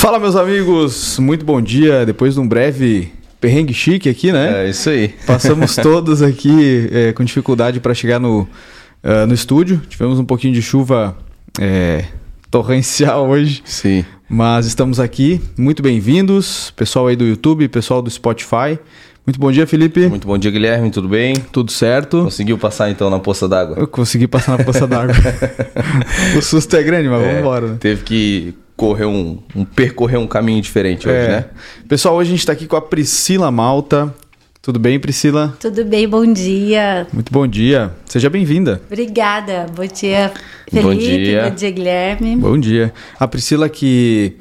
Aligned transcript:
Fala, 0.00 0.18
meus 0.18 0.34
amigos, 0.34 1.18
muito 1.18 1.44
bom 1.44 1.60
dia. 1.60 2.06
Depois 2.06 2.32
de 2.32 2.40
um 2.40 2.48
breve 2.48 3.12
perrengue 3.38 3.74
chique 3.74 4.08
aqui, 4.08 4.32
né? 4.32 4.64
É 4.64 4.70
isso 4.70 4.88
aí. 4.88 5.08
Passamos 5.26 5.76
todos 5.76 6.22
aqui 6.22 6.88
é, 6.90 7.12
com 7.12 7.22
dificuldade 7.22 7.80
para 7.80 7.92
chegar 7.92 8.18
no, 8.18 8.48
uh, 9.04 9.26
no 9.28 9.34
estúdio. 9.34 9.78
Tivemos 9.90 10.18
um 10.18 10.24
pouquinho 10.24 10.54
de 10.54 10.62
chuva 10.62 11.14
é, 11.60 12.06
torrencial 12.50 13.28
hoje. 13.28 13.60
Sim. 13.62 14.02
Mas 14.26 14.64
estamos 14.64 14.98
aqui, 14.98 15.38
muito 15.54 15.82
bem-vindos, 15.82 16.72
pessoal 16.74 17.08
aí 17.08 17.14
do 17.14 17.26
YouTube, 17.26 17.68
pessoal 17.68 18.00
do 18.00 18.08
Spotify. 18.08 18.78
Muito 19.26 19.38
bom 19.38 19.52
dia, 19.52 19.66
Felipe. 19.66 20.08
Muito 20.08 20.26
bom 20.26 20.38
dia, 20.38 20.50
Guilherme. 20.50 20.90
Tudo 20.90 21.10
bem? 21.10 21.34
Tudo 21.34 21.70
certo. 21.70 22.24
Conseguiu 22.24 22.56
passar 22.56 22.90
então 22.90 23.10
na 23.10 23.18
poça 23.18 23.46
d'água? 23.46 23.76
Eu 23.78 23.86
consegui 23.86 24.26
passar 24.26 24.56
na 24.56 24.64
poça 24.64 24.86
d'água. 24.86 25.14
o 26.38 26.40
susto 26.40 26.74
é 26.74 26.82
grande, 26.82 27.06
mas 27.06 27.20
é, 27.20 27.26
vamos 27.26 27.40
embora. 27.40 27.66
Né? 27.66 27.76
Teve 27.78 28.02
que 28.02 28.54
correr 28.80 29.04
um, 29.04 29.36
um, 29.54 29.62
percorrer 29.62 30.18
um 30.18 30.26
caminho 30.26 30.62
diferente 30.62 31.06
hoje, 31.06 31.18
é. 31.18 31.28
né? 31.28 31.44
Pessoal, 31.86 32.14
hoje 32.14 32.30
a 32.30 32.32
gente 32.32 32.40
está 32.40 32.54
aqui 32.54 32.66
com 32.66 32.76
a 32.76 32.80
Priscila 32.80 33.50
Malta. 33.50 34.14
Tudo 34.62 34.78
bem, 34.78 34.98
Priscila? 34.98 35.54
Tudo 35.60 35.84
bem, 35.84 36.08
bom 36.08 36.24
dia. 36.32 37.06
Muito 37.12 37.30
bom 37.30 37.46
dia. 37.46 37.92
Seja 38.06 38.30
bem-vinda. 38.30 38.80
Obrigada. 38.86 39.66
Bom 39.76 39.84
dia, 39.84 40.32
Felipe. 40.66 40.88
Bom 40.88 40.94
dia. 40.94 41.50
Bom 41.50 41.54
dia, 41.54 41.70
Guilherme. 41.70 42.36
Bom 42.36 42.58
dia. 42.58 42.94
A 43.18 43.28
Priscila 43.28 43.68
que 43.68 44.36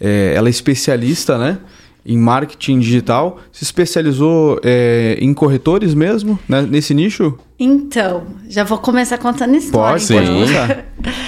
é, 0.00 0.34
ela 0.36 0.48
é 0.48 0.50
especialista, 0.50 1.36
né? 1.36 1.58
Em 2.06 2.16
marketing 2.16 2.78
digital, 2.78 3.40
se 3.50 3.64
especializou 3.64 4.60
é, 4.62 5.18
em 5.20 5.34
corretores 5.34 5.94
mesmo, 5.94 6.38
né, 6.48 6.62
nesse 6.62 6.94
nicho? 6.94 7.36
Então, 7.58 8.24
já 8.48 8.62
vou 8.62 8.78
começar 8.78 9.18
contando 9.18 9.56
história. 9.56 9.98
Pode, 9.98 10.12
pode 10.12 10.26
começar. 10.26 10.84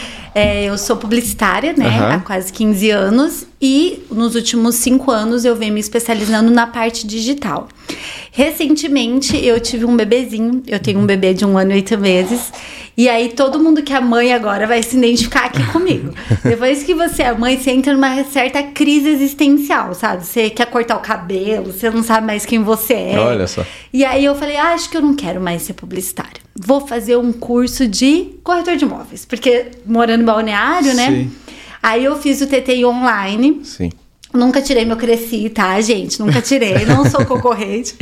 É, 0.34 0.64
eu 0.64 0.78
sou 0.78 0.96
publicitária, 0.96 1.74
né? 1.76 1.88
Uhum. 1.88 2.06
Há 2.12 2.18
quase 2.20 2.52
15 2.52 2.90
anos. 2.90 3.46
E 3.60 4.02
nos 4.10 4.34
últimos 4.34 4.74
cinco 4.74 5.10
anos 5.10 5.44
eu 5.44 5.54
venho 5.54 5.72
me 5.72 5.78
especializando 5.78 6.50
na 6.50 6.66
parte 6.66 7.06
digital. 7.06 7.68
Recentemente 8.32 9.36
eu 9.36 9.60
tive 9.60 9.84
um 9.84 9.96
bebezinho, 9.96 10.62
eu 10.66 10.80
tenho 10.80 10.98
um 10.98 11.06
bebê 11.06 11.32
de 11.32 11.44
um 11.44 11.56
ano 11.56 11.70
e 11.70 11.74
oito 11.74 11.96
meses, 11.96 12.52
e 12.96 13.08
aí 13.08 13.28
todo 13.28 13.60
mundo 13.60 13.80
que 13.82 13.92
é 13.92 14.00
mãe 14.00 14.32
agora 14.32 14.66
vai 14.66 14.82
se 14.82 14.96
identificar 14.96 15.44
aqui 15.44 15.64
comigo. 15.70 16.12
Depois 16.42 16.82
que 16.82 16.92
você 16.92 17.22
é 17.22 17.32
mãe, 17.32 17.56
você 17.56 17.70
entra 17.70 17.92
numa 17.92 18.24
certa 18.24 18.64
crise 18.64 19.10
existencial, 19.10 19.94
sabe? 19.94 20.26
Você 20.26 20.50
quer 20.50 20.66
cortar 20.66 20.96
o 20.96 21.00
cabelo, 21.00 21.72
você 21.72 21.88
não 21.88 22.02
sabe 22.02 22.26
mais 22.26 22.44
quem 22.44 22.64
você 22.64 22.94
é. 22.94 23.18
Olha 23.18 23.46
só. 23.46 23.64
E 23.92 24.04
aí 24.04 24.24
eu 24.24 24.34
falei, 24.34 24.56
ah, 24.56 24.72
acho 24.72 24.90
que 24.90 24.96
eu 24.96 25.02
não 25.02 25.14
quero 25.14 25.40
mais 25.40 25.62
ser 25.62 25.74
publicitária. 25.74 26.41
Vou 26.54 26.86
fazer 26.86 27.16
um 27.16 27.32
curso 27.32 27.88
de 27.88 28.30
corretor 28.42 28.76
de 28.76 28.84
imóveis, 28.84 29.24
porque 29.24 29.66
morando 29.86 30.20
no 30.20 30.26
balneário, 30.26 30.94
né? 30.94 31.06
Sim. 31.08 31.32
Aí 31.82 32.04
eu 32.04 32.16
fiz 32.18 32.40
o 32.40 32.46
TTI 32.46 32.84
online. 32.84 33.60
Sim. 33.64 33.90
Nunca 34.32 34.62
tirei 34.62 34.84
meu 34.84 34.96
cresci, 34.96 35.50
tá, 35.50 35.78
gente? 35.80 36.20
Nunca 36.20 36.40
tirei, 36.40 36.84
não 36.86 37.08
sou 37.08 37.24
concorrente. 37.24 37.96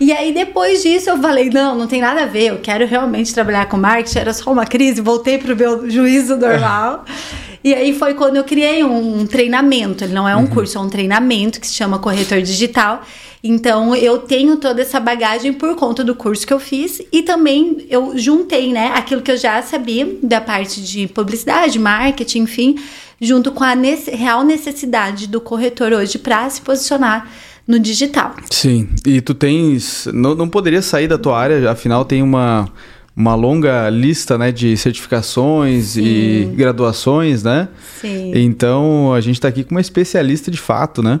E 0.00 0.12
aí, 0.12 0.32
depois 0.32 0.82
disso, 0.82 1.10
eu 1.10 1.18
falei: 1.18 1.50
não, 1.50 1.76
não 1.76 1.86
tem 1.86 2.00
nada 2.00 2.22
a 2.22 2.26
ver, 2.26 2.46
eu 2.46 2.58
quero 2.58 2.86
realmente 2.86 3.34
trabalhar 3.34 3.66
com 3.66 3.76
marketing, 3.76 4.18
era 4.18 4.32
só 4.32 4.50
uma 4.50 4.64
crise, 4.64 5.00
voltei 5.00 5.36
pro 5.36 5.54
meu 5.54 5.88
juízo 5.90 6.36
normal. 6.36 7.04
e 7.62 7.74
aí 7.74 7.92
foi 7.92 8.14
quando 8.14 8.36
eu 8.36 8.44
criei 8.44 8.82
um 8.82 9.26
treinamento. 9.26 10.02
Ele 10.02 10.14
não 10.14 10.26
é 10.26 10.34
um 10.34 10.40
uhum. 10.40 10.46
curso, 10.46 10.78
é 10.78 10.80
um 10.80 10.88
treinamento 10.88 11.60
que 11.60 11.66
se 11.66 11.74
chama 11.74 11.98
Corretor 11.98 12.40
Digital. 12.40 13.02
Então, 13.42 13.96
eu 13.96 14.18
tenho 14.18 14.56
toda 14.56 14.82
essa 14.82 15.00
bagagem 15.00 15.52
por 15.52 15.74
conta 15.74 16.04
do 16.04 16.14
curso 16.14 16.46
que 16.46 16.52
eu 16.52 16.60
fiz 16.60 17.00
e 17.10 17.22
também 17.22 17.86
eu 17.88 18.12
juntei, 18.16 18.72
né, 18.72 18.92
aquilo 18.94 19.22
que 19.22 19.30
eu 19.30 19.36
já 19.36 19.62
sabia 19.62 20.18
da 20.22 20.40
parte 20.40 20.82
de 20.82 21.08
publicidade, 21.08 21.78
marketing, 21.78 22.40
enfim, 22.40 22.76
junto 23.20 23.50
com 23.50 23.64
a 23.64 23.74
real 24.12 24.44
necessidade 24.44 25.26
do 25.26 25.40
corretor 25.40 25.92
hoje 25.92 26.18
para 26.18 26.48
se 26.50 26.60
posicionar 26.60 27.30
no 27.66 27.78
digital. 27.78 28.34
Sim, 28.50 28.88
e 29.06 29.20
tu 29.20 29.32
tens. 29.32 30.08
Não, 30.12 30.34
não 30.34 30.48
poderia 30.48 30.82
sair 30.82 31.06
da 31.06 31.16
tua 31.16 31.38
área, 31.38 31.70
afinal 31.70 32.04
tem 32.04 32.22
uma, 32.22 32.68
uma 33.16 33.34
longa 33.34 33.88
lista 33.88 34.36
né, 34.36 34.50
de 34.50 34.76
certificações 34.76 35.90
Sim. 35.90 36.02
e 36.02 36.44
graduações, 36.56 37.42
né? 37.42 37.68
Sim. 38.00 38.32
Então 38.34 39.14
a 39.14 39.20
gente 39.20 39.36
está 39.36 39.48
aqui 39.48 39.62
com 39.62 39.74
uma 39.74 39.80
especialista 39.80 40.50
de 40.50 40.58
fato, 40.58 41.02
né? 41.02 41.20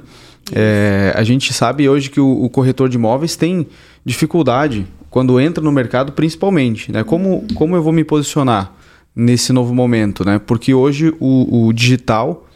É, 0.52 1.12
a 1.14 1.22
gente 1.22 1.52
sabe 1.52 1.88
hoje 1.88 2.10
que 2.10 2.20
o, 2.20 2.44
o, 2.44 2.50
corretor 2.50 2.88
de 2.88 2.96
imóveis 2.96 3.36
tem 3.36 3.66
dificuldade 4.04 4.86
quando 5.08 5.40
entra 5.40 5.62
no 5.62 5.70
mercado, 5.70 6.12
principalmente, 6.12 6.90
né? 6.90 7.04
Como, 7.04 7.46
como 7.54 7.76
eu 7.76 7.82
vou 7.82 7.92
me 7.92 8.04
posicionar? 8.04 8.74
nesse 9.14 9.52
novo 9.52 9.74
momento, 9.74 10.24
né? 10.24 10.40
Porque 10.44 10.72
hoje 10.72 11.14
o, 11.20 11.66
o 11.66 11.72
digital, 11.72 12.46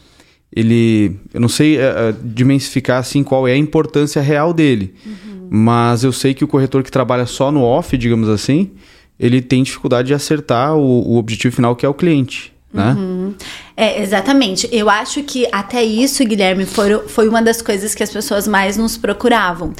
ele, 0.55 1.19
eu 1.33 1.41
não 1.41 1.49
sei 1.49 1.77
uh, 1.77 1.81
dimensificar 2.22 2.99
assim 2.99 3.22
qual 3.22 3.47
é 3.49 3.53
a 3.53 3.56
importância 3.56 4.22
real 4.22 4.53
dele, 4.53 4.95
uhum. 5.05 5.49
mas 5.51 6.05
eu 6.05 6.12
sei 6.12 6.33
que 6.33 6.45
o 6.45 6.49
corretor 6.49 6.83
que 6.83 6.91
trabalha 6.91 7.27
só 7.27 7.51
no 7.51 7.62
off, 7.62 7.97
digamos 7.97 8.28
assim, 8.28 8.71
ele 9.19 9.41
tem 9.41 9.62
dificuldade 9.62 10.09
de 10.09 10.15
acertar 10.15 10.77
o, 10.77 11.09
o 11.09 11.16
objetivo 11.16 11.55
final 11.55 11.77
que 11.77 11.84
é 11.84 11.89
o 11.89 11.95
cliente, 11.95 12.53
né? 12.72 12.93
Uhum. 12.99 13.34
É, 13.76 14.00
exatamente. 14.00 14.68
Eu 14.70 14.88
acho 14.88 15.22
que 15.24 15.48
até 15.50 15.82
isso, 15.82 16.24
Guilherme, 16.24 16.64
foi, 16.64 17.08
foi 17.08 17.28
uma 17.28 17.42
das 17.42 17.60
coisas 17.60 17.94
que 17.94 18.02
as 18.02 18.10
pessoas 18.10 18.46
mais 18.46 18.76
nos 18.76 18.96
procuravam. 18.96 19.72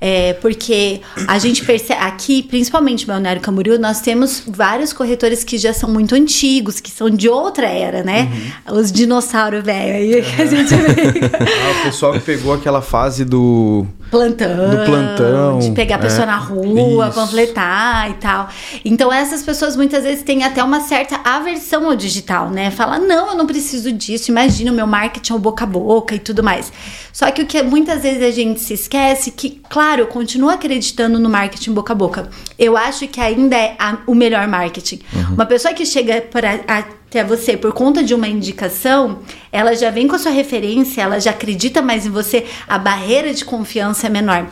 É, 0.00 0.32
porque 0.34 1.00
a 1.28 1.38
gente 1.38 1.64
percebe, 1.64 2.00
aqui, 2.00 2.42
principalmente 2.42 3.06
Balneário 3.06 3.40
Camboriú, 3.40 3.78
nós 3.78 4.00
temos 4.00 4.42
vários 4.46 4.92
corretores 4.92 5.44
que 5.44 5.56
já 5.58 5.72
são 5.72 5.88
muito 5.88 6.14
antigos, 6.14 6.80
que 6.80 6.90
são 6.90 7.08
de 7.08 7.28
outra 7.28 7.66
era, 7.66 8.02
né? 8.02 8.28
Uhum. 8.66 8.80
Os 8.80 8.90
dinossauros 8.90 9.62
velho 9.62 9.94
aí 9.94 10.14
uhum. 10.16 10.22
que 10.22 10.42
a 10.42 10.46
gente 10.46 10.74
vê. 10.74 11.20
ah, 11.38 11.80
o 11.80 11.84
pessoal 11.84 12.14
que 12.14 12.20
pegou 12.20 12.52
aquela 12.52 12.82
fase 12.82 13.24
do 13.24 13.86
plantão, 14.10 14.70
do 14.70 14.84
plantão, 14.84 15.58
de 15.60 15.70
pegar 15.70 15.96
a 15.96 15.98
pessoa 16.00 16.24
é, 16.24 16.26
na 16.26 16.36
rua, 16.36 17.06
isso. 17.06 17.14
panfletar 17.14 18.10
e 18.10 18.14
tal. 18.14 18.48
Então 18.84 19.12
essas 19.12 19.42
pessoas 19.42 19.76
muitas 19.76 20.02
vezes 20.02 20.22
têm 20.24 20.42
até 20.42 20.64
uma 20.64 20.80
certa 20.80 21.20
aversão 21.24 21.86
ao 21.86 21.94
digital, 21.94 22.50
né? 22.50 22.70
Fala: 22.70 22.98
"Não, 22.98 23.28
eu 23.28 23.36
não 23.36 23.41
preciso 23.46 23.92
disso. 23.92 24.30
Imagina 24.30 24.70
o 24.70 24.74
meu 24.74 24.86
marketing 24.86 25.32
ao 25.32 25.38
boca 25.38 25.64
a 25.64 25.66
boca 25.66 26.14
e 26.14 26.18
tudo 26.18 26.42
mais". 26.42 26.72
Só 27.12 27.30
que 27.30 27.42
o 27.42 27.46
que 27.46 27.62
muitas 27.62 28.02
vezes 28.02 28.22
a 28.22 28.30
gente 28.30 28.60
se 28.60 28.74
esquece 28.74 29.30
que, 29.30 29.60
claro, 29.68 30.02
eu 30.02 30.06
continuo 30.06 30.50
acreditando 30.50 31.18
no 31.18 31.28
marketing 31.28 31.72
boca 31.72 31.92
a 31.92 31.96
boca. 31.96 32.30
Eu 32.58 32.76
acho 32.76 33.06
que 33.08 33.20
ainda 33.20 33.56
é 33.56 33.76
a, 33.78 33.98
o 34.06 34.14
melhor 34.14 34.46
marketing. 34.48 35.00
Uhum. 35.14 35.34
Uma 35.34 35.46
pessoa 35.46 35.74
que 35.74 35.84
chega 35.84 36.20
para 36.20 36.60
até 36.66 37.22
você 37.22 37.56
por 37.56 37.72
conta 37.72 38.02
de 38.02 38.14
uma 38.14 38.26
indicação, 38.26 39.18
ela 39.52 39.74
já 39.74 39.90
vem 39.90 40.08
com 40.08 40.16
a 40.16 40.18
sua 40.18 40.32
referência, 40.32 41.02
ela 41.02 41.20
já 41.20 41.30
acredita 41.30 41.82
mais 41.82 42.06
em 42.06 42.10
você, 42.10 42.46
a 42.66 42.78
barreira 42.78 43.34
de 43.34 43.44
confiança 43.44 44.06
é 44.06 44.10
menor. 44.10 44.46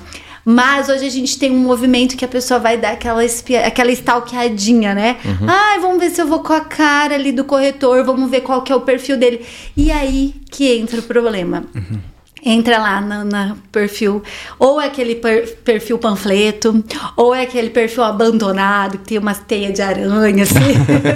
Mas 0.45 0.89
hoje 0.89 1.07
a 1.07 1.11
gente 1.11 1.39
tem 1.39 1.51
um 1.51 1.59
movimento 1.59 2.17
que 2.17 2.25
a 2.25 2.29
pessoa 2.29 2.59
vai 2.59 2.77
dar 2.77 2.93
aquela, 2.93 3.25
espia, 3.25 3.67
aquela 3.67 3.91
stalkeadinha, 3.93 4.95
né? 4.95 5.17
Uhum. 5.25 5.49
Ai, 5.49 5.79
vamos 5.81 5.99
ver 5.99 6.11
se 6.11 6.21
eu 6.21 6.27
vou 6.27 6.41
com 6.41 6.53
a 6.53 6.61
cara 6.61 7.15
ali 7.15 7.33
do 7.33 7.45
corretor, 7.45 8.05
vamos 8.05 8.31
ver 8.31 8.41
qual 8.41 8.63
que 8.63 8.73
é 8.73 8.77
o 8.77 8.81
perfil 8.81 9.17
dele. 9.17 9.45
E 9.77 9.91
aí 9.91 10.35
que 10.51 10.71
entra 10.73 11.01
o 11.01 11.03
problema. 11.03 11.65
Uhum 11.75 12.10
entra 12.45 12.79
lá 12.79 13.01
no, 13.01 13.25
no, 13.25 13.57
perfil, 13.73 14.23
ou 14.59 14.81
é 14.81 14.87
aquele 14.87 15.17
per, 15.17 15.57
perfil 15.59 15.99
panfleto, 15.99 16.85
ou 17.17 17.35
é 17.35 17.43
aquele 17.43 17.71
perfil 17.71 18.03
abandonado, 18.03 18.99
que 18.99 19.05
tem 19.05 19.19
umas 19.19 19.39
teias 19.39 19.75
de 19.75 19.83
aranha, 19.83 20.45
assim. 20.45 20.55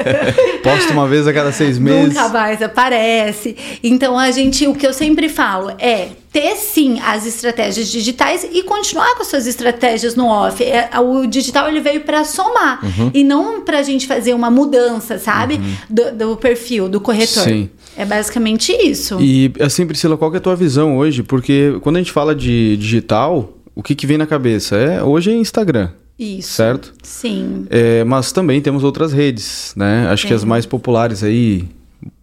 Posta 0.62 0.92
uma 0.92 1.06
vez 1.08 1.26
a 1.26 1.32
cada 1.32 1.52
seis 1.52 1.78
meses. 1.78 2.14
Nunca 2.14 2.28
mais 2.28 2.62
aparece. 2.62 3.56
Então, 3.82 4.18
a 4.18 4.30
gente, 4.30 4.66
o 4.66 4.74
que 4.74 4.86
eu 4.86 4.92
sempre 4.92 5.28
falo 5.28 5.70
é 5.78 6.08
ter 6.34 6.56
sim 6.56 6.98
as 7.00 7.24
estratégias 7.26 7.88
digitais 7.88 8.44
e 8.50 8.64
continuar 8.64 9.14
com 9.14 9.22
as 9.22 9.28
suas 9.28 9.46
estratégias 9.46 10.16
no 10.16 10.26
off. 10.26 10.64
É, 10.64 10.90
o 10.98 11.26
digital 11.26 11.68
ele 11.68 11.80
veio 11.80 12.00
para 12.00 12.24
somar 12.24 12.84
uhum. 12.84 13.12
e 13.14 13.22
não 13.22 13.60
para 13.60 13.78
a 13.78 13.82
gente 13.84 14.04
fazer 14.04 14.34
uma 14.34 14.50
mudança, 14.50 15.16
sabe? 15.16 15.54
Uhum. 15.54 15.76
Do, 15.88 16.12
do, 16.12 16.36
perfil, 16.36 16.88
do 16.88 17.00
corretor. 17.00 17.44
Sim. 17.44 17.70
É 17.96 18.04
basicamente 18.04 18.72
isso. 18.72 19.20
E 19.20 19.52
assim, 19.60 19.86
Priscila, 19.86 20.16
qual 20.16 20.32
é 20.34 20.38
a 20.38 20.40
tua 20.40 20.56
visão 20.56 20.96
hoje? 20.96 21.22
Porque 21.22 21.78
quando 21.80 21.96
a 21.96 21.98
gente 22.00 22.12
fala 22.12 22.34
de 22.34 22.76
digital, 22.76 23.52
o 23.74 23.82
que, 23.82 23.94
que 23.94 24.06
vem 24.06 24.18
na 24.18 24.26
cabeça? 24.26 24.76
É, 24.76 25.02
hoje 25.02 25.30
é 25.30 25.34
Instagram. 25.34 25.90
Isso. 26.18 26.52
Certo? 26.52 26.94
Sim. 27.02 27.66
É, 27.70 28.04
mas 28.04 28.30
também 28.30 28.60
temos 28.60 28.84
outras 28.84 29.12
redes, 29.12 29.72
né? 29.76 30.08
Acho 30.08 30.26
que 30.26 30.34
as 30.34 30.44
mais 30.44 30.64
populares 30.64 31.24
aí, 31.24 31.64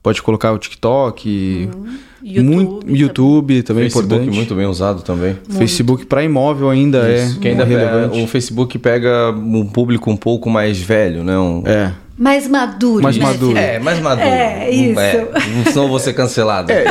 pode 0.01 0.21
colocar 0.21 0.51
o 0.51 0.57
TikTok. 0.57 1.69
Uhum. 1.73 1.85
YouTube, 2.23 2.45
muito, 2.45 2.95
YouTube 2.95 3.63
também, 3.63 3.85
Facebook 3.85 4.13
importante. 4.13 4.35
muito 4.35 4.55
bem 4.55 4.67
usado 4.67 5.01
também. 5.01 5.33
Muito. 5.33 5.57
Facebook 5.57 6.05
para 6.05 6.23
imóvel 6.23 6.69
ainda 6.69 7.11
Isso. 7.11 7.37
é 7.37 7.39
que 7.39 7.47
ainda 7.47 7.63
relevante. 7.63 8.19
É, 8.19 8.23
o 8.23 8.27
Facebook 8.27 8.77
pega 8.77 9.31
um 9.31 9.65
público 9.65 10.09
um 10.11 10.17
pouco 10.17 10.49
mais 10.49 10.79
velho, 10.79 11.23
né? 11.23 11.37
Um... 11.37 11.63
É. 11.65 11.93
Mais 12.21 12.47
maduro, 12.47 13.01
mais 13.01 13.17
né, 13.17 13.25
maduro. 13.25 13.57
É, 13.57 13.79
mais 13.79 13.99
maduro. 13.99 14.27
É, 14.27 14.69
isso. 14.69 14.99
É, 14.99 15.27
senão 15.71 15.87
vou 15.87 15.97
ser 15.97 16.13
cancelado. 16.13 16.71
É, 16.71 16.85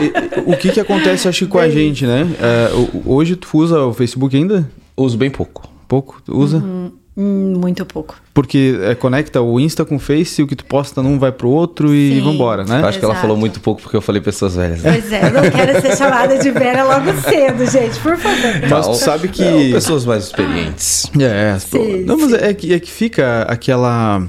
o 0.44 0.56
que 0.56 0.72
que 0.72 0.80
acontece, 0.80 1.28
acho 1.28 1.44
que 1.44 1.50
com 1.52 1.58
a 1.60 1.68
gente, 1.68 2.04
né? 2.04 2.26
É, 2.40 2.68
hoje 3.06 3.36
tu 3.36 3.48
usa 3.58 3.78
o 3.80 3.94
Facebook 3.94 4.36
ainda? 4.36 4.68
Uso 4.96 5.16
bem 5.16 5.30
pouco. 5.30 5.68
Pouco? 5.86 6.20
Tu 6.26 6.36
usa? 6.36 6.56
Uhum. 6.56 6.90
Hum, 7.16 7.54
muito 7.60 7.84
pouco. 7.86 8.16
Porque 8.34 8.76
é, 8.82 8.94
conecta 8.96 9.40
o 9.40 9.60
Insta 9.60 9.84
com 9.84 9.96
o 9.96 9.98
Face, 10.00 10.42
o 10.42 10.48
que 10.48 10.56
tu 10.56 10.64
posta 10.64 11.00
num 11.00 11.16
vai 11.16 11.30
pro 11.30 11.48
outro 11.48 11.94
e 11.94 12.14
Sim. 12.14 12.22
vambora, 12.24 12.64
né? 12.64 12.80
Eu 12.80 12.86
acho 12.86 12.98
que 12.98 13.04
ela 13.04 13.14
Exato. 13.14 13.20
falou 13.26 13.36
muito 13.36 13.60
pouco 13.60 13.80
porque 13.82 13.96
eu 13.96 14.00
falei 14.00 14.20
pessoas 14.20 14.56
velhas. 14.56 14.82
Né? 14.82 14.92
Pois 14.92 15.12
é, 15.12 15.26
eu 15.28 15.32
não 15.32 15.48
quero 15.48 15.80
ser 15.80 15.96
chamada 15.96 16.38
de 16.38 16.50
velha 16.50 16.82
logo 16.82 17.12
cedo, 17.20 17.70
gente, 17.70 18.00
por 18.00 18.16
favor. 18.16 18.68
Mas 18.68 18.86
tu 18.88 18.94
sabe 18.94 19.28
que- 19.28 19.44
Não, 19.44 19.70
pessoas 19.72 20.04
mais 20.04 20.24
experientes. 20.24 21.08
É, 21.20 21.50
as- 21.52 21.62
Sim, 21.64 22.02
não, 22.04 22.16
mas 22.16 22.32
é 22.32 22.52
que, 22.52 22.72
é 22.74 22.80
que 22.80 22.90
fica 22.90 23.42
aquela. 23.42 24.22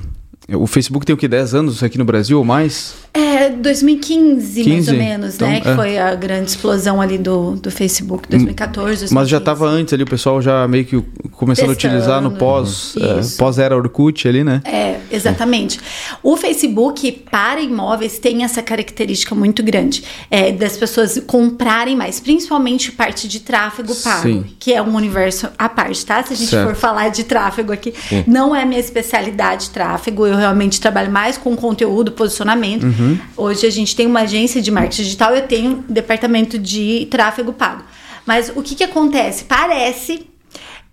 O 0.55 0.67
Facebook 0.67 1.05
tem 1.05 1.13
o 1.13 1.17
que, 1.17 1.27
10 1.27 1.53
anos 1.53 1.83
aqui 1.83 1.97
no 1.97 2.05
Brasil 2.05 2.37
ou 2.37 2.45
mais? 2.45 2.95
É, 3.13 3.49
2015, 3.49 4.63
mais 4.63 4.85
15, 4.85 4.91
ou 4.91 4.97
menos, 4.97 5.35
então, 5.35 5.49
né? 5.49 5.59
Que 5.59 5.67
é. 5.67 5.75
foi 5.75 5.97
a 5.97 6.15
grande 6.15 6.49
explosão 6.49 7.01
ali 7.01 7.17
do, 7.17 7.57
do 7.57 7.69
Facebook, 7.69 8.29
2014, 8.29 8.85
2015. 8.85 9.13
Mas 9.13 9.27
já 9.27 9.37
estava 9.37 9.67
antes 9.67 9.93
ali, 9.93 10.03
o 10.03 10.07
pessoal 10.07 10.41
já 10.41 10.65
meio 10.65 10.85
que 10.85 11.03
começando 11.31 11.71
a 11.71 11.75
Testando. 11.75 11.95
utilizar 11.95 12.21
no 12.21 12.31
pós, 12.31 12.95
é, 12.97 13.19
Isso. 13.19 13.37
pós-era 13.37 13.75
Orkut 13.75 14.25
ali, 14.27 14.45
né? 14.45 14.61
É, 14.63 14.97
exatamente. 15.11 15.77
O 16.23 16.37
Facebook 16.37 17.11
para 17.29 17.59
imóveis 17.59 18.17
tem 18.17 18.45
essa 18.45 18.61
característica 18.61 19.35
muito 19.35 19.61
grande 19.61 20.03
é, 20.29 20.53
das 20.53 20.77
pessoas 20.77 21.21
comprarem 21.27 21.97
mais, 21.97 22.19
principalmente 22.21 22.93
parte 22.93 23.27
de 23.27 23.41
tráfego 23.41 23.93
pago, 23.93 24.21
Sim. 24.21 24.45
que 24.57 24.71
é 24.71 24.81
um 24.81 24.95
universo 24.95 25.49
à 25.57 25.67
parte, 25.67 26.05
tá? 26.05 26.23
Se 26.23 26.31
a 26.31 26.35
gente 26.35 26.49
Certo. 26.49 26.67
for 26.67 26.75
falar 26.75 27.09
de 27.09 27.25
tráfego 27.25 27.73
aqui, 27.73 27.93
não 28.25 28.55
é 28.55 28.63
minha 28.63 28.79
especialidade 28.79 29.69
tráfego, 29.71 30.25
eu 30.25 30.37
realmente 30.37 30.79
trabalho 30.79 31.11
mais 31.11 31.37
com 31.37 31.55
conteúdo, 31.57 32.13
posicionamento. 32.13 32.83
Uhum. 32.83 33.00
Hoje 33.37 33.65
a 33.65 33.69
gente 33.69 33.95
tem 33.95 34.05
uma 34.07 34.21
agência 34.21 34.61
de 34.61 34.71
marketing 34.71 35.03
digital, 35.03 35.33
eu 35.35 35.47
tenho 35.47 35.71
um 35.71 35.93
departamento 35.93 36.57
de 36.59 37.07
tráfego 37.09 37.53
pago. 37.53 37.83
Mas 38.25 38.51
o 38.55 38.61
que 38.61 38.75
que 38.75 38.83
acontece? 38.83 39.45
Parece 39.45 40.27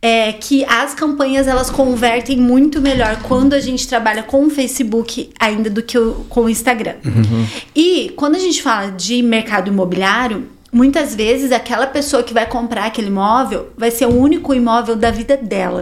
é 0.01 0.33
que 0.33 0.65
as 0.65 0.95
campanhas 0.95 1.49
elas 1.49 1.71
convertem 1.71 2.37
muito 2.37 2.81
melhor 2.81 3.21
quando 3.25 3.53
a 3.55 3.61
gente 3.61 3.87
trabalha 3.89 4.23
com 4.23 4.45
o 4.47 4.51
Facebook 4.51 5.31
ainda 5.41 5.69
do 5.69 5.83
que 5.83 5.99
o- 5.99 6.25
com 6.29 6.43
o 6.45 6.49
Instagram. 6.49 6.95
E 7.75 8.13
quando 8.17 8.37
a 8.37 8.39
gente 8.39 8.63
fala 8.63 8.91
de 8.93 9.21
mercado 9.23 9.69
imobiliário, 9.69 10.47
muitas 10.73 11.15
vezes 11.17 11.51
aquela 11.51 11.87
pessoa 11.87 12.23
que 12.23 12.33
vai 12.33 12.47
comprar 12.47 12.85
aquele 12.85 13.09
imóvel 13.09 13.71
vai 13.77 13.91
ser 13.91 14.07
o 14.07 14.15
único 14.17 14.55
imóvel 14.55 14.95
da 14.95 15.11
vida 15.11 15.37
dela. 15.37 15.81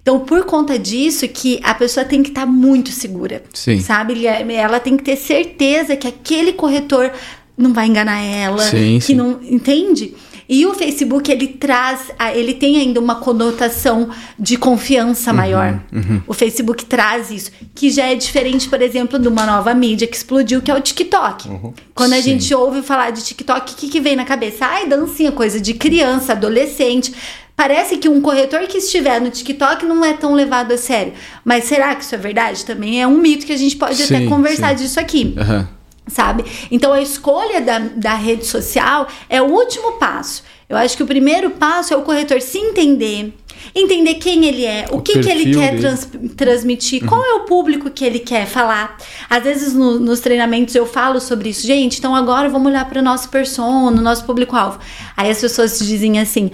Então, 0.00 0.20
por 0.20 0.44
conta 0.44 0.78
disso, 0.78 1.26
que 1.28 1.60
a 1.62 1.74
pessoa 1.74 2.04
tem 2.06 2.22
que 2.22 2.30
estar 2.30 2.46
muito 2.46 2.90
segura. 2.90 3.42
Sim. 3.52 3.80
Sabe? 3.80 4.26
Ela 4.26 4.80
tem 4.80 4.96
que 4.96 5.02
ter 5.04 5.16
certeza 5.16 5.96
que 5.96 6.06
aquele 6.08 6.52
corretor 6.52 7.10
não 7.56 7.72
vai 7.74 7.86
enganar 7.86 8.20
ela. 8.22 8.62
Sim, 8.62 8.98
que 8.98 9.06
sim. 9.06 9.14
não. 9.14 9.38
Entende? 9.42 10.14
E 10.50 10.64
o 10.64 10.72
Facebook, 10.72 11.30
ele 11.30 11.46
traz, 11.46 12.10
a- 12.18 12.34
ele 12.34 12.54
tem 12.54 12.78
ainda 12.78 12.98
uma 12.98 13.16
conotação 13.16 14.08
de 14.38 14.54
Uhum, 14.54 14.60
confiança 14.60 15.30
maior. 15.30 15.78
O 16.26 16.32
Facebook 16.32 16.86
traz 16.86 17.30
isso, 17.30 17.50
que 17.74 17.90
já 17.90 18.06
é 18.06 18.14
diferente, 18.14 18.66
por 18.66 18.80
exemplo, 18.80 19.18
de 19.18 19.28
uma 19.28 19.44
nova 19.44 19.74
mídia 19.74 20.06
que 20.06 20.16
explodiu, 20.16 20.62
que 20.62 20.70
é 20.70 20.74
o 20.74 20.80
TikTok. 20.80 21.50
Quando 21.94 22.14
a 22.14 22.16
Sim. 22.16 22.22
gente 22.22 22.54
ouve 22.54 22.80
falar 22.80 23.10
de 23.10 23.22
TikTok, 23.22 23.72
o 23.72 23.76
que, 23.76 23.88
que 23.88 24.00
vem 24.00 24.16
na 24.16 24.24
cabeça? 24.24 24.64
Ai, 24.64 24.86
dancinha, 24.88 25.30
coisa 25.32 25.60
de 25.60 25.74
criança, 25.74 26.32
adolescente. 26.32 27.12
Parece 27.58 27.96
que 27.96 28.08
um 28.08 28.20
corretor 28.20 28.60
que 28.68 28.78
estiver 28.78 29.20
no 29.20 29.30
TikTok 29.30 29.84
não 29.84 30.04
é 30.04 30.12
tão 30.12 30.32
levado 30.32 30.70
a 30.72 30.78
sério. 30.78 31.12
Mas 31.44 31.64
será 31.64 31.92
que 31.96 32.04
isso 32.04 32.14
é 32.14 32.18
verdade? 32.18 32.64
Também 32.64 33.02
é 33.02 33.06
um 33.06 33.18
mito 33.18 33.44
que 33.44 33.52
a 33.52 33.56
gente 33.56 33.74
pode 33.76 34.00
até 34.00 34.18
Sim, 34.18 34.28
conversar 34.28 34.70
sim. 34.78 34.84
disso 34.84 35.00
aqui 35.00 35.34
Aham. 35.36 35.68
sabe? 36.06 36.44
Então 36.70 36.92
a 36.92 37.02
escolha 37.02 37.60
da, 37.60 37.80
da 37.80 38.14
rede 38.14 38.46
social 38.46 39.08
é 39.28 39.42
o 39.42 39.46
último 39.46 39.94
passo. 39.98 40.44
Eu 40.68 40.76
acho 40.76 40.96
que 40.96 41.02
o 41.02 41.06
primeiro 41.06 41.50
passo 41.50 41.92
é 41.92 41.96
o 41.96 42.02
corretor 42.02 42.40
se 42.40 42.58
entender, 42.58 43.34
entender 43.74 44.14
quem 44.14 44.44
ele 44.44 44.64
é, 44.64 44.86
o, 44.92 44.98
O 44.98 45.02
que, 45.02 45.18
que 45.18 45.28
ele 45.28 45.52
quer 45.52 45.78
trans- 45.80 46.08
transmitir, 46.36 47.04
qual 47.06 47.24
é 47.24 47.34
o 47.34 47.40
público 47.40 47.90
que 47.90 48.04
ele 48.04 48.20
quer 48.20 48.46
falar. 48.46 48.96
Às 49.28 49.42
vezes 49.42 49.72
no- 49.74 49.98
nos 49.98 50.20
treinamentos 50.20 50.74
eu 50.76 50.86
falo 50.86 51.20
sobre 51.20 51.48
isso, 51.48 51.66
gente. 51.66 51.98
Então 51.98 52.14
agora 52.14 52.48
vamos 52.48 52.68
olhar 52.68 52.84
para 52.88 53.00
o 53.00 53.02
nosso 53.02 53.28
persona, 53.30 53.98
o 53.98 54.02
nosso 54.02 54.24
público-alvo. 54.24 54.78
Aí 55.16 55.28
as 55.28 55.40
pessoas 55.40 55.78
dizem 55.80 56.20
assim. 56.20 56.50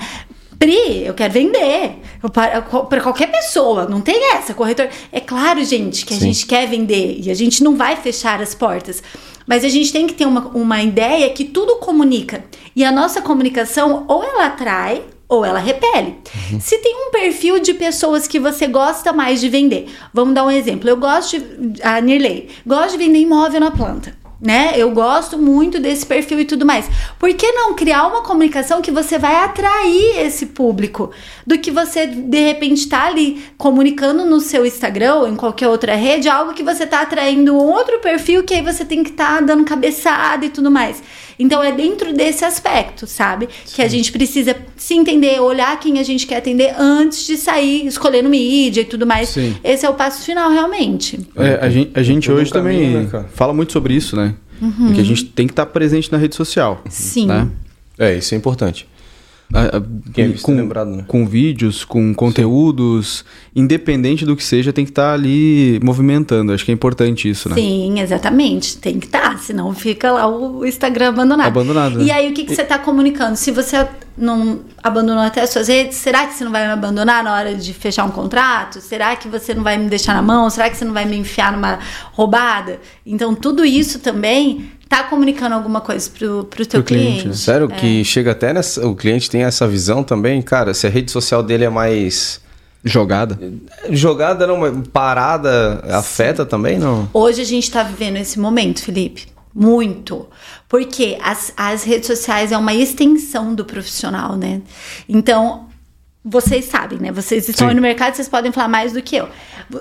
Pri, 0.58 1.04
eu 1.04 1.14
quero 1.14 1.32
vender 1.32 1.98
para 2.32 3.00
qualquer 3.00 3.30
pessoa, 3.30 3.86
não 3.86 4.00
tem 4.00 4.32
essa, 4.32 4.54
corretor. 4.54 4.88
É 5.12 5.20
claro, 5.20 5.64
gente, 5.64 6.04
que 6.06 6.14
a 6.14 6.16
Sim. 6.16 6.26
gente 6.26 6.46
quer 6.46 6.68
vender 6.68 7.18
e 7.20 7.30
a 7.30 7.34
gente 7.34 7.62
não 7.62 7.76
vai 7.76 7.96
fechar 7.96 8.40
as 8.40 8.54
portas. 8.54 9.02
Mas 9.46 9.64
a 9.64 9.68
gente 9.68 9.92
tem 9.92 10.06
que 10.06 10.14
ter 10.14 10.26
uma, 10.26 10.48
uma 10.48 10.82
ideia 10.82 11.28
que 11.30 11.44
tudo 11.44 11.76
comunica. 11.76 12.44
E 12.74 12.82
a 12.84 12.90
nossa 12.90 13.20
comunicação, 13.20 14.04
ou 14.08 14.24
ela 14.24 14.46
atrai, 14.46 15.02
ou 15.28 15.44
ela 15.44 15.58
repele. 15.58 16.16
Se 16.60 16.78
tem 16.78 16.94
um 17.06 17.10
perfil 17.10 17.58
de 17.58 17.74
pessoas 17.74 18.26
que 18.26 18.38
você 18.38 18.66
gosta 18.66 19.12
mais 19.12 19.40
de 19.40 19.48
vender, 19.48 19.88
vamos 20.12 20.34
dar 20.34 20.44
um 20.44 20.50
exemplo. 20.50 20.88
Eu 20.88 20.96
gosto 20.96 21.38
de. 21.38 21.82
A 21.82 22.00
Nirley, 22.00 22.48
gosto 22.66 22.92
de 22.92 23.04
vender 23.04 23.18
imóvel 23.18 23.60
na 23.60 23.70
planta. 23.70 24.16
Né? 24.40 24.74
Eu 24.76 24.90
gosto 24.90 25.38
muito 25.38 25.80
desse 25.80 26.04
perfil 26.04 26.40
e 26.40 26.44
tudo 26.44 26.66
mais. 26.66 26.88
Por 27.18 27.32
que 27.32 27.50
não 27.52 27.74
criar 27.74 28.06
uma 28.06 28.22
comunicação 28.22 28.82
que 28.82 28.90
você 28.90 29.18
vai 29.18 29.36
atrair 29.36 30.18
esse 30.18 30.46
público? 30.46 31.10
Do 31.46 31.58
que 31.58 31.70
você, 31.70 32.06
de 32.06 32.38
repente, 32.40 32.88
tá 32.88 33.06
ali 33.06 33.42
comunicando 33.56 34.24
no 34.24 34.40
seu 34.40 34.66
Instagram 34.66 35.14
ou 35.14 35.28
em 35.28 35.36
qualquer 35.36 35.68
outra 35.68 35.94
rede, 35.94 36.28
algo 36.28 36.52
que 36.52 36.62
você 36.62 36.86
tá 36.86 37.02
atraindo 37.02 37.56
outro 37.56 38.00
perfil 38.00 38.44
que 38.44 38.54
aí 38.54 38.62
você 38.62 38.84
tem 38.84 39.02
que 39.02 39.10
estar 39.10 39.40
dando 39.40 39.64
cabeçada 39.64 40.44
e 40.44 40.50
tudo 40.50 40.70
mais. 40.70 41.02
Então 41.38 41.62
é 41.62 41.72
dentro 41.72 42.12
desse 42.12 42.44
aspecto, 42.44 43.06
sabe? 43.06 43.48
Que 43.66 43.82
a 43.82 43.88
gente 43.88 44.12
precisa 44.12 44.56
se 44.76 44.94
entender, 44.94 45.40
olhar 45.40 45.78
quem 45.80 45.98
a 45.98 46.02
gente 46.02 46.26
quer 46.26 46.36
atender 46.36 46.74
antes 46.78 47.26
de 47.26 47.36
sair 47.36 47.86
escolhendo 47.86 48.28
mídia 48.28 48.82
e 48.82 48.84
tudo 48.84 49.06
mais. 49.06 49.30
Sim. 49.30 49.56
Esse 49.62 49.86
é 49.86 49.90
o 49.90 49.94
passo 49.94 50.24
final, 50.24 50.50
realmente. 50.50 51.18
É, 51.36 51.58
a 51.60 51.68
gente, 51.68 51.90
a 51.94 52.02
gente 52.02 52.30
um 52.30 52.34
hoje 52.34 52.52
também 52.52 52.80
caminho, 52.80 53.02
né, 53.02 53.08
cara? 53.10 53.28
fala 53.32 53.52
muito 53.52 53.72
sobre 53.72 53.94
isso, 53.94 54.16
né? 54.16 54.34
Que 54.94 55.00
a 55.00 55.04
gente 55.04 55.24
tem 55.26 55.46
que 55.46 55.52
estar 55.52 55.66
presente 55.66 56.10
na 56.10 56.16
rede 56.16 56.34
social. 56.34 56.82
Sim. 56.88 57.26
Né? 57.26 57.48
É, 57.98 58.14
isso 58.14 58.34
é 58.34 58.38
importante. 58.38 58.86
A- 59.52 59.82
é 60.16 60.28
com, 60.42 60.52
é 60.52 60.56
lembrado, 60.56 60.90
né? 60.90 61.04
com 61.06 61.26
vídeos, 61.26 61.84
com 61.84 62.14
conteúdos, 62.14 63.24
independente 63.54 64.24
do 64.24 64.34
que 64.36 64.42
seja, 64.42 64.72
tem 64.72 64.84
que 64.84 64.90
estar 64.90 65.12
ali 65.12 65.78
movimentando. 65.82 66.52
Acho 66.52 66.64
que 66.64 66.70
é 66.70 66.74
importante 66.74 67.28
isso, 67.28 67.48
né? 67.48 67.54
Sim, 67.54 68.00
exatamente. 68.00 68.78
Tem 68.78 68.98
que 68.98 69.06
estar, 69.06 69.38
senão 69.38 69.72
fica 69.74 70.10
lá 70.12 70.26
o 70.26 70.64
Instagram 70.64 71.10
abandonado. 71.10 71.46
Abandonado, 71.48 71.98
né? 71.98 72.04
E 72.04 72.10
aí, 72.10 72.30
o 72.30 72.34
que, 72.34 72.44
que 72.44 72.54
você 72.54 72.62
está 72.62 72.78
comunicando? 72.78 73.36
Se 73.36 73.50
você 73.50 73.86
não 74.16 74.60
abandonou 74.82 75.22
até 75.22 75.42
as 75.42 75.50
suas 75.50 75.68
redes, 75.68 75.96
será 75.98 76.26
que 76.26 76.34
você 76.34 76.44
não 76.44 76.52
vai 76.52 76.66
me 76.66 76.72
abandonar 76.72 77.22
na 77.22 77.32
hora 77.34 77.54
de 77.54 77.72
fechar 77.74 78.04
um 78.04 78.10
contrato? 78.10 78.80
Será 78.80 79.14
que 79.16 79.28
você 79.28 79.54
não 79.54 79.62
vai 79.62 79.76
me 79.76 79.88
deixar 79.88 80.14
na 80.14 80.22
mão? 80.22 80.48
Será 80.50 80.70
que 80.70 80.76
você 80.76 80.84
não 80.84 80.92
vai 80.92 81.04
me 81.04 81.16
enfiar 81.16 81.52
numa 81.52 81.78
roubada? 82.12 82.80
Então, 83.04 83.34
tudo 83.34 83.64
isso 83.64 83.98
também 83.98 84.70
tá 84.98 85.04
comunicando 85.04 85.54
alguma 85.54 85.80
coisa 85.80 86.08
pro, 86.10 86.44
pro 86.44 86.64
teu 86.66 86.82
Pro 86.82 86.88
cliente, 86.94 87.06
cliente. 87.22 87.28
né? 87.28 87.34
Sério 87.34 87.68
É. 87.70 87.74
que 87.76 88.04
chega 88.04 88.32
até 88.32 88.52
nessa. 88.52 88.86
O 88.86 88.94
cliente 88.94 89.28
tem 89.30 89.42
essa 89.42 89.66
visão 89.66 90.02
também, 90.04 90.40
cara. 90.42 90.72
Se 90.74 90.86
a 90.86 90.90
rede 90.90 91.10
social 91.10 91.42
dele 91.42 91.64
é 91.64 91.70
mais. 91.70 92.40
Jogada. 92.86 93.38
Jogada, 93.90 94.46
não, 94.46 94.58
mas 94.58 94.86
parada, 94.92 95.82
afeta 95.90 96.44
também, 96.44 96.78
não? 96.78 97.08
Hoje 97.14 97.40
a 97.40 97.44
gente 97.44 97.64
está 97.64 97.82
vivendo 97.82 98.16
esse 98.18 98.38
momento, 98.38 98.82
Felipe. 98.82 99.26
Muito. 99.54 100.26
Porque 100.68 101.16
as, 101.22 101.52
as 101.56 101.82
redes 101.84 102.06
sociais 102.06 102.52
é 102.52 102.58
uma 102.58 102.74
extensão 102.74 103.54
do 103.54 103.64
profissional, 103.64 104.36
né? 104.36 104.60
Então, 105.08 105.66
vocês 106.24 106.64
sabem, 106.64 106.98
né? 106.98 107.12
Vocês 107.12 107.46
estão 107.46 107.68
Sim. 107.68 107.74
no 107.74 107.82
mercado, 107.82 108.14
vocês 108.14 108.28
podem 108.28 108.50
falar 108.50 108.68
mais 108.68 108.92
do 108.92 109.02
que 109.02 109.14
eu. 109.14 109.28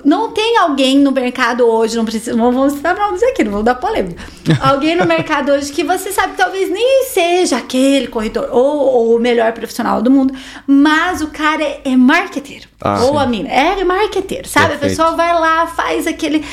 Não 0.04 0.30
tem 0.30 0.58
alguém 0.58 0.98
no 0.98 1.10
mercado 1.10 1.66
hoje, 1.66 1.96
não 1.96 2.04
precisa, 2.04 2.36
não 2.36 2.52
vamos 2.52 2.74
citar 2.74 2.94
nomes 2.94 3.22
aqui, 3.22 3.42
não 3.42 3.50
vamos 3.50 3.64
dar 3.64 3.76
polêmica. 3.76 4.22
alguém 4.60 4.94
no 4.94 5.06
mercado 5.06 5.52
hoje 5.52 5.72
que 5.72 5.82
você 5.82 6.12
sabe 6.12 6.32
que 6.32 6.38
talvez 6.38 6.68
nem 6.70 7.04
seja 7.06 7.56
aquele 7.56 8.08
corretor 8.08 8.50
ou, 8.52 8.76
ou 8.76 9.16
o 9.16 9.18
melhor 9.18 9.52
profissional 9.52 10.02
do 10.02 10.10
mundo, 10.10 10.34
mas 10.66 11.22
o 11.22 11.28
cara 11.28 11.62
é, 11.62 11.80
é 11.84 11.96
marqueteiro. 11.96 12.68
Ah, 12.78 13.02
ou 13.04 13.12
sim. 13.12 13.18
a 13.18 13.26
mina 13.26 13.48
é 13.48 13.82
marqueteiro, 13.82 14.46
sabe? 14.46 14.76
Perfeito. 14.76 14.84
A 14.84 14.88
pessoa 15.04 15.16
vai 15.16 15.32
lá, 15.32 15.66
faz 15.68 16.06
aquele. 16.06 16.44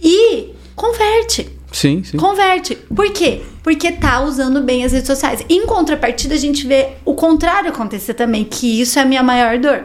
E 0.00 0.54
converte. 0.76 1.59
Sim, 1.72 2.02
sim. 2.02 2.16
Converte. 2.16 2.74
Por 2.94 3.10
quê? 3.12 3.42
Porque 3.62 3.92
tá 3.92 4.20
usando 4.20 4.60
bem 4.60 4.84
as 4.84 4.92
redes 4.92 5.06
sociais. 5.06 5.44
Em 5.48 5.66
contrapartida, 5.66 6.34
a 6.34 6.38
gente 6.38 6.66
vê 6.66 6.90
o 7.04 7.14
contrário 7.14 7.70
acontecer 7.70 8.14
também, 8.14 8.44
que 8.44 8.80
isso 8.80 8.98
é 8.98 9.02
a 9.02 9.04
minha 9.04 9.22
maior 9.22 9.58
dor. 9.58 9.84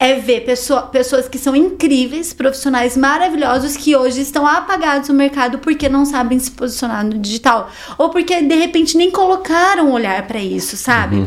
É 0.00 0.14
ver 0.14 0.42
pessoa- 0.44 0.82
pessoas 0.82 1.28
que 1.28 1.38
são 1.38 1.56
incríveis, 1.56 2.32
profissionais 2.32 2.96
maravilhosos, 2.96 3.76
que 3.76 3.96
hoje 3.96 4.20
estão 4.20 4.46
apagados 4.46 5.08
no 5.08 5.14
mercado 5.14 5.58
porque 5.58 5.88
não 5.88 6.04
sabem 6.04 6.38
se 6.38 6.52
posicionar 6.52 7.04
no 7.04 7.18
digital. 7.18 7.68
Ou 7.98 8.08
porque, 8.08 8.40
de 8.42 8.54
repente, 8.54 8.96
nem 8.96 9.10
colocaram 9.10 9.88
um 9.88 9.92
olhar 9.92 10.24
para 10.26 10.38
isso, 10.40 10.76
sabe? 10.76 11.26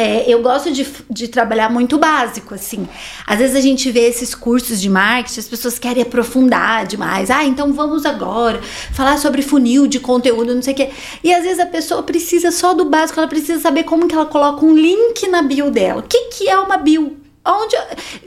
É, 0.00 0.32
eu 0.32 0.40
gosto 0.40 0.70
de, 0.70 0.86
de 1.10 1.26
trabalhar 1.26 1.68
muito 1.68 1.98
básico, 1.98 2.54
assim. 2.54 2.86
Às 3.26 3.40
vezes 3.40 3.56
a 3.56 3.60
gente 3.60 3.90
vê 3.90 4.02
esses 4.02 4.32
cursos 4.32 4.80
de 4.80 4.88
marketing, 4.88 5.40
as 5.40 5.48
pessoas 5.48 5.76
querem 5.76 6.04
aprofundar 6.04 6.86
demais. 6.86 7.32
Ah, 7.32 7.42
então 7.42 7.72
vamos 7.72 8.06
agora 8.06 8.60
falar 8.92 9.18
sobre 9.18 9.42
funil 9.42 9.88
de 9.88 9.98
conteúdo, 9.98 10.54
não 10.54 10.62
sei 10.62 10.72
o 10.72 10.76
quê. 10.76 10.90
E 11.24 11.34
às 11.34 11.42
vezes 11.42 11.58
a 11.58 11.66
pessoa 11.66 12.04
precisa 12.04 12.52
só 12.52 12.74
do 12.74 12.84
básico, 12.84 13.18
ela 13.18 13.28
precisa 13.28 13.60
saber 13.60 13.82
como 13.82 14.06
que 14.06 14.14
ela 14.14 14.26
coloca 14.26 14.64
um 14.64 14.72
link 14.72 15.26
na 15.26 15.42
bio 15.42 15.68
dela. 15.68 15.98
O 15.98 16.04
que, 16.04 16.26
que 16.26 16.48
é 16.48 16.56
uma 16.56 16.76
bio? 16.76 17.16
onde 17.44 17.74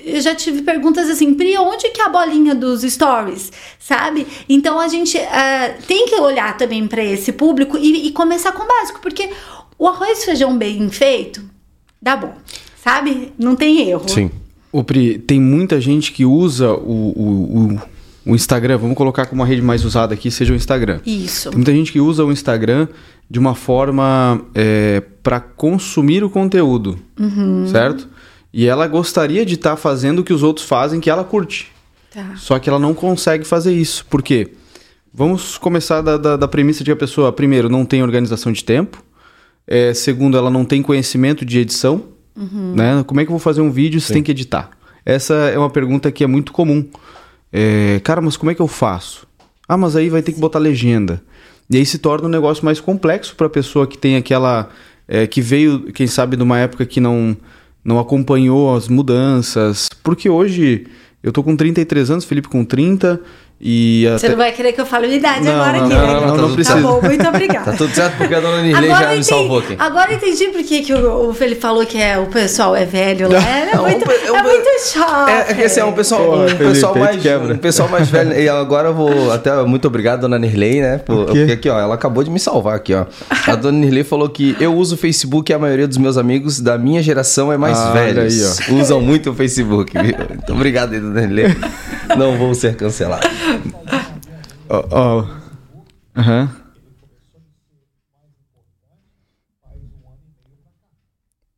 eu 0.03 0.19
já 0.19 0.33
tive 0.33 0.63
perguntas 0.63 1.07
assim, 1.07 1.35
Pri, 1.35 1.55
onde 1.55 1.87
que 1.89 2.01
é 2.01 2.05
a 2.05 2.09
bolinha 2.09 2.55
dos 2.55 2.81
stories, 2.81 3.51
sabe? 3.79 4.25
Então 4.49 4.79
a 4.79 4.87
gente 4.87 5.15
uh, 5.15 5.83
tem 5.87 6.07
que 6.07 6.15
olhar 6.15 6.57
também 6.57 6.87
para 6.87 7.03
esse 7.03 7.31
público 7.31 7.77
e, 7.77 8.07
e 8.07 8.11
começar 8.11 8.51
com 8.51 8.63
o 8.63 8.67
básico, 8.67 8.99
porque 8.99 9.29
o 9.77 9.87
arroz 9.87 10.23
e 10.23 10.25
feijão 10.25 10.57
bem 10.57 10.89
feito 10.89 11.51
dá 12.01 12.15
bom, 12.15 12.33
sabe? 12.83 13.33
Não 13.37 13.55
tem 13.55 13.89
erro. 13.89 14.07
Sim. 14.09 14.31
O 14.71 14.83
Pri, 14.83 15.19
tem 15.19 15.39
muita 15.39 15.81
gente 15.81 16.11
que 16.11 16.25
usa 16.25 16.71
o, 16.71 17.13
o, 17.15 17.75
o, 17.75 17.81
o 18.31 18.35
Instagram, 18.35 18.77
vamos 18.77 18.95
colocar 18.95 19.25
como 19.25 19.43
a 19.43 19.45
rede 19.45 19.61
mais 19.61 19.83
usada 19.83 20.13
aqui, 20.13 20.31
seja 20.31 20.53
o 20.53 20.55
Instagram. 20.55 21.01
Isso. 21.05 21.49
Tem 21.49 21.57
muita 21.57 21.73
gente 21.73 21.91
que 21.91 21.99
usa 21.99 22.23
o 22.23 22.31
Instagram 22.31 22.87
de 23.29 23.39
uma 23.39 23.53
forma 23.55 24.41
é, 24.55 25.01
para 25.21 25.39
consumir 25.39 26.23
o 26.23 26.29
conteúdo, 26.29 26.97
certo? 27.71 28.07
E 28.53 28.65
ela 28.65 28.87
gostaria 28.87 29.45
de 29.45 29.55
estar 29.55 29.75
fazendo 29.77 30.19
o 30.19 30.23
que 30.23 30.33
os 30.33 30.43
outros 30.43 30.65
fazem, 30.65 30.99
que 30.99 31.09
ela 31.09 31.23
curte. 31.23 31.71
Tá. 32.13 32.33
Só 32.35 32.59
que 32.59 32.69
ela 32.69 32.79
não 32.79 32.93
consegue 32.93 33.45
fazer 33.45 33.73
isso. 33.73 34.05
Por 34.09 34.21
quê? 34.21 34.51
Vamos 35.13 35.57
começar 35.57 36.01
da, 36.01 36.17
da, 36.17 36.37
da 36.37 36.47
premissa 36.47 36.79
de 36.79 36.85
que 36.85 36.91
a 36.91 36.95
pessoa, 36.95 37.31
primeiro, 37.31 37.69
não 37.69 37.85
tem 37.85 38.03
organização 38.03 38.51
de 38.51 38.63
tempo. 38.63 39.01
É, 39.73 39.93
segundo, 39.93 40.35
ela 40.35 40.49
não 40.49 40.65
tem 40.65 40.81
conhecimento 40.81 41.45
de 41.45 41.57
edição. 41.57 42.03
Né? 42.35 43.01
Como 43.07 43.21
é 43.21 43.23
que 43.23 43.29
eu 43.29 43.33
vou 43.33 43.39
fazer 43.39 43.61
um 43.61 43.71
vídeo 43.71 44.01
se 44.01 44.07
Sim. 44.07 44.15
tem 44.15 44.23
que 44.23 44.31
editar? 44.31 44.69
Essa 45.05 45.33
é 45.33 45.57
uma 45.57 45.69
pergunta 45.69 46.11
que 46.11 46.25
é 46.25 46.27
muito 46.27 46.51
comum. 46.51 46.85
É, 47.53 48.01
cara, 48.03 48.19
mas 48.19 48.35
como 48.35 48.51
é 48.51 48.55
que 48.55 48.61
eu 48.61 48.67
faço? 48.67 49.25
Ah, 49.65 49.77
mas 49.77 49.95
aí 49.95 50.09
vai 50.09 50.21
ter 50.21 50.33
que 50.33 50.41
botar 50.41 50.59
legenda. 50.59 51.23
E 51.69 51.77
aí 51.77 51.85
se 51.85 51.99
torna 51.99 52.27
um 52.27 52.29
negócio 52.29 52.65
mais 52.65 52.81
complexo 52.81 53.33
para 53.33 53.47
a 53.47 53.49
pessoa 53.49 53.87
que 53.87 53.97
tem 53.97 54.17
aquela. 54.17 54.67
é, 55.07 55.25
que 55.25 55.39
veio, 55.39 55.83
quem 55.93 56.05
sabe, 56.05 56.35
numa 56.35 56.59
época 56.59 56.85
que 56.85 56.99
não, 56.99 57.37
não 57.81 57.97
acompanhou 57.97 58.75
as 58.75 58.89
mudanças. 58.89 59.87
Porque 60.03 60.29
hoje 60.29 60.85
eu 61.23 61.31
tô 61.31 61.41
com 61.41 61.55
33 61.55 62.11
anos, 62.11 62.25
Felipe 62.25 62.49
com 62.49 62.65
30. 62.65 63.21
E 63.63 64.07
Você 64.13 64.25
até... 64.25 64.29
não 64.29 64.37
vai 64.37 64.51
querer 64.51 64.73
que 64.73 64.81
eu 64.81 64.85
fale 64.87 65.05
a 65.05 65.09
idade 65.15 65.45
Não, 65.45 65.53
agora 65.61 65.77
não, 65.77 65.85
aqui, 65.85 65.93
não, 65.95 66.01
né? 66.01 66.13
não, 66.13 66.21
não, 66.27 66.37
não 66.37 66.47
Tá 66.49 66.53
precisa. 66.55 66.77
bom, 66.81 66.99
muito 67.01 67.27
obrigada. 67.29 67.71
Tá 67.71 67.77
tudo 67.77 67.93
certo 67.93 68.17
porque 68.17 68.33
a 68.33 68.39
dona 68.39 68.61
Nirley 68.63 68.89
já 68.89 68.97
me 68.99 69.05
entendi, 69.05 69.23
salvou 69.25 69.59
aqui. 69.59 69.75
agora 69.77 70.11
eu 70.11 70.15
entendi 70.17 70.47
por 70.47 70.63
que, 70.63 70.81
que 70.81 70.93
o, 70.93 71.29
o 71.29 71.33
Felipe 71.35 71.61
falou 71.61 71.85
que 71.85 72.01
é, 72.01 72.17
o 72.17 72.25
pessoal 72.25 72.75
é 72.75 72.85
velho 72.85 73.31
lá. 73.31 73.39
É, 73.51 73.75
Não, 73.75 73.83
muito, 73.83 74.05
pe- 74.05 74.13
é 74.25 74.31
o- 74.31 74.43
muito 74.43 74.67
chato. 74.91 75.29
É, 75.29 75.51
é 75.51 75.53
que 75.53 75.61
esse 75.61 75.79
é 75.79 75.85
um 75.85 75.91
pessoal, 75.93 76.23
Porra, 76.23 76.43
um 76.45 76.47
Felipe, 76.49 76.63
pessoal 76.65 76.95
mais, 76.95 77.21
quebra. 77.21 77.53
um 77.53 77.57
pessoal 77.57 77.89
mais 77.89 78.09
velho. 78.09 78.39
E 78.39 78.49
agora 78.49 78.89
eu 78.89 78.93
vou 78.95 79.31
até 79.31 79.53
muito 79.63 79.87
obrigado 79.87 80.21
dona 80.21 80.39
Nirley, 80.39 80.81
né? 80.81 80.97
Por, 80.97 81.25
porque 81.25 81.51
aqui, 81.51 81.69
ó, 81.69 81.79
ela 81.79 81.93
acabou 81.95 82.23
de 82.23 82.29
me 82.31 82.39
salvar 82.39 82.75
aqui, 82.75 82.93
ó. 82.95 83.05
A 83.47 83.55
dona 83.55 83.77
Nirley 83.77 84.03
falou 84.03 84.27
que 84.29 84.55
eu 84.59 84.73
uso 84.75 84.95
o 84.95 84.97
Facebook 84.97 85.51
e 85.51 85.55
a 85.55 85.59
maioria 85.59 85.87
dos 85.87 85.97
meus 85.97 86.17
amigos 86.17 86.59
da 86.59 86.77
minha 86.79 87.01
geração 87.03 87.53
é 87.53 87.57
mais 87.57 87.77
Ah, 87.77 87.91
velhos. 87.91 88.59
aí, 88.67 88.81
Usam 88.81 88.99
muito 89.01 89.29
o 89.29 89.33
Facebook. 89.35 89.93
Então, 90.43 90.55
obrigado 90.55 90.93
aí, 90.93 90.99
dona 90.99 91.21
Nirley. 91.21 91.55
Não 92.17 92.37
vou 92.37 92.53
ser 92.53 92.75
cancelado. 92.75 93.27
Ó, 94.69 94.83
ó. 94.91 95.27
Aham. 96.15 96.49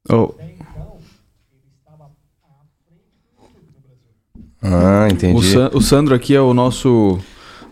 Ó, 0.10 0.34
Ah, 4.66 5.08
entendi. 5.12 5.36
o, 5.38 5.42
San- 5.42 5.72
o 5.74 5.82
Sandro 5.82 6.16
aqui 6.16 6.34
é 6.34 6.40
o 6.40 6.54
nosso 6.54 7.20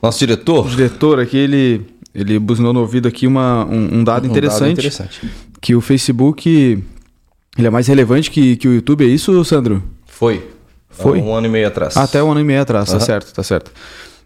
Nosso 0.04 0.20
diretor? 0.20 0.68
diretor 0.68 1.20
aqui, 1.22 1.38
ele, 1.38 1.86
ele 2.14 2.38
buzinou 2.38 2.74
no 2.74 2.82
ouvido 2.82 3.08
aqui 3.08 3.26
uma, 3.26 3.66
um, 3.66 4.00
um 4.00 4.04
dado 4.04 4.28
Um 4.28 4.32
interessante, 4.32 4.60
dado 4.60 4.72
interessante. 4.72 5.22
que 5.62 5.74
o 5.74 5.80
Facebook 5.80 6.84
ele 7.58 7.68
é 7.68 7.70
mais 7.70 7.88
relevante 7.88 8.30
que, 8.30 8.58
que 8.58 8.68
o 8.68 8.74
YouTube, 8.74 9.06
é 9.06 9.08
isso, 9.08 9.44
Sandro? 9.46 9.82
Foi. 10.06 10.50
Foi? 10.92 11.20
Um 11.20 11.34
ano 11.34 11.48
e 11.48 11.50
meio 11.50 11.68
atrás. 11.68 11.98
Até 11.98 12.22
um 12.22 12.32
ano 12.32 12.40
e 12.42 12.44
meio 12.44 12.62
atrás, 12.62 12.88
tá 12.90 12.98
Aham. 12.98 13.06
certo, 13.06 13.34
tá 13.34 13.44
certo. 13.44 13.72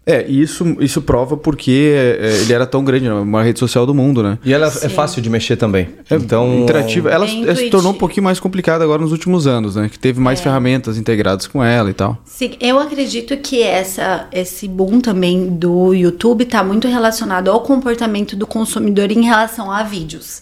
É, 0.06 0.24
e 0.28 0.40
isso, 0.40 0.76
isso 0.78 1.02
prova 1.02 1.36
porque 1.36 1.92
é, 2.20 2.38
ele 2.42 2.52
era 2.52 2.64
tão 2.64 2.84
grande, 2.84 3.06
né? 3.06 3.12
uma 3.12 3.42
rede 3.42 3.58
social 3.58 3.84
do 3.84 3.92
mundo, 3.92 4.22
né? 4.22 4.38
E 4.44 4.52
ela 4.54 4.66
é 4.68 4.88
fácil 4.88 5.20
de 5.20 5.28
mexer 5.28 5.56
também. 5.56 5.88
É 6.08 6.14
então, 6.14 6.60
interativa. 6.60 7.10
Ela 7.10 7.26
ela 7.26 7.56
se 7.56 7.68
tornou 7.70 7.90
um 7.92 7.96
pouquinho 7.96 8.22
mais 8.22 8.38
complicada 8.38 8.84
agora 8.84 9.02
nos 9.02 9.10
últimos 9.10 9.48
anos, 9.48 9.74
né? 9.74 9.88
Que 9.88 9.98
teve 9.98 10.20
É. 10.20 10.22
mais 10.22 10.40
ferramentas 10.40 10.96
integradas 10.96 11.48
com 11.48 11.62
ela 11.62 11.90
e 11.90 11.92
tal. 11.92 12.18
Sim, 12.24 12.52
eu 12.60 12.78
acredito 12.78 13.36
que 13.38 13.62
essa, 13.62 14.28
esse 14.30 14.68
boom 14.68 15.00
também 15.00 15.48
do 15.48 15.92
YouTube 15.92 16.42
está 16.44 16.62
muito 16.62 16.86
relacionado 16.86 17.50
ao 17.50 17.60
comportamento 17.62 18.36
do 18.36 18.46
consumidor 18.46 19.10
em 19.10 19.22
relação 19.24 19.72
a 19.72 19.82
vídeos. 19.82 20.40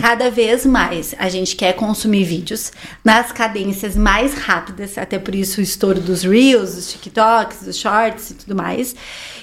Cada 0.00 0.30
vez 0.30 0.64
mais 0.64 1.14
a 1.18 1.28
gente 1.28 1.56
quer 1.56 1.74
consumir 1.74 2.24
vídeos 2.24 2.72
nas 3.04 3.32
cadências 3.32 3.96
mais 3.96 4.32
rápidas, 4.34 4.96
até 4.96 5.18
por 5.18 5.34
isso 5.34 5.60
o 5.60 5.62
estouro 5.62 6.00
dos 6.00 6.22
Reels, 6.22 6.74
dos 6.74 6.90
TikToks, 6.92 7.64
dos 7.66 7.76
Shorts 7.76 8.30
e 8.30 8.34
tudo 8.34 8.54
mais. 8.56 8.93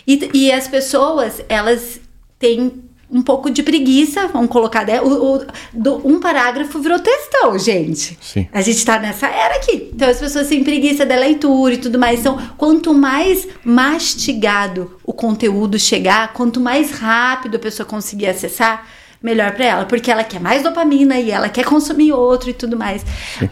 E, 0.07 0.29
e 0.33 0.51
as 0.51 0.67
pessoas, 0.67 1.41
elas 1.49 1.99
têm 2.39 2.83
um 3.13 3.21
pouco 3.21 3.49
de 3.51 3.61
preguiça, 3.61 4.27
vamos 4.29 4.49
colocar, 4.49 4.85
né? 4.85 5.01
O, 5.01 5.35
o- 5.35 5.45
do- 5.73 6.07
um 6.07 6.17
parágrafo 6.19 6.79
virou 6.79 6.97
textão, 6.97 7.59
gente. 7.59 8.17
Sim. 8.21 8.47
A 8.53 8.61
gente 8.61 8.85
tá 8.85 8.97
nessa 8.99 9.27
era 9.27 9.55
aqui. 9.55 9.91
Então 9.93 10.07
as 10.09 10.17
pessoas 10.17 10.47
têm 10.47 10.63
preguiça 10.63 11.05
da 11.05 11.15
leitura 11.17 11.73
e 11.73 11.77
tudo 11.77 11.99
mais. 11.99 12.21
Então, 12.21 12.37
quanto 12.57 12.93
mais 12.93 13.45
mastigado 13.65 14.97
o 15.03 15.11
conteúdo 15.13 15.77
chegar, 15.77 16.31
quanto 16.33 16.59
mais 16.61 16.91
rápido 16.91 17.55
a 17.55 17.59
pessoa 17.59 17.85
conseguir 17.85 18.27
acessar, 18.27 18.87
melhor 19.21 19.51
pra 19.53 19.65
ela, 19.65 19.85
porque 19.85 20.09
ela 20.09 20.23
quer 20.23 20.39
mais 20.39 20.63
dopamina 20.63 21.19
e 21.19 21.29
ela 21.29 21.47
quer 21.49 21.63
consumir 21.63 22.11
outro 22.11 22.49
e 22.49 22.53
tudo 22.53 22.75
mais. 22.77 23.05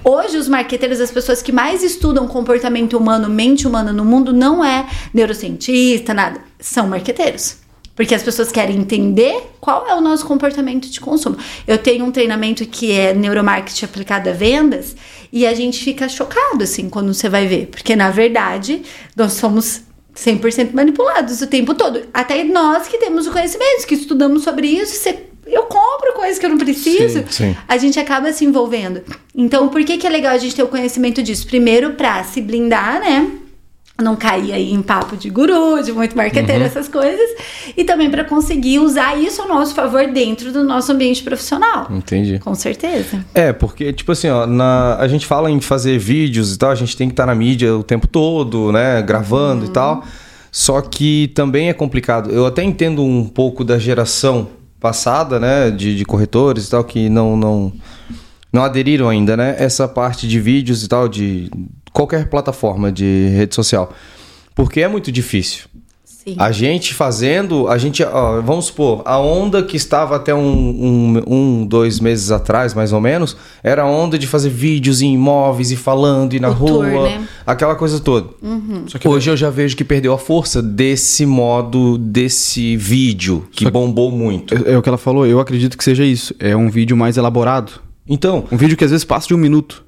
Hoje 0.04 0.38
os 0.38 0.48
marqueteiros, 0.48 1.00
as 1.00 1.12
pessoas 1.12 1.42
que 1.42 1.52
mais 1.52 1.84
estudam 1.84 2.28
comportamento 2.28 2.98
humano, 2.98 3.30
mente 3.30 3.68
humana 3.68 3.94
no 3.94 4.04
mundo 4.04 4.34
não 4.34 4.64
é 4.66 4.88
neurocientista, 5.14 6.14
nada, 6.14 6.42
são 6.60 6.88
marqueteiros. 6.88 7.58
Porque 7.96 8.16
as 8.16 8.24
pessoas 8.24 8.50
querem 8.50 8.78
entender 8.78 9.52
qual 9.60 9.86
é 9.86 9.94
o 9.94 10.00
nosso 10.00 10.26
comportamento 10.26 10.90
de 10.90 11.02
consumo. 11.02 11.36
Eu 11.68 11.78
tenho 11.78 12.06
um 12.06 12.12
treinamento 12.12 12.66
que 12.66 12.94
é 12.94 13.14
neuromarketing 13.14 13.84
aplicado 13.86 14.30
a 14.30 14.32
vendas 14.32 14.96
e 15.34 15.46
a 15.46 15.54
gente 15.54 15.84
fica 15.84 16.08
chocado, 16.08 16.64
assim, 16.64 16.90
quando 16.90 17.14
você 17.14 17.28
vai 17.28 17.46
ver. 17.46 17.68
Porque, 17.68 17.98
na 17.98 18.10
verdade, 18.10 18.84
nós 19.18 19.34
somos 19.34 19.82
100% 20.16 20.74
manipulados 20.74 21.42
o 21.42 21.48
tempo 21.48 21.74
todo. 21.74 22.04
Até 22.14 22.42
nós 22.46 22.88
que 22.88 22.98
temos 22.98 23.28
o 23.28 23.32
conhecimento, 23.32 23.86
que 23.86 23.96
estudamos 23.96 24.44
sobre 24.44 24.68
isso, 24.68 24.96
você- 24.96 25.26
eu 25.52 25.64
compro 25.64 26.14
coisas 26.16 26.38
que 26.40 26.46
eu 26.46 26.50
não 26.50 26.58
preciso, 26.58 27.20
Sim, 27.20 27.26
sim. 27.30 27.56
a 27.68 27.78
gente 27.78 28.00
acaba 28.00 28.32
se 28.34 28.46
envolvendo. 28.46 29.02
Então, 29.36 29.70
por 29.70 29.84
que, 29.84 29.98
que 29.98 30.06
é 30.08 30.10
legal 30.10 30.34
a 30.34 30.38
gente 30.38 30.56
ter 30.56 30.64
o 30.64 30.68
conhecimento 30.68 31.22
disso? 31.24 31.46
Primeiro, 31.48 31.92
pra 31.94 32.24
se 32.24 32.42
blindar, 32.42 33.00
né? 33.00 33.30
Não 34.02 34.16
cair 34.16 34.54
aí 34.54 34.72
em 34.72 34.82
papo 34.82 35.18
de 35.18 35.30
guru, 35.30 35.84
de 35.84 35.92
muito 35.92 36.16
marqueteiro, 36.16 36.64
essas 36.64 36.88
coisas. 36.88 37.30
E 37.76 37.84
também 37.84 38.10
pra 38.10 38.24
conseguir 38.24 38.80
usar 38.80 39.20
isso 39.22 39.42
ao 39.42 39.48
nosso 39.50 39.76
favor 39.76 40.08
dentro 40.08 40.54
do 40.54 40.64
nosso 40.64 40.92
ambiente 40.94 41.22
profissional. 41.22 41.86
Entendi. 41.92 42.40
Com 42.40 42.56
certeza. 42.56 43.26
É, 43.34 43.52
porque, 43.52 43.92
tipo 43.92 44.14
assim, 44.14 44.30
ó, 44.30 44.48
na, 44.48 44.96
a 44.96 45.08
gente 45.10 45.26
fala 45.26 45.52
em 45.52 45.60
fazer 45.60 45.98
vídeos 45.98 46.56
e 46.56 46.58
tal, 46.58 46.72
a 46.72 46.76
gente 46.76 46.96
tem 46.96 47.10
que 47.10 47.14
estar 47.14 47.26
na 47.26 47.36
mídia 47.36 47.76
o 47.76 47.84
tempo 47.84 48.08
todo, 48.08 48.72
né? 48.72 49.02
Gravando 49.02 49.66
e 49.66 49.70
tal. 49.70 50.04
Só 50.50 50.80
que 50.82 51.32
também 51.36 51.68
é 51.68 51.74
complicado. 51.74 52.32
Eu 52.32 52.46
até 52.46 52.64
entendo 52.64 53.04
um 53.04 53.26
pouco 53.26 53.66
da 53.66 53.78
geração 53.78 54.48
passada, 54.80 55.40
né? 55.40 55.72
De, 55.72 55.96
de 55.96 56.06
corretores 56.06 56.68
e 56.68 56.72
tal, 56.72 56.84
que 56.84 57.10
não, 57.10 57.36
não, 57.36 57.74
não 58.52 58.64
aderiram 58.64 59.10
ainda, 59.10 59.36
né? 59.36 59.56
Essa 59.58 59.88
parte 59.88 60.28
de 60.28 60.40
vídeos 60.40 60.84
e 60.84 60.88
tal, 60.88 61.08
de 61.08 61.50
qualquer 61.92 62.30
plataforma 62.30 62.92
de 62.92 63.28
rede 63.30 63.56
social. 63.56 63.94
Porque 64.56 64.82
é 64.82 64.88
muito 64.88 65.12
difícil. 65.12 65.68
Sim. 66.24 66.36
A 66.38 66.52
gente 66.52 66.94
fazendo, 66.94 67.70
a 67.70 67.78
gente, 67.78 68.04
ó, 68.04 68.42
vamos 68.42 68.66
supor, 68.66 69.02
a 69.06 69.18
onda 69.18 69.64
que 69.64 69.78
estava 69.78 70.18
até 70.18 70.36
um, 70.36 70.42
um, 70.42 71.24
um, 71.26 71.66
dois 71.66 72.02
meses 72.02 72.30
atrás, 72.30 72.74
mais 72.74 72.92
ou 72.92 73.00
menos, 73.00 73.38
era 73.64 73.84
a 73.84 73.86
onda 73.86 74.20
de 74.20 74.28
fazer 74.28 74.50
vídeos 74.50 75.02
em 75.02 75.14
imóveis 75.14 75.72
e 75.72 75.78
falando 75.78 76.34
e 76.34 76.40
na 76.42 76.50
O 76.50 76.54
rua, 76.54 76.70
tour, 76.70 77.04
né? 77.04 77.26
aquela 77.48 77.74
coisa 77.74 78.02
toda. 78.02 78.32
Só 78.88 78.98
que 78.98 79.08
hoje 79.08 79.30
eu 79.30 79.38
já 79.38 79.50
vejo 79.50 79.78
que 79.78 79.86
perdeu 79.86 80.12
a 80.12 80.18
força 80.18 80.62
desse 80.62 81.26
modo, 81.26 81.98
desse 81.98 82.76
vídeo 82.76 83.48
que 83.50 83.72
bombou 83.72 84.12
muito. 84.12 84.54
É, 84.54 84.74
é 84.74 84.78
o 84.78 84.82
que 84.82 84.90
ela 84.90 84.98
falou, 84.98 85.26
eu 85.26 85.40
acredito 85.40 85.78
que 85.78 85.84
seja 85.86 86.04
isso. 86.04 86.36
É 86.38 86.54
um 86.54 86.70
vídeo 86.70 86.98
mais 86.98 87.16
elaborado. 87.16 87.72
Então, 88.06 88.44
Um 88.52 88.58
vídeo 88.58 88.76
que 88.76 88.84
às 88.84 88.92
vezes 88.92 89.06
passa 89.06 89.28
de 89.28 89.34
um 89.34 89.38
minuto. 89.38 89.86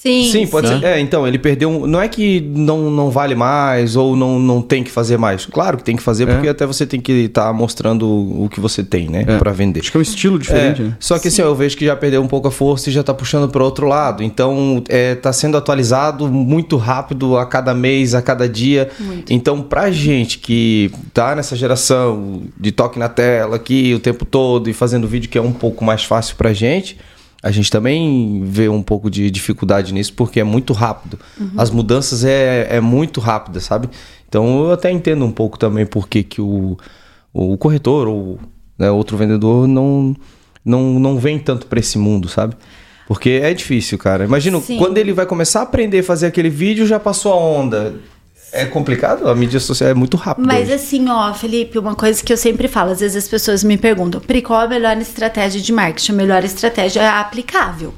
Sim, 0.00 0.30
Sim, 0.30 0.46
pode 0.46 0.68
ser. 0.68 0.84
É, 0.84 1.00
então, 1.00 1.26
ele 1.26 1.38
perdeu. 1.40 1.68
um- 1.68 1.84
Não 1.84 2.00
é 2.00 2.06
que 2.06 2.40
não, 2.40 2.88
não 2.88 3.10
vale 3.10 3.34
mais 3.34 3.96
ou 3.96 4.14
não, 4.14 4.38
não 4.38 4.62
tem 4.62 4.84
que 4.84 4.92
fazer 4.92 5.18
mais. 5.18 5.44
Claro 5.44 5.76
que 5.76 5.82
tem 5.82 5.96
que 5.96 6.02
fazer, 6.04 6.28
É. 6.28 6.32
porque 6.34 6.48
até 6.48 6.64
você 6.64 6.86
tem 6.86 7.00
que 7.00 7.10
estar 7.24 7.52
mostrando 7.52 8.06
o 8.06 8.48
que 8.48 8.60
você 8.60 8.84
tem, 8.84 9.08
né? 9.08 9.24
É. 9.26 9.38
Pra 9.38 9.50
vender. 9.50 9.80
Acho 9.80 9.90
que 9.90 9.96
é 9.96 9.98
um 9.98 10.02
estilo 10.02 10.38
diferente, 10.38 10.82
É, 10.82 10.84
né? 10.84 10.96
Só 11.00 11.18
que 11.18 11.26
assim, 11.26 11.42
ó, 11.42 11.46
eu 11.46 11.54
vejo 11.56 11.76
que 11.76 11.84
já 11.84 11.96
perdeu 11.96 12.22
um 12.22 12.28
pouco 12.28 12.46
a 12.46 12.50
força 12.52 12.88
e 12.88 12.92
já 12.92 13.02
tá 13.02 13.12
puxando 13.12 13.50
para 13.50 13.64
outro 13.64 13.88
lado. 13.88 14.22
Então, 14.22 14.84
é, 14.88 15.16
tá 15.16 15.32
sendo 15.32 15.56
atualizado 15.56 16.28
muito 16.28 16.76
rápido 16.76 17.36
a 17.36 17.44
cada 17.44 17.74
mês, 17.74 18.14
a 18.14 18.22
cada 18.22 18.48
dia. 18.48 18.88
Então, 19.28 19.60
pra 19.62 19.90
gente 19.90 20.38
que 20.38 20.92
tá 21.12 21.34
nessa 21.34 21.56
geração 21.56 22.42
de 22.56 22.70
toque 22.70 23.00
na 23.00 23.08
tela 23.08 23.56
aqui 23.56 23.94
o 23.94 23.98
tempo 23.98 24.24
todo 24.24 24.70
e 24.70 24.72
fazendo 24.72 25.08
vídeo 25.08 25.28
que 25.28 25.36
é 25.36 25.42
um 25.42 25.52
pouco 25.52 25.84
mais 25.84 26.04
fácil 26.04 26.36
pra 26.36 26.52
gente, 26.52 26.96
A 27.42 27.50
gente 27.50 27.70
também 27.70 28.42
vê 28.44 28.68
um 28.68 28.82
pouco 28.82 29.08
de 29.08 29.30
dificuldade 29.30 29.94
nisso 29.94 30.12
porque 30.14 30.40
é 30.40 30.44
muito 30.44 30.72
rápido. 30.72 31.18
Uhum. 31.38 31.52
As 31.56 31.70
mudanças 31.70 32.24
é, 32.24 32.66
é 32.76 32.80
muito 32.80 33.20
rápida, 33.20 33.60
sabe? 33.60 33.88
Então 34.28 34.64
eu 34.64 34.72
até 34.72 34.90
entendo 34.90 35.24
um 35.24 35.30
pouco 35.30 35.58
também 35.58 35.86
por 35.86 36.08
que, 36.08 36.22
que 36.22 36.40
o, 36.40 36.76
o 37.32 37.56
corretor 37.56 38.08
ou 38.08 38.38
né, 38.76 38.90
outro 38.90 39.16
vendedor 39.16 39.68
não, 39.68 40.16
não, 40.64 40.98
não 40.98 41.18
vem 41.18 41.38
tanto 41.38 41.66
para 41.66 41.78
esse 41.78 41.96
mundo, 41.96 42.28
sabe? 42.28 42.56
Porque 43.06 43.40
é 43.42 43.54
difícil, 43.54 43.96
cara. 43.96 44.24
Imagina, 44.24 44.60
quando 44.76 44.98
ele 44.98 45.14
vai 45.14 45.24
começar 45.24 45.60
a 45.60 45.62
aprender 45.62 46.00
a 46.00 46.04
fazer 46.04 46.26
aquele 46.26 46.50
vídeo, 46.50 46.86
já 46.86 47.00
passou 47.00 47.32
a 47.32 47.36
onda. 47.36 47.94
É 48.52 48.64
complicado, 48.64 49.28
a 49.28 49.34
mídia 49.34 49.60
social 49.60 49.90
é 49.90 49.94
muito 49.94 50.16
rápida. 50.16 50.46
Mas 50.46 50.64
hoje. 50.64 50.72
assim, 50.72 51.08
ó, 51.08 51.32
Felipe, 51.34 51.78
uma 51.78 51.94
coisa 51.94 52.22
que 52.22 52.32
eu 52.32 52.36
sempre 52.36 52.66
falo, 52.66 52.92
às 52.92 53.00
vezes 53.00 53.24
as 53.24 53.28
pessoas 53.28 53.62
me 53.62 53.76
perguntam, 53.76 54.20
Pri, 54.20 54.40
qual 54.40 54.60
a 54.60 54.68
melhor 54.68 54.96
estratégia 54.98 55.60
de 55.60 55.72
marketing? 55.72 56.12
A 56.12 56.14
melhor 56.14 56.44
estratégia 56.44 57.02
é 57.02 57.08
aplicável. 57.08 57.92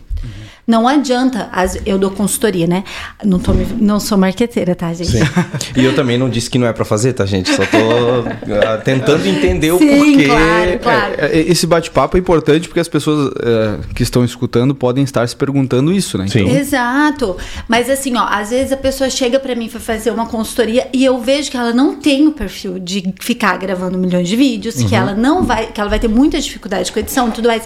Não 0.70 0.86
adianta, 0.86 1.50
eu 1.84 1.98
dou 1.98 2.12
consultoria, 2.12 2.64
né? 2.64 2.84
Não, 3.24 3.40
tô, 3.40 3.52
não 3.80 3.98
sou 3.98 4.16
marqueteira, 4.16 4.72
tá, 4.76 4.94
gente? 4.94 5.10
Sim. 5.10 5.18
E 5.76 5.84
eu 5.84 5.94
também 5.96 6.16
não 6.16 6.28
disse 6.28 6.48
que 6.48 6.58
não 6.58 6.66
é 6.66 6.72
para 6.72 6.84
fazer, 6.84 7.12
tá, 7.12 7.26
gente? 7.26 7.50
Só 7.50 7.64
tô 7.66 7.78
uh, 7.78 8.84
tentando 8.84 9.26
entender 9.26 9.72
o 9.72 9.78
Sim, 9.78 9.96
porquê. 9.96 10.26
Claro, 10.26 10.78
claro. 10.80 11.14
É, 11.18 11.38
é, 11.38 11.50
esse 11.50 11.66
bate-papo 11.66 12.16
é 12.16 12.20
importante 12.20 12.68
porque 12.68 12.78
as 12.78 12.86
pessoas 12.86 13.32
é, 13.42 13.94
que 13.94 14.02
estão 14.04 14.24
escutando 14.24 14.72
podem 14.72 15.02
estar 15.02 15.26
se 15.26 15.34
perguntando 15.34 15.92
isso, 15.92 16.16
né? 16.16 16.26
Então... 16.28 16.46
Sim. 16.46 16.56
Exato. 16.56 17.36
Mas 17.66 17.90
assim, 17.90 18.14
ó, 18.16 18.24
às 18.28 18.50
vezes 18.50 18.72
a 18.72 18.76
pessoa 18.76 19.10
chega 19.10 19.40
para 19.40 19.56
mim 19.56 19.68
para 19.68 19.80
fazer 19.80 20.12
uma 20.12 20.26
consultoria 20.26 20.86
e 20.92 21.04
eu 21.04 21.18
vejo 21.20 21.50
que 21.50 21.56
ela 21.56 21.72
não 21.72 21.96
tem 21.96 22.28
o 22.28 22.32
perfil 22.32 22.78
de 22.78 23.12
ficar 23.20 23.56
gravando 23.58 23.98
milhões 23.98 24.28
de 24.28 24.36
vídeos, 24.36 24.76
uhum. 24.76 24.88
que 24.88 24.94
ela 24.94 25.14
não 25.14 25.42
vai, 25.42 25.66
que 25.66 25.80
ela 25.80 25.90
vai 25.90 25.98
ter 25.98 26.08
muita 26.08 26.40
dificuldade 26.40 26.92
com 26.92 27.00
edição 27.00 27.28
e 27.28 27.32
tudo 27.32 27.48
mais 27.48 27.64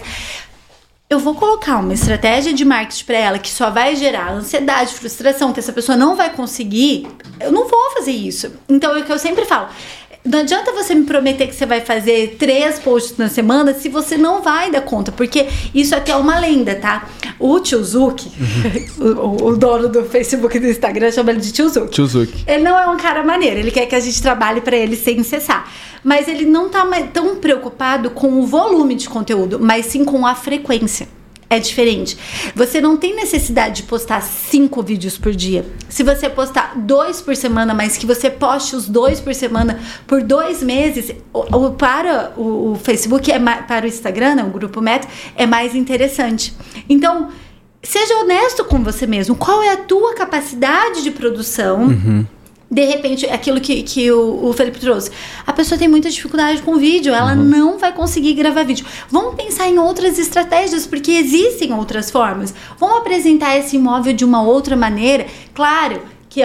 eu 1.07 1.19
vou 1.19 1.35
colocar 1.35 1.77
uma 1.77 1.93
estratégia 1.93 2.51
de 2.51 2.65
marketing 2.65 3.05
para 3.05 3.17
ela 3.17 3.39
que 3.39 3.49
só 3.49 3.69
vai 3.69 3.95
gerar 3.95 4.31
ansiedade, 4.31 4.93
frustração, 4.93 5.53
que 5.53 5.59
essa 5.59 5.71
pessoa 5.71 5.95
não 5.95 6.15
vai 6.15 6.31
conseguir, 6.31 7.07
eu 7.39 7.51
não 7.51 7.67
vou 7.67 7.91
fazer 7.93 8.11
isso. 8.11 8.51
Então 8.67 8.95
é 8.95 9.01
o 9.01 9.05
que 9.05 9.11
eu 9.11 9.19
sempre 9.19 9.45
falo. 9.45 9.69
Não 10.25 10.39
adianta 10.39 10.71
você 10.71 10.95
me 10.95 11.05
prometer 11.05 11.47
que 11.47 11.55
você 11.55 11.65
vai 11.65 11.81
fazer 11.81 12.35
três 12.39 12.79
posts 12.79 13.15
na 13.17 13.29
semana 13.29 13.73
se 13.75 13.89
você 13.89 14.17
não 14.17 14.41
vai 14.41 14.71
dar 14.71 14.81
conta, 14.81 15.11
porque 15.11 15.47
isso 15.73 15.95
aqui 15.95 16.11
é 16.11 16.15
uma 16.15 16.39
lenda, 16.39 16.73
tá? 16.75 17.07
O 17.37 17.59
Tio 17.59 17.83
Zuki, 17.83 18.31
uhum. 18.99 19.13
o, 19.43 19.45
o, 19.49 19.57
dono 19.57 19.87
do 19.87 20.03
Facebook 20.03 20.57
e 20.57 20.59
do 20.59 20.67
Instagram, 20.67 21.11
chama 21.11 21.29
ele 21.31 21.41
de 21.41 21.51
Tio 21.51 21.69
Zuki. 21.69 21.91
Tio 21.91 22.07
Zuki. 22.07 22.43
Ele 22.47 22.63
não 22.63 22.77
é 22.77 22.87
um 22.87 22.97
cara 22.97 23.23
maneiro, 23.23 23.59
ele 23.59 23.69
quer 23.69 23.85
que 23.85 23.93
a 23.93 23.99
gente 23.99 24.19
trabalhe 24.21 24.61
para 24.61 24.75
ele 24.75 24.95
sem 24.95 25.21
cessar. 25.23 25.71
Mas 26.03 26.27
ele 26.27 26.45
não 26.45 26.69
tá 26.69 26.85
tão 27.13 27.35
preocupado 27.35 28.09
com 28.09 28.39
o 28.39 28.45
volume 28.45 28.95
de 28.95 29.07
conteúdo, 29.07 29.59
mas 29.59 29.85
sim 29.87 30.03
com 30.03 30.25
a 30.25 30.33
frequência 30.33 31.07
é 31.49 31.59
diferente. 31.59 32.17
Você 32.55 32.81
não 32.81 32.97
tem 32.97 33.15
necessidade 33.15 33.77
de 33.77 33.83
postar 33.83 34.21
cinco 34.21 34.81
vídeos 34.81 35.17
por 35.17 35.33
dia. 35.33 35.65
Se 35.87 36.03
você 36.03 36.29
postar 36.29 36.73
dois 36.75 37.21
por 37.21 37.35
semana, 37.35 37.73
mas 37.73 37.97
que 37.97 38.05
você 38.05 38.29
poste 38.29 38.75
os 38.75 38.87
dois 38.87 39.19
por 39.19 39.33
semana 39.33 39.79
por 40.07 40.21
dois 40.23 40.63
meses, 40.63 41.13
o, 41.33 41.39
o 41.39 41.71
para 41.71 42.33
o, 42.35 42.71
o, 42.71 42.75
Facebook, 42.75 43.31
é 43.31 43.39
para 43.39 43.85
o 43.85 43.87
Instagram, 43.87 44.35
né, 44.35 44.43
o 44.43 44.49
grupo 44.49 44.81
Meta, 44.81 45.07
é 45.35 45.45
mais 45.45 45.75
interessante. 45.75 46.53
Então, 46.89 47.29
seja 47.81 48.15
honesto 48.15 48.65
com 48.65 48.83
você 48.83 49.05
mesmo. 49.05 49.35
Qual 49.35 49.61
é 49.61 49.71
a 49.71 49.77
tua 49.77 50.15
capacidade 50.15 51.03
de 51.03 51.11
produção? 51.11 51.83
Uhum 51.83 52.25
de 52.69 52.83
repente, 52.83 53.25
aquilo 53.27 53.61
que, 53.61 53.83
que 53.83 54.11
o, 54.11 54.47
o 54.47 54.53
Felipe 54.53 54.79
trouxe. 54.79 55.11
A 55.45 55.53
pessoa 55.53 55.77
tem 55.77 55.87
muita 55.87 56.09
dificuldade 56.09 56.61
com 56.61 56.77
vídeo, 56.77 57.13
ela 57.13 57.33
uhum. 57.33 57.43
não 57.43 57.77
vai 57.77 57.93
conseguir 57.93 58.33
gravar 58.33 58.63
vídeo. 58.63 58.85
Vamos 59.09 59.35
pensar 59.35 59.67
em 59.67 59.77
outras 59.77 60.17
estratégias, 60.17 60.87
porque 60.87 61.11
existem 61.11 61.73
outras 61.73 62.09
formas. 62.09 62.53
Vamos 62.79 62.97
apresentar 62.97 63.57
esse 63.57 63.75
imóvel 63.75 64.13
de 64.13 64.25
uma 64.25 64.41
outra 64.41 64.75
maneira. 64.75 65.27
Claro, 65.53 66.01
que 66.35 66.43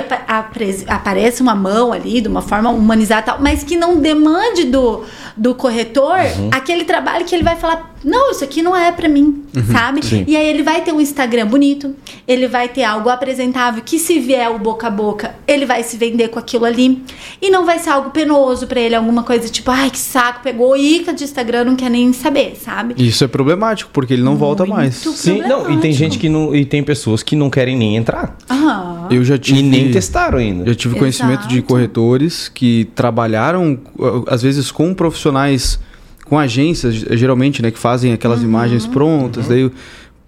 apareça 0.87 1.43
uma 1.43 1.57
mão 1.57 1.93
ali 1.93 2.21
de 2.21 2.29
uma 2.29 2.41
forma 2.41 2.71
humanizada, 2.71 3.23
tal, 3.23 3.41
mas 3.41 3.65
que 3.65 3.75
não 3.75 3.99
demande 3.99 4.67
do, 4.67 5.03
do 5.37 5.53
corretor 5.53 6.17
uhum. 6.17 6.49
aquele 6.53 6.85
trabalho 6.85 7.25
que 7.25 7.35
ele 7.35 7.43
vai 7.43 7.57
falar, 7.57 7.93
não, 8.05 8.31
isso 8.31 8.45
aqui 8.45 8.63
não 8.63 8.77
é 8.77 8.93
para 8.93 9.09
mim, 9.09 9.43
uhum, 9.53 9.65
sabe? 9.73 10.07
Sim. 10.07 10.25
E 10.29 10.37
aí 10.37 10.47
ele 10.47 10.63
vai 10.63 10.83
ter 10.83 10.93
um 10.93 11.01
Instagram 11.01 11.49
bonito, 11.49 11.93
ele 12.29 12.47
vai 12.47 12.69
ter 12.69 12.85
algo 12.85 13.09
apresentável 13.09 13.83
que 13.85 13.99
se 13.99 14.21
vier 14.21 14.49
o 14.49 14.61
boca 14.61 14.87
a 14.87 14.91
boca, 14.91 15.35
ele 15.45 15.67
vai 15.67 15.83
se 15.83 15.97
vender 15.97 16.29
com 16.29 16.39
aquilo 16.39 16.67
ali 16.67 17.03
e 17.43 17.51
não 17.51 17.67
vai 17.67 17.81
ser 17.81 17.91
algo 17.91 18.11
penoso 18.11 18.69
para 18.69 18.79
ele, 18.79 18.95
alguma 18.95 19.25
coisa 19.25 19.49
tipo, 19.49 19.73
ai 19.73 19.91
que 19.91 19.99
saco, 19.99 20.39
pegou 20.41 20.77
ica 20.77 21.13
de 21.13 21.25
Instagram, 21.25 21.65
não 21.65 21.75
quer 21.75 21.91
nem 21.91 22.13
saber, 22.13 22.57
sabe? 22.63 22.95
Isso 22.97 23.25
é 23.25 23.27
problemático 23.27 23.91
porque 23.93 24.13
ele 24.13 24.23
não 24.23 24.35
Muito 24.35 24.41
volta 24.41 24.65
mais. 24.65 24.95
Sim, 24.95 25.43
não, 25.43 25.69
e 25.69 25.79
tem 25.79 25.91
gente 25.91 26.17
que 26.17 26.29
não 26.29 26.55
e 26.55 26.65
tem 26.65 26.81
pessoas 26.81 27.25
que 27.25 27.35
não 27.35 27.51
querem 27.51 27.77
nem 27.77 27.97
entrar. 27.97 28.37
Aham. 28.49 29.00
Eu 29.11 29.25
já 29.25 29.37
tive 29.37 29.63
nem 29.63 29.91
testaram 29.91 30.39
ainda. 30.39 30.69
Eu 30.69 30.75
tive 30.75 30.99
conhecimento 30.99 31.47
de 31.49 31.61
corretores 31.63 32.49
que 32.49 32.89
trabalharam, 32.95 33.79
às 34.27 34.43
vezes, 34.43 34.71
com 34.71 34.95
profissionais, 34.95 35.81
com 36.25 36.39
agências, 36.39 36.95
geralmente, 36.95 37.61
né, 37.63 37.71
que 37.71 37.79
fazem 37.79 38.13
aquelas 38.13 38.41
uhum. 38.41 38.47
imagens 38.47 38.87
prontas, 38.87 39.45
uhum. 39.45 39.51
daí 39.51 39.71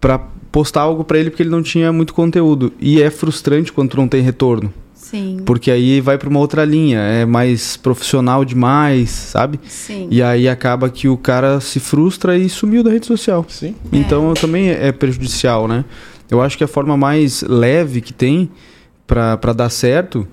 para 0.01 0.18
postar 0.51 0.83
algo 0.83 1.05
para 1.05 1.18
ele 1.18 1.31
porque 1.31 1.42
ele 1.42 1.51
não 1.51 1.62
tinha 1.62 1.92
muito 1.92 2.12
conteúdo. 2.12 2.73
E 2.81 3.01
é 3.01 3.11
frustrante 3.11 3.73
quando 3.73 3.90
tu 3.90 3.97
não 3.97 4.09
tem 4.09 4.21
retorno. 4.21 4.73
Sim. 5.12 5.40
Porque 5.45 5.71
aí 5.71 6.01
vai 6.01 6.16
para 6.16 6.29
uma 6.29 6.38
outra 6.38 6.64
linha, 6.64 6.99
é 6.99 7.27
mais 7.27 7.77
profissional 7.77 8.45
demais, 8.45 9.11
sabe? 9.11 9.61
Sim. 9.68 10.09
E 10.11 10.23
aí 10.23 10.49
acaba 10.49 10.88
que 10.88 11.07
o 11.07 11.16
cara 11.16 11.61
se 11.61 11.79
frustra 11.79 12.38
e 12.38 12.49
sumiu 12.49 12.83
da 12.83 12.90
rede 12.90 13.07
social. 13.07 13.45
Sim. 13.49 13.75
Então 13.92 14.31
é. 14.31 14.35
também 14.35 14.71
é 14.71 14.90
prejudicial, 14.90 15.68
né? 15.68 15.85
Eu 16.31 16.40
acho 16.40 16.57
que 16.57 16.64
a 16.64 16.68
forma 16.68 16.97
mais 16.97 17.42
leve 17.42 18.01
que 18.01 18.12
tem 18.12 18.51
para 19.12 19.53
dar 19.53 19.68
certo, 19.68 20.27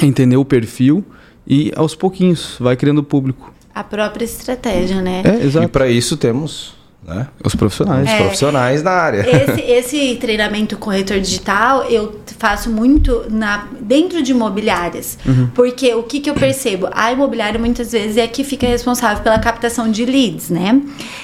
entender 0.00 0.36
o 0.36 0.44
perfil 0.44 1.04
e 1.44 1.72
aos 1.74 1.96
pouquinhos 1.96 2.56
vai 2.60 2.76
criando 2.76 3.02
público. 3.02 3.52
A 3.74 3.82
própria 3.82 4.24
estratégia, 4.24 5.02
né? 5.02 5.22
É, 5.24 5.44
exato. 5.44 5.66
E 5.66 5.68
para 5.68 5.88
isso 5.88 6.16
temos 6.16 6.74
né? 7.02 7.28
Os 7.42 7.54
profissionais. 7.54 8.06
É, 8.06 8.12
Os 8.12 8.18
profissionais 8.18 8.82
na 8.82 8.90
área. 8.90 9.24
Esse, 9.28 9.60
esse, 9.60 10.16
treinamento 10.16 10.76
corretor 10.76 11.18
digital 11.20 11.84
eu 11.84 12.20
faço 12.38 12.70
muito 12.70 13.24
na, 13.30 13.66
dentro 13.80 14.22
de 14.22 14.32
imobiliárias. 14.32 15.18
Uhum. 15.24 15.48
Porque 15.54 15.94
o 15.94 16.02
que, 16.02 16.20
que 16.20 16.28
eu 16.28 16.34
percebo? 16.34 16.88
A 16.92 17.12
imobiliária 17.12 17.58
muitas 17.58 17.92
vezes 17.92 18.16
é 18.16 18.26
que 18.26 18.44
fica 18.44 18.66
responsável 18.66 19.22
pela 19.22 19.38
captação 19.38 19.90
de 19.90 20.04
leads, 20.04 20.50
né? 20.50 20.80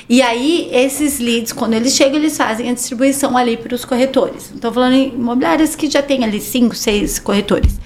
E 0.09 0.23
aí, 0.23 0.71
esses 0.73 1.19
leads, 1.19 1.53
quando 1.53 1.75
eles 1.75 1.95
chegam, 1.95 2.17
eles 2.17 2.37
fazem 2.37 2.71
a 2.71 2.73
distribuição 2.73 3.37
ali 3.37 3.57
para 3.57 3.75
os 3.75 3.85
corretores. 3.85 4.53
Estou 4.55 4.73
falando 4.73 4.95
em 4.95 5.09
imobiliárias 5.09 5.75
que 5.75 5.91
já 5.91 6.03
tem 6.03 6.25
ali 6.25 6.41
cinco, 6.41 6.75
seis 6.75 7.19
corretores. 7.19 7.79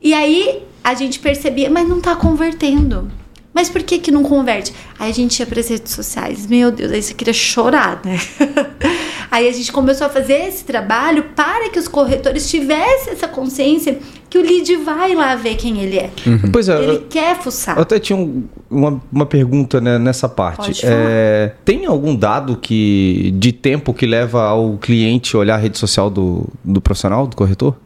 E 0.00 0.14
aí, 0.14 0.62
a 0.82 0.94
gente 0.94 1.18
percebia, 1.18 1.70
mas 1.70 1.88
não 1.88 1.98
está 1.98 2.14
convertendo. 2.14 3.10
Mas 3.54 3.70
por 3.70 3.82
que 3.84 4.00
que 4.00 4.10
não 4.10 4.24
converte? 4.24 4.74
Aí 4.98 5.10
a 5.10 5.14
gente 5.14 5.38
ia 5.38 5.46
para 5.46 5.60
as 5.60 5.68
redes 5.68 5.92
sociais. 5.92 6.44
Meu 6.46 6.72
Deus, 6.72 6.90
aí 6.90 7.00
você 7.00 7.14
queria 7.14 7.32
chorar, 7.32 8.00
né? 8.04 8.18
aí 9.30 9.48
a 9.48 9.52
gente 9.52 9.70
começou 9.70 10.08
a 10.08 10.10
fazer 10.10 10.48
esse 10.48 10.64
trabalho 10.64 11.26
para 11.36 11.70
que 11.70 11.78
os 11.78 11.86
corretores 11.86 12.50
tivessem 12.50 13.12
essa 13.12 13.28
consciência 13.28 13.98
que 14.28 14.36
o 14.36 14.42
lead 14.42 14.74
vai 14.78 15.14
lá 15.14 15.36
ver 15.36 15.54
quem 15.54 15.80
ele 15.80 15.98
é. 15.98 16.10
Uhum. 16.26 16.50
Pois 16.50 16.68
é. 16.68 16.82
Ele 16.82 16.98
quer 17.08 17.40
fuçar. 17.40 17.76
Eu 17.76 17.82
até 17.82 18.00
tinha 18.00 18.16
um, 18.16 18.42
uma, 18.68 19.00
uma 19.12 19.26
pergunta 19.26 19.80
né, 19.80 20.00
nessa 20.00 20.28
parte. 20.28 20.80
É, 20.82 21.52
tem 21.64 21.86
algum 21.86 22.16
dado 22.16 22.56
que 22.56 23.32
de 23.36 23.52
tempo 23.52 23.94
que 23.94 24.04
leva 24.04 24.42
ao 24.42 24.76
cliente 24.78 25.36
olhar 25.36 25.54
a 25.54 25.58
rede 25.58 25.78
social 25.78 26.10
do, 26.10 26.48
do 26.64 26.80
profissional, 26.80 27.28
do 27.28 27.36
corretor? 27.36 27.76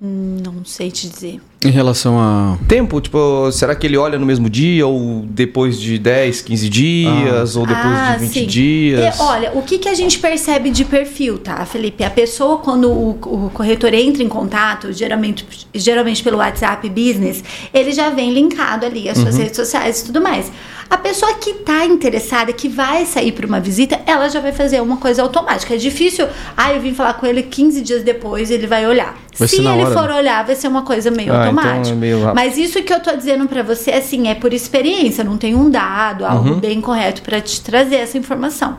Não 0.00 0.64
sei 0.64 0.90
te 0.90 1.08
dizer. 1.08 1.40
Em 1.64 1.70
relação 1.70 2.18
a. 2.18 2.56
Tempo, 2.68 3.00
tipo, 3.00 3.50
será 3.52 3.74
que 3.74 3.86
ele 3.86 3.96
olha 3.96 4.18
no 4.18 4.26
mesmo 4.26 4.48
dia 4.50 4.86
ou 4.86 5.24
depois 5.28 5.80
de 5.80 5.98
10, 5.98 6.42
15 6.42 6.68
dias 6.68 7.56
ah. 7.56 7.60
ou 7.60 7.66
depois 7.66 7.86
ah, 7.86 8.16
de 8.16 8.26
20 8.26 8.32
sim. 8.32 8.46
dias? 8.46 9.16
E, 9.16 9.22
olha, 9.22 9.52
o 9.54 9.62
que, 9.62 9.78
que 9.78 9.88
a 9.88 9.94
gente 9.94 10.18
percebe 10.18 10.70
de 10.70 10.84
perfil, 10.84 11.38
tá, 11.38 11.64
Felipe? 11.64 12.04
A 12.04 12.10
pessoa, 12.10 12.58
quando 12.58 12.90
o, 12.90 13.10
o 13.10 13.50
corretor 13.52 13.94
entra 13.94 14.22
em 14.22 14.28
contato, 14.28 14.92
geralmente, 14.92 15.46
geralmente 15.74 16.22
pelo 16.22 16.38
WhatsApp 16.38 16.88
Business, 16.88 17.42
ele 17.72 17.92
já 17.92 18.10
vem 18.10 18.32
linkado 18.32 18.86
ali 18.86 19.08
as 19.08 19.18
suas 19.18 19.34
uhum. 19.34 19.42
redes 19.42 19.56
sociais 19.56 20.00
e 20.00 20.06
tudo 20.06 20.20
mais. 20.20 20.50
A 20.88 20.98
pessoa 20.98 21.34
que 21.34 21.50
está 21.50 21.84
interessada, 21.86 22.52
que 22.52 22.68
vai 22.68 23.06
sair 23.06 23.32
para 23.32 23.46
uma 23.46 23.58
visita, 23.58 24.00
ela 24.06 24.28
já 24.28 24.40
vai 24.40 24.52
fazer 24.52 24.80
uma 24.80 24.96
coisa 24.96 25.22
automática. 25.22 25.74
É 25.74 25.76
difícil, 25.76 26.28
ah, 26.56 26.72
eu 26.72 26.80
vim 26.80 26.94
falar 26.94 27.14
com 27.14 27.26
ele 27.26 27.42
15 27.42 27.80
dias 27.80 28.02
depois, 28.02 28.50
ele 28.50 28.66
vai 28.66 28.86
olhar. 28.86 29.16
Vai 29.36 29.48
Se 29.48 29.56
ele 29.56 29.68
hora. 29.68 29.90
for 29.90 30.10
olhar, 30.10 30.44
vai 30.44 30.54
ser 30.54 30.68
uma 30.68 30.82
coisa 30.82 31.10
meio 31.10 31.32
ah, 31.32 31.38
automática. 31.38 31.53
Então 31.54 32.30
é 32.30 32.34
Mas 32.34 32.56
isso 32.56 32.82
que 32.82 32.92
eu 32.92 33.00
tô 33.00 33.14
dizendo 33.16 33.46
para 33.46 33.62
você, 33.62 33.90
assim, 33.92 34.28
é 34.28 34.34
por 34.34 34.52
experiência, 34.52 35.24
não 35.24 35.36
tem 35.36 35.54
um 35.54 35.70
dado, 35.70 36.24
algo 36.24 36.50
uhum. 36.50 36.60
bem 36.60 36.80
correto 36.80 37.22
para 37.22 37.40
te 37.40 37.60
trazer 37.60 37.96
essa 37.96 38.18
informação. 38.18 38.78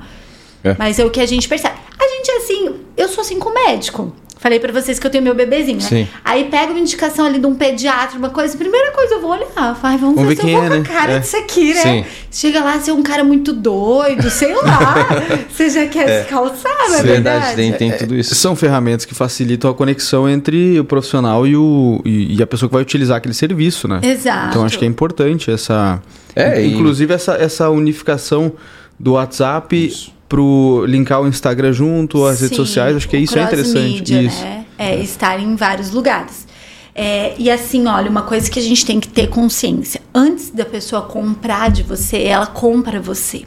É. 0.63 0.75
Mas 0.77 0.99
é 0.99 1.05
o 1.05 1.09
que 1.09 1.19
a 1.19 1.25
gente 1.25 1.47
percebe. 1.47 1.75
A 1.97 2.07
gente, 2.07 2.31
assim, 2.31 2.75
eu 2.97 3.07
sou 3.07 3.21
assim 3.21 3.39
com 3.39 3.51
médico. 3.53 4.13
Falei 4.45 4.59
pra 4.59 4.71
vocês 4.71 4.99
que 4.99 5.07
eu 5.07 5.09
tenho 5.09 5.23
meu 5.23 5.33
bebezinho, 5.33 5.79
né? 5.79 5.89
Sim. 5.89 6.07
Aí 6.23 6.43
pega 6.51 6.71
uma 6.71 6.79
indicação 6.79 7.25
ali 7.25 7.39
de 7.39 7.47
um 7.47 7.55
pediatra, 7.55 8.15
uma 8.15 8.29
coisa, 8.29 8.55
primeira 8.55 8.91
coisa 8.91 9.15
eu 9.15 9.19
vou 9.19 9.31
olhar, 9.31 9.73
vai, 9.81 9.97
vamos, 9.97 10.13
Vamos 10.17 10.29
ver 10.29 10.35
se 10.39 10.47
eu 10.47 10.55
vou 10.55 10.63
é, 10.63 10.67
com 10.67 10.73
a 10.75 10.77
né? 10.77 10.83
cara 10.83 11.13
É. 11.13 11.19
disso 11.19 11.35
aqui, 11.35 11.73
né? 11.73 11.81
Sim. 11.81 12.05
Chega 12.31 12.63
lá, 12.63 12.77
você 12.79 12.91
é 12.91 12.93
um 12.93 13.01
cara 13.01 13.23
muito 13.23 13.51
doido, 13.51 14.29
sei 14.29 14.53
lá. 14.53 15.07
você 15.49 15.67
já 15.71 15.87
quer 15.87 16.21
se 16.21 16.29
calçar, 16.29 16.71
não 16.89 16.95
é 16.95 17.01
verdade? 17.01 17.55
tem, 17.55 17.73
tem 17.73 17.91
tudo 17.97 18.15
isso. 18.15 18.35
São 18.35 18.55
ferramentas 18.55 19.03
que 19.03 19.15
facilitam 19.15 19.67
a 19.71 19.73
conexão 19.73 20.29
entre 20.29 20.79
o 20.79 20.85
profissional 20.85 21.47
e, 21.47 21.57
o, 21.57 21.99
e, 22.05 22.35
e 22.37 22.43
a 22.43 22.45
pessoa 22.45 22.69
que 22.69 22.73
vai 22.73 22.83
utilizar 22.83 23.17
aquele 23.17 23.33
serviço, 23.33 23.87
né? 23.87 23.99
Exato. 24.03 24.49
Então 24.49 24.63
acho 24.63 24.77
que 24.77 24.85
é 24.85 24.87
importante 24.87 25.49
essa. 25.49 25.99
É, 26.35 26.61
e- 26.61 26.71
inclusive 26.71 27.11
essa, 27.11 27.33
essa 27.33 27.67
unificação 27.71 28.51
do 28.99 29.13
WhatsApp 29.13 29.91
pro 30.27 30.85
linkar 30.85 31.21
o 31.21 31.27
Instagram 31.27 31.71
junto, 31.71 32.25
as 32.25 32.41
redes 32.41 32.57
Sim, 32.57 32.65
sociais, 32.65 32.95
acho 32.95 33.07
que 33.07 33.17
isso 33.17 33.37
é 33.37 33.43
interessante. 33.43 33.73
cross-mídia, 33.73 34.21
Isso. 34.21 34.41
Né? 34.41 34.65
É, 34.77 34.99
estar 34.99 35.39
em 35.39 35.55
vários 35.55 35.91
lugares. 35.91 36.45
É, 36.93 37.35
e 37.37 37.51
assim, 37.51 37.85
olha, 37.87 38.09
uma 38.09 38.21
coisa 38.21 38.49
que 38.49 38.57
a 38.57 38.61
gente 38.61 38.85
tem 38.85 38.99
que 38.99 39.07
ter 39.07 39.27
consciência. 39.27 40.01
Antes 40.13 40.49
da 40.49 40.65
pessoa 40.65 41.01
comprar 41.01 41.69
de 41.69 41.83
você, 41.83 42.23
ela 42.23 42.47
compra 42.47 43.01
você. 43.01 43.45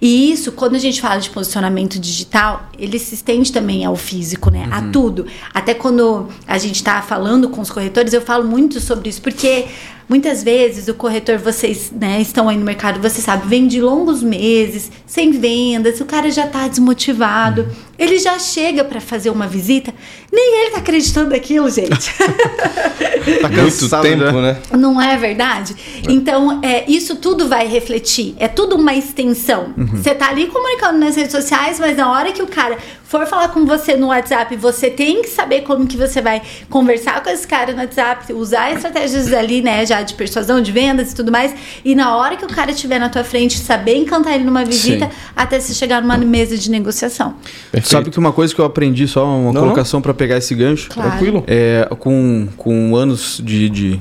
E 0.00 0.30
isso, 0.30 0.52
quando 0.52 0.74
a 0.74 0.78
gente 0.78 1.00
fala 1.00 1.18
de 1.18 1.30
posicionamento 1.30 1.98
digital, 1.98 2.68
ele 2.78 2.98
se 2.98 3.14
estende 3.14 3.50
também 3.50 3.84
ao 3.84 3.96
físico, 3.96 4.50
né? 4.50 4.68
A 4.70 4.82
tudo. 4.82 5.26
Até 5.54 5.72
quando 5.72 6.28
a 6.46 6.58
gente 6.58 6.82
tá 6.82 7.00
falando 7.00 7.48
com 7.48 7.60
os 7.60 7.70
corretores, 7.70 8.12
eu 8.12 8.20
falo 8.20 8.44
muito 8.44 8.78
sobre 8.80 9.08
isso, 9.08 9.22
porque 9.22 9.66
muitas 10.08 10.42
vezes 10.42 10.88
o 10.88 10.94
corretor, 10.94 11.38
vocês 11.38 11.90
né, 11.90 12.20
estão 12.20 12.48
aí 12.48 12.56
no 12.56 12.64
mercado, 12.64 13.00
você 13.00 13.20
sabe, 13.20 13.46
vem 13.48 13.66
de 13.66 13.80
longos 13.80 14.22
meses, 14.22 14.90
sem 15.06 15.32
vendas, 15.32 16.00
o 16.00 16.04
cara 16.04 16.30
já 16.30 16.46
tá 16.46 16.68
desmotivado. 16.68 17.68
Ele 17.98 18.18
já 18.18 18.38
chega 18.38 18.84
para 18.84 19.00
fazer 19.00 19.30
uma 19.30 19.46
visita, 19.46 19.92
nem 20.32 20.62
ele 20.62 20.70
tá 20.72 20.78
acreditando 20.78 21.30
naquilo, 21.30 21.70
gente. 21.70 22.12
Tá 23.40 23.48
Muito 23.48 23.56
cansado 23.56 24.02
tempo, 24.02 24.22
já. 24.22 24.32
né? 24.32 24.56
Não 24.78 25.02
é 25.02 25.16
verdade? 25.16 25.74
Então, 26.08 26.60
é, 26.62 26.88
isso 26.88 27.16
tudo 27.16 27.48
vai 27.48 27.66
refletir. 27.66 28.36
É 28.38 28.46
tudo 28.46 28.76
uma 28.76 28.94
extensão. 28.94 29.74
Você 29.94 30.14
tá 30.14 30.28
ali 30.28 30.46
comunicando 30.46 30.98
nas 30.98 31.16
redes 31.16 31.32
sociais, 31.32 31.80
mas 31.80 31.96
na 31.96 32.08
hora 32.08 32.30
que 32.30 32.40
o 32.40 32.46
cara 32.46 32.78
for 33.08 33.24
falar 33.26 33.48
com 33.48 33.64
você 33.64 33.96
no 33.96 34.08
WhatsApp, 34.08 34.56
você 34.56 34.90
tem 34.90 35.22
que 35.22 35.28
saber 35.28 35.62
como 35.62 35.86
que 35.86 35.96
você 35.96 36.20
vai 36.20 36.42
conversar 36.68 37.22
com 37.22 37.30
esse 37.30 37.46
cara 37.46 37.72
no 37.72 37.78
WhatsApp, 37.78 38.32
usar 38.32 38.72
estratégias 38.72 39.32
ali, 39.32 39.62
né, 39.62 39.86
já 39.86 40.02
de 40.02 40.14
persuasão, 40.14 40.60
de 40.60 40.72
vendas 40.72 41.12
e 41.12 41.14
tudo 41.14 41.30
mais. 41.30 41.54
E 41.84 41.94
na 41.94 42.16
hora 42.16 42.36
que 42.36 42.44
o 42.44 42.48
cara 42.48 42.72
estiver 42.72 42.98
na 42.98 43.08
tua 43.08 43.22
frente, 43.22 43.58
saber 43.58 43.96
encantar 43.96 44.34
ele 44.34 44.44
numa 44.44 44.64
visita, 44.64 45.06
Sim. 45.06 45.12
até 45.36 45.60
você 45.60 45.72
chegar 45.72 46.02
numa 46.02 46.16
mesa 46.18 46.56
de 46.58 46.70
negociação. 46.70 47.34
Sabe 47.82 48.10
que 48.10 48.18
uma 48.18 48.32
coisa 48.32 48.54
que 48.54 48.60
eu 48.60 48.64
aprendi, 48.64 49.06
só 49.06 49.24
uma 49.24 49.52
Não, 49.52 49.60
colocação 49.62 50.02
para 50.02 50.12
pegar 50.12 50.38
esse 50.38 50.54
gancho. 50.54 50.88
Claro. 50.90 51.10
Tranquilo? 51.10 51.44
É, 51.46 51.88
com, 51.98 52.48
com 52.56 52.96
anos 52.96 53.40
de, 53.44 53.68
de, 53.70 54.00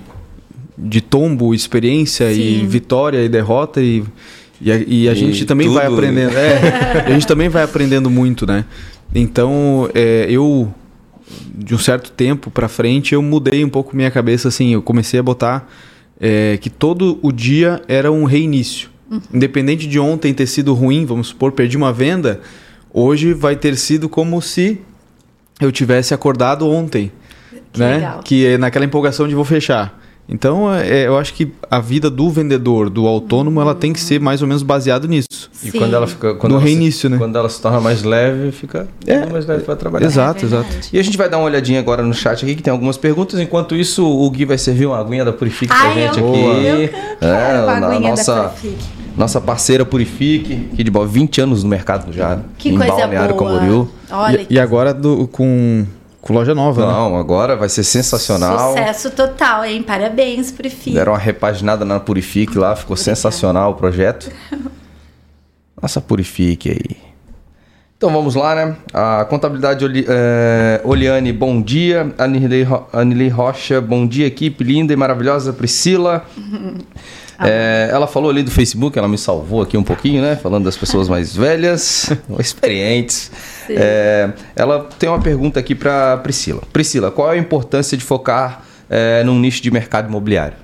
de 0.77 1.01
tombo, 1.01 1.53
experiência 1.53 2.31
e 2.31 2.59
Sim. 2.61 2.67
vitória 2.67 3.23
e 3.23 3.29
derrota 3.29 3.79
e, 3.81 4.03
e 4.59 4.71
a, 4.71 4.75
e 4.87 5.09
a 5.09 5.11
E 5.11 5.15
gente 5.15 5.45
também 5.45 5.69
vai 5.69 5.85
tudo. 5.85 5.97
aprendendo. 5.99 6.35
É, 6.35 7.03
a 7.07 7.11
gente 7.11 7.27
também 7.27 7.49
vai 7.49 7.63
aprendendo 7.63 8.09
muito, 8.09 8.47
né? 8.47 8.65
Então, 9.15 9.89
é, 9.93 10.27
eu 10.29 10.71
de 11.55 11.73
um 11.73 11.77
certo 11.77 12.11
tempo 12.11 12.51
para 12.51 12.67
frente 12.67 13.15
eu 13.15 13.21
mudei 13.21 13.63
um 13.63 13.69
pouco 13.69 13.95
minha 13.95 14.11
cabeça 14.11 14.49
assim, 14.49 14.73
eu 14.73 14.81
comecei 14.81 15.19
a 15.19 15.23
botar 15.23 15.67
é, 16.19 16.57
que 16.57 16.69
todo 16.69 17.17
o 17.21 17.31
dia 17.31 17.81
era 17.87 18.11
um 18.11 18.25
reinício. 18.25 18.89
Independente 19.33 19.87
de 19.87 19.99
ontem 19.99 20.33
ter 20.33 20.47
sido 20.47 20.73
ruim, 20.73 21.05
vamos 21.05 21.27
supor, 21.27 21.51
perdi 21.51 21.77
uma 21.77 21.93
venda, 21.93 22.41
hoje 22.91 23.33
vai 23.33 23.55
ter 23.55 23.75
sido 23.77 24.09
como 24.09 24.41
se 24.41 24.81
eu 25.61 25.71
tivesse 25.71 26.13
acordado 26.13 26.67
ontem, 26.67 27.11
Que 27.71 27.79
né? 27.79 27.95
legal. 27.95 28.19
Que 28.23 28.45
é 28.45 28.57
naquela 28.57 28.83
empolgação 28.83 29.27
de 29.27 29.35
vou 29.35 29.45
fechar. 29.45 30.01
Então, 30.27 30.73
é, 30.73 31.05
eu 31.05 31.17
acho 31.17 31.33
que 31.35 31.51
a 31.69 31.79
vida 31.79 32.09
do 32.09 32.29
vendedor, 32.31 32.89
do 32.89 33.05
autônomo, 33.05 33.61
ela 33.61 33.75
tem 33.75 33.93
que 33.93 33.99
ser 33.99 34.19
mais 34.19 34.41
ou 34.41 34.47
menos 34.47 34.63
baseado 34.63 35.07
nisso. 35.07 35.27
E 35.63 35.69
Sim. 35.69 35.77
quando 35.77 35.93
ela 35.95 36.07
fica. 36.07 36.33
Quando 36.33 36.53
No 36.53 36.57
ela 36.57 36.65
se- 36.67 36.73
reinício, 36.73 37.09
né? 37.09 37.17
Quando 37.17 37.37
ela 37.37 37.47
se 37.47 37.61
torna 37.61 37.79
mais 37.79 38.01
leve, 38.03 38.51
fica 38.51 38.87
É. 39.05 39.23
mais 39.27 39.45
leve 39.45 39.63
para 39.63 39.75
trabalhar. 39.75 40.05
Exato, 40.07 40.43
É 40.43 40.47
exato. 40.47 40.67
E 40.91 40.97
a 40.99 41.03
gente 41.03 41.15
vai 41.15 41.29
dar 41.29 41.37
uma 41.37 41.45
olhadinha 41.45 41.79
agora 41.79 42.01
no 42.01 42.13
chat 42.13 42.43
aqui, 42.43 42.55
que 42.55 42.63
tem 42.63 42.71
algumas 42.71 42.97
perguntas. 42.97 43.39
Enquanto 43.39 43.75
isso, 43.75 44.03
o 44.03 44.27
Gui 44.31 44.45
vai 44.45 44.57
servir 44.57 44.87
uma 44.87 44.99
aguinha 44.99 45.23
da 45.23 45.31
Purifique 45.31 45.67
pra 45.73 45.89
Ai, 45.89 45.93
gente 45.93 46.19
eu, 46.19 46.29
aqui. 46.29 46.39
eu 46.41 47.27
É, 47.29 47.65
na 47.79 47.87
aguinha 47.87 48.09
nossa, 48.09 48.51
nossa 49.15 49.39
parceira 49.39 49.85
Purifique, 49.85 50.69
que 50.75 50.83
de 50.83 50.89
boa, 50.89 51.05
20 51.05 51.39
anos 51.39 51.63
no 51.63 51.69
mercado 51.69 52.11
já. 52.11 52.39
Que 52.57 52.69
em 52.69 52.77
coisa 52.77 52.93
Balneário 52.93 53.35
boa. 53.35 53.51
Camboriú. 53.51 53.89
Olha 54.11 54.41
E, 54.49 54.55
e 54.55 54.59
agora 54.59 54.91
do- 54.93 55.27
com, 55.27 55.85
com 56.25 56.33
loja 56.33 56.55
nova, 56.55 56.81
né? 56.85 56.91
Não, 56.91 57.15
agora 57.17 57.55
vai 57.55 57.69
ser 57.69 57.83
sensacional. 57.83 58.69
Sucesso 58.69 59.11
total, 59.11 59.63
hein? 59.63 59.83
Parabéns, 59.83 60.51
Purifique. 60.51 60.95
Deram 60.95 61.11
uma 61.11 61.19
repaginada 61.19 61.85
na 61.85 61.99
Purifique 61.99 62.57
lá, 62.57 62.75
ficou 62.75 62.97
sensacional 62.97 63.71
o 63.71 63.75
projeto. 63.75 64.31
Nossa 65.79 66.01
Purifique 66.01 66.71
aí. 66.71 66.97
Então 67.97 68.09
vamos 68.11 68.33
lá, 68.35 68.55
né? 68.55 68.75
A 68.93 69.23
contabilidade 69.25 69.85
Oli, 69.85 70.03
é, 70.09 70.81
Oliane, 70.83 71.31
bom 71.31 71.61
dia. 71.61 72.13
Anilei, 72.17 72.63
Ro- 72.63 72.87
Anilei 72.91 73.29
Rocha, 73.29 73.79
bom 73.79 74.05
dia, 74.07 74.25
equipe 74.25 74.63
linda 74.63 74.91
e 74.93 74.95
maravilhosa. 74.95 75.53
Priscila. 75.53 76.25
É, 77.39 77.89
ela 77.91 78.07
falou 78.07 78.29
ali 78.29 78.43
do 78.43 78.51
Facebook, 78.51 78.97
ela 78.97 79.07
me 79.07 79.17
salvou 79.17 79.61
aqui 79.61 79.77
um 79.77 79.83
pouquinho, 79.83 80.21
né? 80.21 80.35
Falando 80.35 80.65
das 80.65 80.77
pessoas 80.77 81.09
mais 81.09 81.35
velhas, 81.35 82.11
ou 82.29 82.39
experientes. 82.41 83.31
É, 83.69 84.31
ela 84.55 84.87
tem 84.97 85.09
uma 85.09 85.19
pergunta 85.19 85.59
aqui 85.59 85.75
para 85.75 86.17
Priscila. 86.17 86.61
Priscila, 86.71 87.11
qual 87.11 87.31
é 87.31 87.35
a 87.35 87.37
importância 87.37 87.97
de 87.97 88.03
focar 88.03 88.63
é, 88.89 89.23
num 89.23 89.39
nicho 89.39 89.61
de 89.61 89.71
mercado 89.71 90.07
imobiliário? 90.07 90.57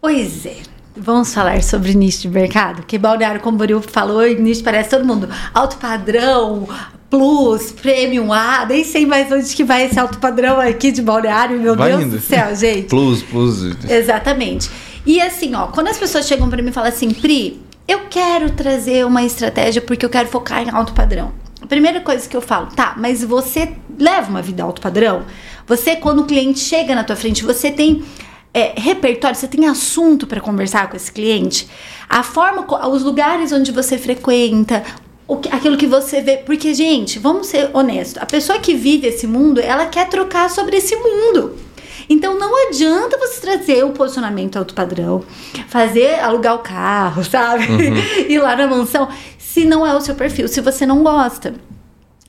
Pois 0.00 0.46
é. 0.46 0.56
Vamos 0.96 1.32
falar 1.32 1.62
sobre 1.62 1.94
nicho 1.94 2.22
de 2.22 2.28
mercado? 2.28 2.82
Que 2.82 2.98
Balneário 2.98 3.40
Camboriú 3.40 3.80
falou 3.80 4.26
e 4.26 4.34
nicho 4.34 4.62
parece 4.62 4.90
todo 4.90 5.06
mundo. 5.06 5.26
Alto 5.54 5.78
padrão, 5.78 6.68
plus, 7.08 7.72
premium 7.72 8.30
A, 8.32 8.66
nem 8.66 8.84
sei 8.84 9.06
mais 9.06 9.30
onde 9.32 9.54
que 9.54 9.64
vai 9.64 9.84
esse 9.86 9.98
alto 9.98 10.18
padrão 10.18 10.60
aqui 10.60 10.90
de 10.90 11.00
Balneário, 11.00 11.58
meu 11.60 11.76
Vai 11.76 11.90
Deus 11.92 12.02
indo. 12.02 12.16
do 12.16 12.22
céu, 12.22 12.54
gente. 12.54 12.88
Plus, 12.90 13.22
plus. 13.22 13.76
Exatamente. 13.88 14.70
E 15.04 15.20
assim, 15.20 15.54
ó, 15.54 15.66
quando 15.68 15.88
as 15.88 15.98
pessoas 15.98 16.26
chegam 16.26 16.48
pra 16.48 16.62
mim 16.62 16.70
e 16.70 16.72
falam 16.72 16.88
assim, 16.88 17.10
Pri, 17.12 17.60
eu 17.88 18.02
quero 18.08 18.50
trazer 18.50 19.04
uma 19.04 19.22
estratégia 19.24 19.82
porque 19.82 20.04
eu 20.06 20.10
quero 20.10 20.28
focar 20.28 20.62
em 20.62 20.70
alto 20.70 20.92
padrão. 20.92 21.32
A 21.60 21.66
primeira 21.66 22.00
coisa 22.00 22.28
que 22.28 22.36
eu 22.36 22.40
falo, 22.40 22.68
tá, 22.74 22.94
mas 22.96 23.22
você 23.24 23.72
leva 23.98 24.30
uma 24.30 24.42
vida 24.42 24.62
alto 24.62 24.80
padrão? 24.80 25.24
Você, 25.66 25.96
quando 25.96 26.20
o 26.20 26.24
cliente 26.24 26.58
chega 26.58 26.94
na 26.94 27.04
tua 27.04 27.16
frente, 27.16 27.44
você 27.44 27.70
tem 27.70 28.02
é, 28.54 28.74
repertório, 28.76 29.36
você 29.36 29.48
tem 29.48 29.66
assunto 29.66 30.26
para 30.26 30.40
conversar 30.40 30.90
com 30.90 30.96
esse 30.96 31.10
cliente? 31.10 31.68
A 32.08 32.22
forma, 32.22 32.66
os 32.88 33.02
lugares 33.02 33.52
onde 33.52 33.72
você 33.72 33.96
frequenta, 33.96 34.82
que- 35.40 35.48
aquilo 35.48 35.76
que 35.76 35.86
você 35.86 36.20
vê. 36.20 36.36
Porque, 36.36 36.74
gente, 36.74 37.18
vamos 37.18 37.46
ser 37.46 37.70
honestos, 37.72 38.20
a 38.22 38.26
pessoa 38.26 38.58
que 38.58 38.74
vive 38.74 39.06
esse 39.06 39.26
mundo, 39.26 39.60
ela 39.60 39.86
quer 39.86 40.08
trocar 40.08 40.50
sobre 40.50 40.76
esse 40.76 40.94
mundo. 40.96 41.56
Então 42.12 42.38
não 42.38 42.68
adianta 42.68 43.16
você 43.16 43.40
trazer 43.40 43.84
o 43.84 43.90
posicionamento 43.90 44.58
alto 44.58 44.74
padrão, 44.74 45.24
fazer 45.68 46.20
alugar 46.20 46.54
o 46.54 46.58
carro, 46.58 47.24
sabe? 47.24 47.64
Ir 48.28 48.38
lá 48.38 48.54
na 48.54 48.66
mansão, 48.66 49.08
se 49.38 49.64
não 49.64 49.86
é 49.86 49.96
o 49.96 50.00
seu 50.00 50.14
perfil, 50.14 50.46
se 50.46 50.60
você 50.60 50.84
não 50.84 51.02
gosta. 51.02 51.54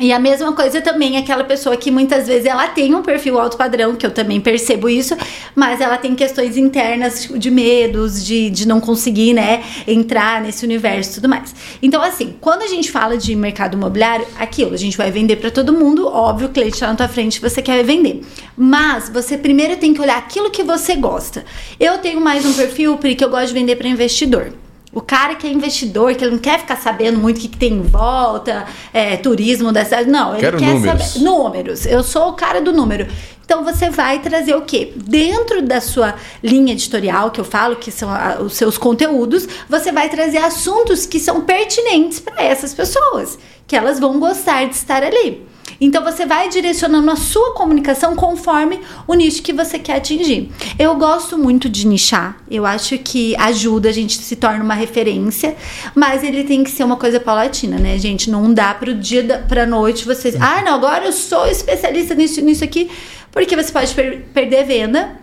E 0.04 0.12
a 0.12 0.20
mesma 0.20 0.52
coisa 0.52 0.82
também 0.82 1.16
aquela 1.16 1.46
pessoa 1.46 1.78
que 1.78 1.89
muitas 1.89 2.28
vezes 2.28 2.46
ela 2.46 2.68
tem 2.68 2.94
um 2.94 3.02
perfil 3.02 3.39
alto 3.39 3.56
padrão, 3.56 3.96
que 3.96 4.06
eu 4.06 4.12
também 4.12 4.42
percebo 4.42 4.89
isso, 4.89 5.16
mas 5.56 5.80
ela 5.80 5.98
tem 5.98 6.13
questões 6.13 6.58
internas 6.58 7.30
de 7.34 7.50
medos, 7.50 8.22
de, 8.22 8.50
de 8.50 8.68
não 8.68 8.82
conseguir, 8.82 9.32
né, 9.32 9.63
entrar 9.88 10.42
nesse 10.42 10.66
universo 10.66 11.12
e 11.12 11.13
tudo 11.16 11.30
mais. 11.30 11.56
Então, 11.82 12.02
assim, 12.02 12.36
quando 12.42 12.63
a 12.63 12.68
gente 12.68 12.92
fala 12.92 13.18
de 13.18 13.34
mercado 13.34 13.78
imobiliário, 13.78 14.28
aquilo, 14.38 14.74
a 14.74 14.78
gente 14.78 14.98
vai 14.98 15.10
vender 15.10 15.38
para 15.38 15.50
todo 15.50 15.72
mundo, 15.72 16.06
óbvio, 16.06 16.50
o 16.50 16.52
cliente 16.52 16.74
está 16.74 16.88
na 16.88 16.96
tua 16.96 17.08
frente, 17.08 17.39
você 17.39 17.62
quer 17.62 17.82
vender. 17.86 18.26
Mas 18.58 19.08
você 19.08 19.38
primeiro 19.38 19.78
tem 19.78 19.94
que 19.94 20.02
olhar 20.02 20.18
aquilo 20.18 20.52
que 20.52 20.63
você 20.63 20.98
gosta. 20.98 21.46
Eu 21.80 22.00
tenho 22.00 22.20
mais 22.20 22.46
um 22.46 22.52
perfil, 22.52 22.98
Pri, 22.98 23.16
que 23.16 23.24
eu 23.24 23.30
gosto 23.30 23.48
de 23.48 23.54
vender 23.54 23.78
para 23.78 23.88
investidor. 23.88 24.52
O 24.93 25.01
cara 25.01 25.34
que 25.36 25.47
é 25.47 25.51
investidor, 25.51 26.13
que 26.13 26.23
ele 26.23 26.32
não 26.34 26.38
quer 26.39 26.60
ficar 26.60 26.75
sabendo 26.77 27.17
muito 27.17 27.38
o 27.38 27.41
que, 27.41 27.47
que 27.47 27.58
tem 27.58 27.73
em 27.73 27.82
volta, 27.82 28.65
é, 28.93 29.17
turismo 29.17 29.71
da 29.71 29.84
cidade. 29.84 30.10
Não, 30.10 30.34
ele 30.34 30.39
Quero 30.41 30.58
quer 30.58 30.73
números. 30.73 31.03
saber. 31.08 31.23
Números. 31.25 31.86
Eu 31.86 32.03
sou 32.03 32.29
o 32.29 32.34
cara 32.34 32.62
do 32.62 32.71
número. 32.71 33.08
Então 33.45 33.63
você 33.63 33.89
vai 33.89 34.19
trazer 34.19 34.56
o 34.56 34.62
quê? 34.62 34.93
Dentro 34.95 35.62
da 35.63 35.82
sua 35.82 36.15
linha 36.43 36.73
editorial, 36.73 37.32
que 37.32 37.41
eu 37.41 37.43
falo, 37.45 37.75
que 37.75 37.91
são 37.91 38.10
a- 38.10 38.38
os 38.39 38.53
seus 38.53 38.77
conteúdos, 38.77 39.47
você 39.67 39.91
vai 39.91 40.10
trazer 40.10 40.38
assuntos 40.38 41.06
que 41.06 41.19
são 41.19 41.41
pertinentes 41.41 42.19
para 42.19 42.41
essas 42.41 42.73
pessoas, 42.73 43.38
que 43.67 43.75
elas 43.75 43.99
vão 43.99 44.19
gostar 44.19 44.65
de 44.65 44.75
estar 44.75 45.03
ali. 45.03 45.45
Então 45.80 46.04
você 46.04 46.26
vai 46.26 46.49
direcionando 46.49 47.10
a 47.12 47.15
sua 47.15 47.54
comunicação 47.54 48.15
conforme 48.15 48.80
o 49.08 49.13
nicho 49.13 49.41
que 49.41 49.54
você 49.54 49.80
quer 49.80 49.97
atingir. 49.97 50.52
Eu 50.78 50.95
gosto 50.95 51.38
muito 51.38 51.69
de 51.69 51.86
nichar. 51.88 52.38
Eu 52.49 52.65
acho 52.65 52.97
que 52.97 53.36
ajuda 53.38 53.89
a 53.89 53.91
gente 53.91 54.17
se 54.17 54.36
torna 54.36 54.63
uma 54.63 54.73
referência, 54.73 55.56
mas 55.95 56.23
ele 56.23 56.43
tem 56.43 56.63
que 56.63 56.71
ser 56.71 56.84
uma 56.84 56.97
coisa 56.97 57.19
paulatina, 57.19 57.78
né, 57.78 57.97
gente? 57.97 58.30
Não 58.30 58.54
dá 58.54 58.73
pro 58.73 58.93
dia 58.93 59.23
da, 59.23 59.39
pra 59.39 59.65
noite 59.65 60.06
você, 60.06 60.36
ah, 60.39 60.62
não, 60.63 60.76
agora 60.76 61.06
eu 61.06 61.12
sou 61.12 61.47
especialista 61.47 62.13
nisso 62.15 62.41
nisso 62.41 62.63
aqui, 62.63 62.89
porque 63.32 63.56
você 63.56 63.71
pode 63.71 63.93
per 63.93 64.26
perder 64.34 64.65
venda 64.65 65.22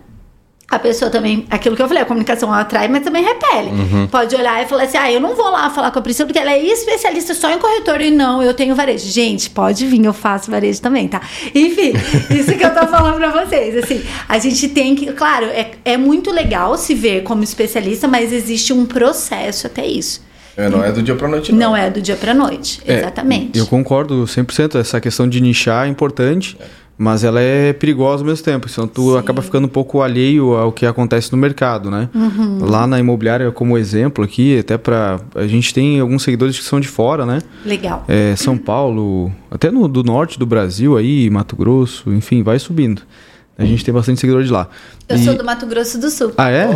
a 0.71 0.79
pessoa 0.79 1.11
também, 1.11 1.45
aquilo 1.49 1.75
que 1.75 1.81
eu 1.81 1.87
falei, 1.87 2.01
a 2.01 2.05
comunicação 2.05 2.51
atrai, 2.53 2.87
mas 2.87 3.03
também 3.03 3.23
repele. 3.23 3.71
Uhum. 3.71 4.07
Pode 4.07 4.33
olhar 4.33 4.63
e 4.63 4.67
falar 4.67 4.83
assim: 4.83 4.97
ah, 4.97 5.11
eu 5.11 5.19
não 5.19 5.35
vou 5.35 5.51
lá 5.51 5.69
falar 5.69 5.91
com 5.91 5.99
a 5.99 6.01
Priscila 6.01 6.27
porque 6.27 6.39
ela 6.39 6.53
é 6.53 6.63
especialista 6.63 7.33
só 7.33 7.51
em 7.51 7.59
corretor 7.59 7.99
e 7.99 8.09
não, 8.09 8.41
eu 8.41 8.53
tenho 8.53 8.73
varejo. 8.73 9.05
Gente, 9.05 9.49
pode 9.49 9.85
vir, 9.85 10.03
eu 10.05 10.13
faço 10.13 10.49
varejo 10.49 10.81
também, 10.81 11.09
tá? 11.09 11.19
Enfim, 11.53 11.91
isso 12.33 12.57
que 12.57 12.63
eu 12.63 12.73
tô 12.73 12.87
falando 12.87 13.17
pra 13.17 13.45
vocês. 13.45 13.83
Assim, 13.83 14.01
a 14.29 14.39
gente 14.39 14.69
tem 14.69 14.95
que. 14.95 15.11
Claro, 15.11 15.47
é, 15.47 15.71
é 15.83 15.97
muito 15.97 16.31
legal 16.31 16.77
se 16.77 16.95
ver 16.95 17.23
como 17.23 17.43
especialista, 17.43 18.07
mas 18.07 18.31
existe 18.31 18.71
um 18.71 18.85
processo 18.85 19.67
até 19.67 19.85
isso. 19.85 20.21
É, 20.55 20.69
não 20.69 20.83
é 20.83 20.91
do 20.91 21.01
dia 21.01 21.15
pra 21.15 21.27
noite, 21.27 21.51
não. 21.51 21.59
Não 21.59 21.77
é 21.77 21.89
do 21.89 22.01
dia 22.01 22.15
pra 22.15 22.33
noite, 22.33 22.81
É, 22.85 22.99
exatamente. 22.99 23.57
Eu 23.57 23.67
concordo 23.67 24.23
100%. 24.23 24.79
Essa 24.79 24.99
questão 25.01 25.27
de 25.27 25.41
nichar 25.41 25.85
é 25.85 25.89
importante, 25.89 26.57
mas 27.01 27.23
ela 27.23 27.41
é 27.41 27.73
perigosa 27.73 28.21
ao 28.21 28.27
mesmo 28.27 28.45
tempo. 28.45 28.69
Senão 28.69 28.87
tu 28.87 29.13
Sim. 29.13 29.17
acaba 29.17 29.41
ficando 29.41 29.65
um 29.65 29.69
pouco 29.69 30.03
alheio 30.03 30.53
ao 30.53 30.71
que 30.71 30.85
acontece 30.85 31.31
no 31.31 31.37
mercado, 31.37 31.89
né? 31.89 32.07
Uhum. 32.13 32.59
Lá 32.61 32.85
na 32.85 32.99
imobiliária, 32.99 33.51
como 33.51 33.75
exemplo 33.75 34.23
aqui, 34.23 34.59
até 34.59 34.77
para 34.77 35.19
A 35.33 35.47
gente 35.47 35.73
tem 35.73 35.99
alguns 35.99 36.21
seguidores 36.21 36.59
que 36.59 36.63
são 36.63 36.79
de 36.79 36.87
fora, 36.87 37.25
né? 37.25 37.39
Legal. 37.65 38.05
É, 38.07 38.35
São 38.35 38.55
Paulo, 38.55 39.31
até 39.49 39.71
no 39.71 39.87
do 39.87 40.03
norte 40.03 40.37
do 40.37 40.45
Brasil 40.45 40.95
aí, 40.95 41.27
Mato 41.31 41.55
Grosso, 41.55 42.13
enfim, 42.13 42.43
vai 42.43 42.59
subindo. 42.59 43.01
A 43.57 43.65
gente 43.65 43.83
tem 43.83 43.91
bastante 43.91 44.19
seguidor 44.19 44.43
de 44.43 44.51
lá. 44.51 44.69
Eu 45.11 45.17
E- 45.17 45.23
sou 45.25 45.35
do 45.35 45.43
Mato 45.43 45.65
Grosso 45.65 45.97
do 45.99 46.09
Sul. 46.09 46.31
Ah, 46.37 46.49
é? 46.49 46.67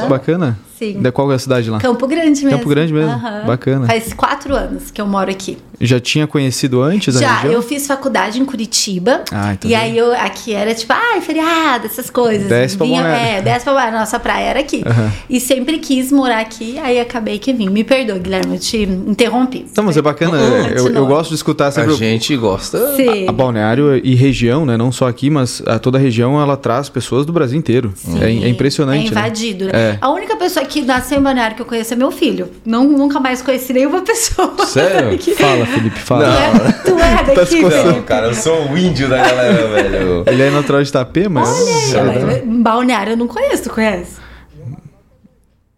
Que 0.00 0.06
bacana. 0.08 0.58
Sim. 0.78 1.00
De 1.00 1.12
qual 1.12 1.30
é 1.30 1.36
a 1.36 1.38
cidade 1.38 1.70
lá? 1.70 1.78
Campo 1.78 2.08
Grande 2.08 2.42
mesmo. 2.44 2.50
Campo 2.58 2.68
Grande 2.68 2.92
mesmo? 2.92 3.10
Aham. 3.12 3.44
Bacana. 3.46 3.86
Faz 3.86 4.12
quatro 4.12 4.52
anos 4.56 4.90
que 4.90 5.00
eu 5.00 5.06
moro 5.06 5.30
aqui. 5.30 5.56
Já 5.80 6.00
tinha 6.00 6.26
conhecido 6.26 6.82
antes 6.82 7.16
a 7.16 7.20
Já, 7.20 7.34
região? 7.36 7.52
eu 7.52 7.62
fiz 7.62 7.86
faculdade 7.86 8.40
em 8.40 8.44
Curitiba. 8.44 9.20
Ah, 9.30 9.52
então 9.52 9.70
e 9.70 9.74
aí 9.76 9.96
eu 9.96 10.12
aqui 10.12 10.52
era 10.52 10.74
tipo, 10.74 10.92
ai, 10.92 11.20
feriado, 11.20 11.86
essas 11.86 12.10
coisas. 12.10 12.48
Desce 12.48 12.76
pra 12.76 12.84
Balneário. 12.86 13.26
É, 13.38 13.42
desce 13.42 13.64
pra 13.64 13.74
Balneário. 13.74 13.98
Nossa 14.00 14.18
praia 14.18 14.44
era 14.46 14.58
aqui. 14.60 14.82
Aham. 14.84 15.12
E 15.30 15.38
sempre 15.38 15.78
quis 15.78 16.10
morar 16.10 16.40
aqui, 16.40 16.76
aí 16.80 16.98
acabei 16.98 17.38
que 17.38 17.52
vim. 17.52 17.68
Me 17.68 17.84
perdoa, 17.84 18.18
Guilherme, 18.18 18.54
eu 18.56 18.60
te 18.60 18.82
interrompi. 18.82 19.66
Não, 19.76 19.84
mas 19.84 19.96
é 19.96 20.02
bacana. 20.02 20.36
eu, 20.36 20.66
eu 20.66 20.82
Continua. 20.84 21.06
gosto 21.06 21.28
de 21.30 21.36
escutar 21.36 21.68
A 21.68 21.70
sempre. 21.72 21.92
o- 21.92 21.96
gente 21.96 22.36
gosta. 22.36 22.96
Sim. 22.96 23.28
A 23.28 23.32
Balneário 23.32 23.96
e 24.04 24.14
região, 24.16 24.66
né? 24.66 24.76
Não 24.76 24.90
só 24.90 25.06
aqui, 25.08 25.30
mas 25.30 25.62
a 25.66 25.78
toda 25.78 25.96
a 25.98 26.00
região 26.00 26.40
ela 26.40 26.56
traz 26.56 26.88
pessoas 26.88 27.24
do 27.24 27.32
Brasil 27.32 27.58
inteiro. 27.58 27.81
É, 28.20 28.26
é 28.26 28.48
impressionante. 28.48 28.98
É 28.98 29.02
né? 29.02 29.06
invadido, 29.20 29.64
né? 29.66 29.70
É. 29.74 29.98
A 30.00 30.10
única 30.10 30.36
pessoa 30.36 30.64
que 30.66 30.82
nasceu 30.82 31.18
em 31.18 31.22
Balneário 31.22 31.56
que 31.56 31.62
eu 31.62 31.66
conheço 31.66 31.94
é 31.94 31.96
meu 31.96 32.10
filho. 32.10 32.50
Não, 32.64 32.84
nunca 32.84 33.18
mais 33.20 33.40
conheci 33.42 33.72
nenhuma 33.72 34.02
pessoa. 34.02 34.54
Sério? 34.66 35.16
Que- 35.18 35.34
Fala, 35.34 35.66
Felipe, 35.66 35.98
Tu 35.98 36.04
fala. 36.04 36.26
é, 36.26 36.72
tu 36.84 36.98
é 36.98 37.14
Tá 37.16 37.22
daqui, 37.34 37.46
se 37.46 37.60
coçando. 37.62 37.82
Felipe. 37.82 37.98
Não, 37.98 38.02
cara, 38.02 38.26
eu 38.28 38.34
sou 38.34 38.68
o 38.70 38.78
índio 38.78 39.08
da 39.08 39.16
galera, 39.16 39.66
velho. 39.82 40.24
Ele 40.26 40.42
é 40.42 40.50
natural 40.50 40.82
de 40.82 40.88
Itapê, 40.88 41.28
mas. 41.28 41.48
Olha 41.94 42.10
aí, 42.12 42.44
mas 42.44 42.62
Balneário 42.62 43.12
eu 43.12 43.16
não 43.16 43.26
conheço, 43.28 43.64
tu 43.64 43.70
conhece? 43.70 44.20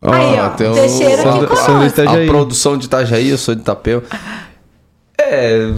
Ó, 0.02 0.12
Aí, 0.12 0.38
ó, 0.38 0.50
tem 0.50 0.68
o- 0.70 0.74
Teixeira 0.74 1.16
que 1.16 1.22
Sandra-. 1.22 1.56
Sandra 1.56 1.86
Itajaí. 1.86 2.24
A 2.28 2.30
produção 2.30 2.76
de 2.76 2.86
Itajaí, 2.86 3.30
eu 3.30 3.38
sou 3.38 3.54
de 3.54 3.62
Itapeu. 3.62 4.02
É. 5.18 5.70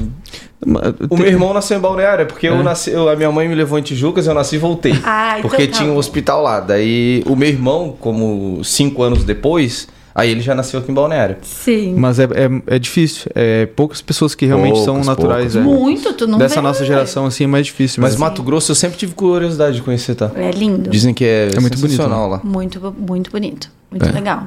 O 1.11 1.17
meu 1.17 1.27
irmão 1.27 1.53
nasceu 1.53 1.77
em 1.77 1.81
Balneário, 1.81 2.27
porque 2.27 2.49
eu 2.49 2.63
nasci, 2.63 2.91
eu- 2.91 3.09
a 3.09 3.15
minha 3.17 3.31
mãe 3.31 3.47
me 3.49 3.55
levou 3.55 3.79
em 3.79 3.83
Tijucas, 3.83 4.27
eu 4.27 4.35
nasci 4.35 4.57
e 4.57 4.59
voltei. 4.59 4.93
Ah, 5.05 5.37
então 5.39 5.49
porque 5.51 5.67
tá 5.67 5.79
tinha 5.79 5.93
um 5.93 5.97
hospital 5.97 6.43
lá. 6.43 6.61
Daí 6.61 7.23
o 7.27 7.37
meu 7.37 7.49
irmão, 7.49 7.95
como 8.01 8.65
cinco 8.65 9.03
anos 9.03 9.23
depois, 9.23 9.87
aí 10.15 10.31
ele 10.31 10.41
já 10.41 10.55
nasceu 10.55 10.81
aqui 10.81 10.91
em 10.91 10.95
Balneário. 10.95 11.37
Sim. 11.43 11.95
Mas 11.97 12.19
é, 12.19 12.25
é, 12.25 12.75
é 12.77 12.79
difícil. 12.79 13.31
É 13.35 13.67
poucas 13.67 14.01
pessoas 14.01 14.35
que 14.35 14.47
realmente 14.47 14.77
são 14.79 14.95
Poucas, 14.95 15.07
naturais. 15.07 15.53
poucas. 15.53 15.57
é. 15.57 15.61
Muito, 15.81 16.13
tu 16.15 16.27
não 16.27 16.39
Dessa 16.39 16.57
vê, 16.57 16.61
nossa 16.63 16.81
né? 16.81 16.87
geração, 16.87 17.27
assim, 17.27 17.45
é 17.45 17.47
mais 17.47 17.67
difícil. 17.67 18.01
Mas 18.03 18.13
Mas, 18.13 18.21
Mato 18.21 18.43
Grosso 18.43 18.71
eu 18.73 18.75
sempre 18.77 18.97
tive 18.97 19.13
curiosidade 19.15 19.77
de 19.77 19.83
conhecer, 19.83 20.15
tá? 20.15 20.31
É 20.35 20.51
lindo. 20.51 20.89
Dizem 20.91 21.13
que 21.13 21.25
é, 21.25 21.51
É 21.55 21.61
muito 21.61 21.77
bonito, 21.79 21.91
sensacional 21.91 22.29
lá. 22.31 22.41
Muito, 22.43 22.81
muito 22.99 23.31
bonito. 23.31 23.71
Muito 23.91 24.07
É. 24.07 24.11
legal. 24.11 24.45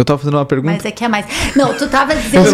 Eu 0.00 0.04
tava 0.04 0.18
fazendo 0.18 0.34
uma 0.34 0.44
pergunta. 0.46 0.72
Mas 0.74 0.84
é 0.84 0.90
que 0.90 1.04
é 1.04 1.08
mais. 1.08 1.26
Não, 1.56 1.74
tu 1.74 1.88
tava 1.88 2.14
dizendo. 2.16 2.52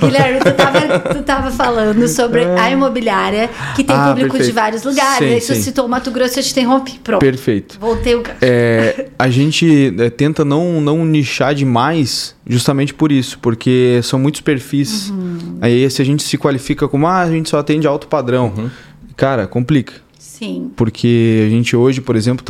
Guilherme, 0.00 0.40
tu 0.40 0.52
tava, 0.52 0.98
tu 1.14 1.22
tava 1.22 1.50
falando 1.50 2.06
sobre 2.08 2.44
a 2.44 2.70
imobiliária 2.70 3.50
que 3.74 3.82
tem 3.82 3.96
Ah, 3.96 4.08
público 4.08 4.32
de 4.32 4.38
perfeito. 4.38 4.54
vários 4.54 4.82
lugares. 4.84 5.18
Sim, 5.28 5.34
Aí 5.34 5.40
tu 5.40 5.54
sim. 5.54 5.62
citou 5.62 5.86
o 5.86 5.88
Mato 5.88 6.10
Grosso, 6.10 6.38
eu 6.38 6.42
te 6.42 6.50
interrompi. 6.52 6.98
Pronto. 7.02 7.20
Perfeito. 7.20 7.78
Voltei 7.80 8.14
o 8.14 8.22
gancho. 8.22 8.38
É, 8.42 9.06
a 9.18 9.28
gente 9.28 9.94
é, 9.98 10.10
tenta 10.10 10.44
não, 10.44 10.80
não 10.80 11.04
nichar 11.04 11.54
demais 11.54 12.34
justamente 12.46 12.94
por 12.94 13.10
isso, 13.10 13.38
porque 13.40 14.00
são 14.02 14.18
muitos 14.18 14.40
perfis. 14.40 15.10
Uhum. 15.10 15.58
Aí 15.60 15.88
se 15.90 16.00
a 16.02 16.04
gente 16.04 16.22
se 16.22 16.36
qualifica 16.38 16.86
como, 16.88 17.06
ah, 17.06 17.20
a 17.22 17.30
gente 17.30 17.48
só 17.48 17.58
atende 17.58 17.86
alto 17.86 18.06
padrão. 18.06 18.70
Cara, 19.16 19.46
complica. 19.46 19.94
Sim. 20.18 20.70
Porque 20.76 21.44
a 21.46 21.50
gente 21.50 21.74
hoje, 21.74 22.00
por 22.02 22.14
exemplo, 22.14 22.44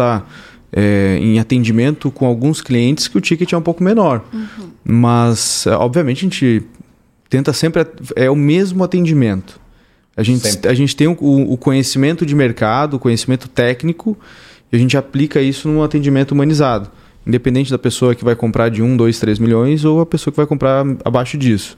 está 0.76 1.24
em 1.24 1.38
atendimento 1.38 2.10
com 2.10 2.26
alguns 2.26 2.60
clientes 2.60 3.08
que 3.08 3.16
o 3.16 3.20
ticket 3.20 3.52
é 3.52 3.56
um 3.56 3.62
pouco 3.62 3.82
menor. 3.82 4.24
Uhum. 4.32 4.68
Mas, 4.84 5.66
é, 5.66 5.70
obviamente, 5.74 6.18
a 6.18 6.22
gente 6.28 6.62
tenta 7.28 7.52
sempre. 7.52 7.86
É 8.14 8.30
o 8.30 8.36
mesmo 8.36 8.84
atendimento. 8.84 9.58
A 10.16 10.22
gente, 10.22 10.48
Sempre. 10.48 10.70
a 10.70 10.74
gente 10.74 10.96
tem 10.96 11.06
o, 11.06 11.16
o 11.20 11.56
conhecimento 11.58 12.24
de 12.24 12.34
mercado, 12.34 12.94
o 12.94 12.98
conhecimento 12.98 13.48
técnico, 13.48 14.16
e 14.72 14.76
a 14.76 14.78
gente 14.78 14.96
aplica 14.96 15.42
isso 15.42 15.68
num 15.68 15.82
atendimento 15.82 16.32
humanizado. 16.32 16.90
Independente 17.26 17.70
da 17.70 17.76
pessoa 17.78 18.14
que 18.14 18.24
vai 18.24 18.34
comprar 18.34 18.70
de 18.70 18.80
1, 18.82 18.96
2, 18.96 19.18
3 19.20 19.38
milhões 19.38 19.84
ou 19.84 20.00
a 20.00 20.06
pessoa 20.06 20.32
que 20.32 20.36
vai 20.38 20.46
comprar 20.46 20.86
abaixo 21.04 21.36
disso. 21.36 21.76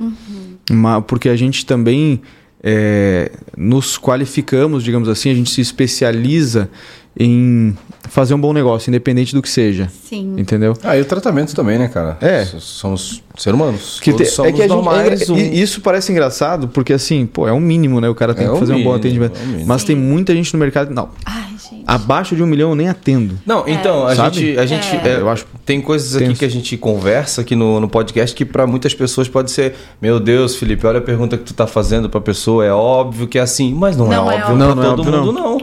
Ma- 0.71 1.01
porque 1.03 1.29
a 1.29 1.35
gente 1.35 1.67
também 1.67 2.21
é, 2.63 3.33
nos 3.57 3.99
qualificamos, 3.99 4.85
digamos 4.85 5.09
assim, 5.09 5.31
a 5.31 5.35
gente 5.35 5.51
se 5.51 5.61
especializa 5.61 6.71
em 7.19 7.77
fazer 8.09 8.33
um 8.33 8.41
bom 8.41 8.53
negócio, 8.53 8.89
independente 8.91 9.35
do 9.35 9.43
que 9.43 9.51
seja. 9.51 9.91
Sim. 10.09 10.35
Entendeu? 10.39 10.75
Ah, 10.83 10.97
e 10.97 11.01
o 11.01 11.05
tratamento 11.05 11.55
também, 11.55 11.79
né, 11.79 11.89
cara? 11.89 12.17
É. 12.21 12.45
Somos 12.59 13.23
seres 13.37 13.59
humanos. 13.59 13.99
Que 14.01 14.13
te- 14.13 14.25
somos 14.25 14.51
é 14.51 14.55
que 14.55 14.63
a 14.63 14.65
gente- 14.69 14.75
normais. 14.75 15.29
é- 15.29 15.33
um- 15.33 15.37
e- 15.37 15.61
Isso 15.61 15.81
parece 15.81 16.11
engraçado, 16.13 16.69
porque 16.69 16.93
assim, 16.93 17.27
pô, 17.27 17.47
é 17.49 17.53
um 17.53 17.61
mínimo, 17.61 18.01
né? 18.01 18.09
O 18.09 18.15
cara 18.15 18.35
tem 18.35 18.47
É 18.47 18.51
que 18.51 18.59
fazer 18.59 18.73
um 18.73 18.77
bom 18.77 18.79
mínimo, 18.79 18.95
atendimento. 18.95 19.39
é 19.39 19.43
um 19.43 19.47
mínimo. 19.47 19.67
Mas 19.67 19.85
tem 19.85 19.95
muita 19.97 20.33
gente 20.35 20.53
no 20.55 20.59
mercado. 20.61 20.95
Não, 20.95 21.11
Ai, 21.27 21.51
gente. 21.71 21.83
abaixo 21.87 22.35
de 22.35 22.43
um 22.43 22.47
milhão 22.47 22.71
eu 22.71 22.77
nem 22.77 22.89
atendo. 22.89 23.39
Não, 23.45 23.65
então, 23.69 24.07
a 24.07 24.15
Sabe? 24.15 24.37
gente, 24.37 24.59
a 24.59 24.65
gente 24.65 24.89
É. 24.97 25.09
é, 25.09 25.21
Eu 25.21 25.29
acho 25.29 25.45
tem 25.67 25.81
coisas 25.83 26.17
aqui 26.17 26.25
tenso. 26.29 26.39
que 26.39 26.45
a 26.47 26.51
gente 26.51 26.77
conversa 26.79 27.43
aqui 27.43 27.55
no, 27.55 27.79
no 27.81 27.89
podcast 27.89 28.35
que 28.35 28.45
para 28.45 28.67
muitas 28.67 28.95
pessoas 28.95 29.29
pode 29.29 29.51
ser, 29.51 29.75
meu 30.01 30.19
Deus, 30.19 30.57
Felipe, 30.57 30.87
olha 30.87 30.99
a 30.99 31.03
pergunta 31.03 31.37
que 31.37 31.45
tu 31.45 31.53
tá 31.53 31.67
fazendo 31.67 32.09
pra 32.09 32.21
pessoa, 32.23 32.65
é 32.65 32.73
óbvio 32.73 33.27
que 33.27 33.39
é 33.39 33.43
assim, 33.43 33.75
mas 33.75 33.97
não, 33.97 34.07
Não 34.07 34.13
é, 34.13 34.17
é 34.17 34.19
óbvio 34.21 34.35
óbvio. 34.39 34.57
pra 34.57 34.67
Não, 34.67 34.75
não 34.77 34.83
é 34.83 34.87
todo 34.97 35.01
óbvio, 35.01 35.21
mundo 35.25 35.33
não. 35.33 35.59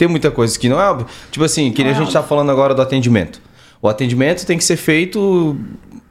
Tem 0.00 0.08
muita 0.08 0.30
coisa 0.30 0.58
que 0.58 0.66
não 0.66 0.80
é 0.80 0.88
óbvio. 0.88 1.06
Tipo 1.30 1.44
assim, 1.44 1.70
que 1.72 1.84
nem 1.84 1.92
a 1.92 1.94
gente 1.94 2.10
tá 2.10 2.22
falando 2.22 2.50
agora 2.50 2.74
do 2.74 2.80
atendimento. 2.80 3.38
O 3.82 3.86
atendimento 3.86 4.46
tem 4.46 4.56
que 4.56 4.64
ser 4.64 4.76
feito 4.78 5.54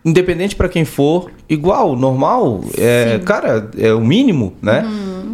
independente 0.05 0.55
pra 0.55 0.69
quem 0.69 0.85
for, 0.85 1.31
igual, 1.49 1.95
normal, 1.95 2.61
é, 2.77 3.19
cara, 3.25 3.67
é 3.77 3.91
o 3.91 3.99
mínimo, 3.99 4.53
né? 4.61 4.85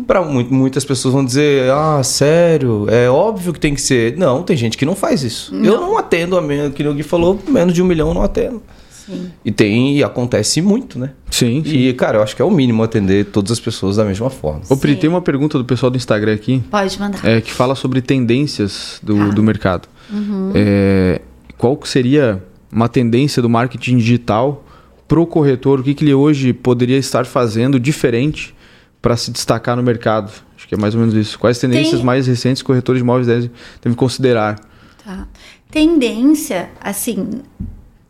Pra 0.08 0.22
mu- 0.22 0.48
muitas 0.50 0.86
pessoas 0.86 1.14
vão 1.14 1.26
dizer, 1.26 1.70
ah, 1.70 2.02
sério, 2.02 2.86
é 2.90 3.10
óbvio 3.10 3.52
que 3.52 3.60
tem 3.60 3.74
que 3.74 3.82
ser. 3.82 4.16
Não, 4.18 4.42
tem 4.42 4.56
gente 4.56 4.78
que 4.78 4.86
não 4.86 4.96
faz 4.96 5.22
isso. 5.22 5.54
Eu 5.54 5.82
não 5.82 5.98
atendo, 5.98 6.38
a 6.38 6.42
menos, 6.42 6.74
que 6.74 6.88
o 6.88 6.94
Gui 6.94 7.04
falou, 7.04 7.38
menos 7.50 7.74
de 7.74 7.82
um 7.82 7.86
milhão 7.86 8.08
eu 8.08 8.14
não 8.14 8.22
atendo. 8.24 8.62
Sim. 9.06 9.32
E 9.44 9.52
tem, 9.52 9.98
e 9.98 10.04
acontece 10.04 10.62
muito, 10.62 10.98
né? 10.98 11.12
Sim, 11.30 11.64
sim. 11.66 11.72
E, 11.78 11.94
cara, 11.94 12.18
eu 12.18 12.24
acho 12.24 12.36
que 12.36 12.42
é 12.42 12.46
o 12.46 12.50
mínimo 12.52 12.82
atender 12.82 13.26
todas 13.26 13.52
as 13.52 13.60
pessoas 13.60 13.98
da 13.98 14.06
mesma 14.06 14.30
forma. 14.30 14.62
Ô, 14.70 14.76
Pri, 14.78 14.94
Sim. 14.94 15.00
tem 15.02 15.10
uma 15.10 15.22
pergunta 15.22 15.58
do 15.58 15.66
pessoal 15.66 15.90
do 15.92 15.98
Instagram 15.98 16.34
aqui, 16.34 16.64
Pode 16.72 17.00
mandar. 17.00 17.24
é, 17.26 17.40
que 17.42 17.52
fala 17.52 17.76
sobre 17.76 18.02
tendências 18.02 19.00
do, 19.04 19.20
Ah. 19.22 19.28
do 19.30 19.44
mercado. 19.44 19.88
Uhum. 20.12 20.52
É, 20.56 21.22
qual 21.58 21.78
que 21.78 21.88
seria 21.88 22.44
uma 22.72 22.90
tendência 22.90 23.42
do 23.42 23.50
marketing 23.50 23.98
digital 23.98 24.66
pro 25.08 25.26
corretor? 25.28 25.80
O 25.80 25.84
que, 25.84 25.94
que 25.94 26.04
ele 26.04 26.14
hoje 26.14 26.52
poderia 26.54 26.98
estar 26.98 27.26
fazendo 27.26 27.80
diferente 27.80 28.56
para 29.02 29.16
se 29.16 29.30
destacar 29.32 29.76
no 29.76 29.84
mercado? 29.84 30.32
Acho 30.58 30.68
que 30.68 30.74
é 30.74 30.78
mais 30.78 30.96
ou 30.96 31.02
menos 31.02 31.14
isso. 31.16 31.38
Quais 31.38 31.60
tendências 31.60 31.98
Tem- 31.98 32.04
mais 32.06 32.26
recentes 32.28 32.64
corretores 32.64 33.00
de 33.00 33.04
imóveis 33.04 33.28
devem 33.28 33.96
considerar? 33.96 34.60
Tá. 35.04 35.28
Tendência, 35.70 36.70
assim, 36.82 37.28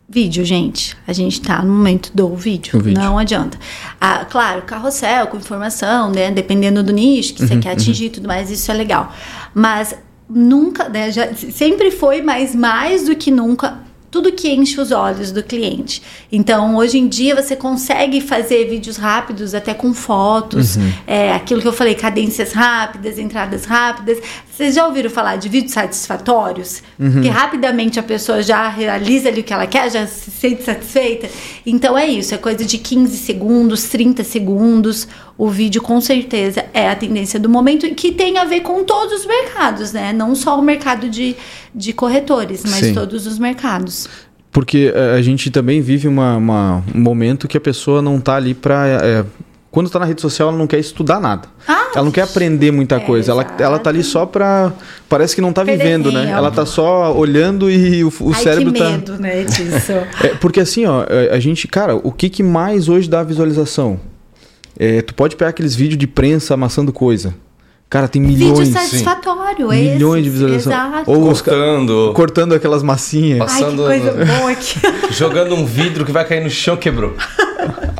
vídeo, 0.08 0.44
gente. 0.44 0.96
A 1.06 1.12
gente 1.12 1.40
tá 1.40 1.62
no 1.62 1.72
momento 1.72 2.10
do 2.14 2.34
vídeo. 2.34 2.80
Vídeo. 2.80 3.00
Não 3.00 3.18
adianta. 3.18 3.58
Ah, 4.00 4.24
claro, 4.24 4.62
carrossel 4.62 5.26
com 5.26 5.36
informação, 5.36 6.10
né? 6.10 6.30
Dependendo 6.30 6.82
do 6.82 6.92
nicho 6.92 7.34
que 7.34 7.42
Uhum, 7.42 7.48
você 7.48 7.56
quer 7.58 7.72
atingir 7.72 8.06
e 8.06 8.10
tudo 8.10 8.28
mais, 8.28 8.50
isso 8.50 8.70
é 8.70 8.74
legal. 8.74 9.12
Mas 9.54 9.94
nunca, 10.28 10.88
né? 10.88 11.10
Já, 11.10 11.32
sempre 11.34 11.90
foi, 11.90 12.22
mas 12.22 12.54
mais 12.54 13.06
do 13.06 13.16
que 13.16 13.30
nunca. 13.30 13.78
Tudo 14.16 14.32
que 14.32 14.48
enche 14.48 14.80
os 14.80 14.92
olhos 14.92 15.30
do 15.30 15.42
cliente. 15.42 16.02
Então, 16.32 16.74
hoje 16.76 16.96
em 16.96 17.06
dia, 17.06 17.36
você 17.36 17.54
consegue 17.54 18.22
fazer 18.22 18.64
vídeos 18.64 18.96
rápidos, 18.96 19.54
até 19.54 19.74
com 19.74 19.92
fotos, 19.92 20.76
uhum. 20.76 20.90
é, 21.06 21.34
aquilo 21.34 21.60
que 21.60 21.68
eu 21.68 21.72
falei, 21.72 21.94
cadências 21.94 22.52
rápidas, 22.52 23.18
entradas 23.18 23.66
rápidas. 23.66 24.18
Vocês 24.50 24.74
já 24.74 24.86
ouviram 24.86 25.10
falar 25.10 25.36
de 25.36 25.50
vídeos 25.50 25.74
satisfatórios? 25.74 26.82
Uhum. 26.98 27.20
Que 27.20 27.28
rapidamente 27.28 28.00
a 28.00 28.02
pessoa 28.02 28.42
já 28.42 28.66
realiza 28.70 29.28
ali 29.28 29.42
o 29.42 29.44
que 29.44 29.52
ela 29.52 29.66
quer, 29.66 29.90
já 29.90 30.06
se 30.06 30.30
sente 30.30 30.62
satisfeita. 30.62 31.28
Então, 31.66 31.98
é 31.98 32.06
isso, 32.06 32.34
é 32.34 32.38
coisa 32.38 32.64
de 32.64 32.78
15 32.78 33.18
segundos, 33.18 33.84
30 33.84 34.24
segundos. 34.24 35.06
O 35.38 35.50
vídeo, 35.50 35.82
com 35.82 36.00
certeza, 36.00 36.64
é 36.72 36.88
a 36.88 36.96
tendência 36.96 37.38
do 37.38 37.48
momento, 37.48 37.86
que 37.94 38.10
tem 38.12 38.38
a 38.38 38.44
ver 38.44 38.60
com 38.60 38.84
todos 38.84 39.20
os 39.20 39.26
mercados, 39.26 39.92
né? 39.92 40.12
Não 40.12 40.34
só 40.34 40.58
o 40.58 40.62
mercado 40.62 41.10
de, 41.10 41.36
de 41.74 41.92
corretores, 41.92 42.62
mas 42.64 42.86
Sim. 42.86 42.94
todos 42.94 43.26
os 43.26 43.38
mercados. 43.38 44.08
Porque 44.50 44.90
eh, 44.94 45.14
a 45.14 45.20
gente 45.20 45.50
também 45.50 45.82
vive 45.82 46.08
uma, 46.08 46.38
uma, 46.38 46.84
um 46.94 47.00
momento 47.00 47.46
que 47.46 47.58
a 47.58 47.60
pessoa 47.60 48.00
não 48.00 48.16
está 48.16 48.36
ali 48.36 48.54
para. 48.54 48.88
É, 48.88 49.20
eh, 49.20 49.24
quando 49.70 49.88
está 49.88 49.98
na 49.98 50.06
rede 50.06 50.22
social, 50.22 50.48
ela 50.48 50.56
não 50.56 50.66
quer 50.66 50.78
estudar 50.78 51.20
nada. 51.20 51.48
Ah, 51.68 51.88
ela 51.94 52.04
não 52.04 52.10
quer 52.10 52.22
aprender 52.22 52.70
muita 52.70 52.96
é, 52.96 53.00
coisa. 53.00 53.32
Ela, 53.32 53.46
ela 53.58 53.78
tá 53.78 53.90
ali 53.90 54.02
só 54.02 54.24
para 54.24 54.72
Parece 55.06 55.34
que 55.34 55.42
não 55.42 55.50
está 55.50 55.62
vivendo, 55.62 56.10
né? 56.10 56.30
Ela 56.30 56.50
tá 56.50 56.64
só 56.64 57.14
olhando 57.14 57.70
e 57.70 58.02
o, 58.02 58.10
o 58.20 58.32
Ai, 58.32 58.42
cérebro 58.42 58.72
que 58.72 58.78
tá. 58.78 58.90
medo, 58.90 59.18
né, 59.18 59.44
disso. 59.44 59.92
é, 60.24 60.28
porque 60.40 60.60
assim, 60.60 60.86
ó, 60.86 61.04
eh, 61.06 61.28
a 61.30 61.38
gente. 61.38 61.68
Cara, 61.68 61.94
o 61.94 62.10
que, 62.10 62.30
que 62.30 62.42
mais 62.42 62.88
hoje 62.88 63.10
dá 63.10 63.22
visualização? 63.22 64.00
É, 64.78 65.02
tu 65.02 65.14
pode 65.14 65.36
pegar 65.36 65.50
aqueles 65.50 65.74
vídeos 65.74 65.98
de 65.98 66.06
prensa 66.06 66.54
amassando 66.54 66.92
coisa. 66.92 67.34
Cara, 67.88 68.08
tem 68.08 68.20
milhões. 68.20 68.68
Vídeo 68.68 68.72
satisfatório, 68.72 69.70
sim. 69.70 69.92
Milhões 69.92 70.24
de 70.24 70.30
visualizações. 70.30 70.76
Exato. 70.76 71.10
Ou 71.10 71.20
cortando. 71.20 72.12
Cortando 72.14 72.54
aquelas 72.54 72.82
massinhas. 72.82 73.38
Passando, 73.38 73.86
Ai, 73.86 74.00
que 74.00 74.10
coisa 74.10 74.24
boa 74.24 74.50
aqui. 74.50 74.80
Jogando 75.14 75.54
um 75.54 75.64
vidro 75.64 76.04
que 76.04 76.10
vai 76.10 76.24
cair 76.24 76.42
no 76.42 76.50
chão, 76.50 76.76
quebrou. 76.76 77.14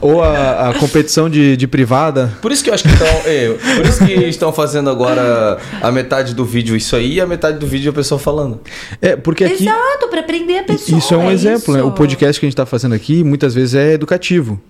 Ou 0.02 0.22
a, 0.22 0.70
a 0.70 0.74
competição 0.74 1.30
de, 1.30 1.56
de, 1.56 1.68
privada. 1.68 2.32
Por 2.42 2.50
isso 2.50 2.64
que 2.64 2.70
eu 2.70 2.74
acho 2.74 2.82
que 2.82 2.90
estão. 2.90 3.06
É, 3.26 3.48
por 3.76 3.86
isso 3.86 4.04
que 4.04 4.12
estão 4.12 4.52
fazendo 4.52 4.90
agora 4.90 5.58
a 5.80 5.90
metade 5.90 6.34
do 6.34 6.44
vídeo 6.44 6.76
isso 6.76 6.94
aí 6.94 7.14
e 7.14 7.20
a 7.20 7.26
metade 7.26 7.58
do 7.58 7.66
vídeo 7.66 7.90
a 7.90 7.94
pessoa 7.94 8.18
falando. 8.18 8.60
É, 9.00 9.16
porque 9.16 9.44
aqui. 9.44 9.64
Exato, 9.64 10.08
para 10.08 10.20
aprender 10.20 10.58
a 10.58 10.64
pessoa. 10.64 10.98
Isso 10.98 11.14
é 11.14 11.16
um 11.16 11.30
é 11.30 11.34
exemplo, 11.34 11.58
isso. 11.58 11.72
né? 11.72 11.82
O 11.82 11.92
podcast 11.92 12.38
que 12.38 12.46
a 12.46 12.48
gente 12.48 12.54
está 12.54 12.66
fazendo 12.66 12.94
aqui 12.94 13.22
muitas 13.24 13.54
vezes 13.54 13.74
é 13.74 13.92
educativo 13.92 14.60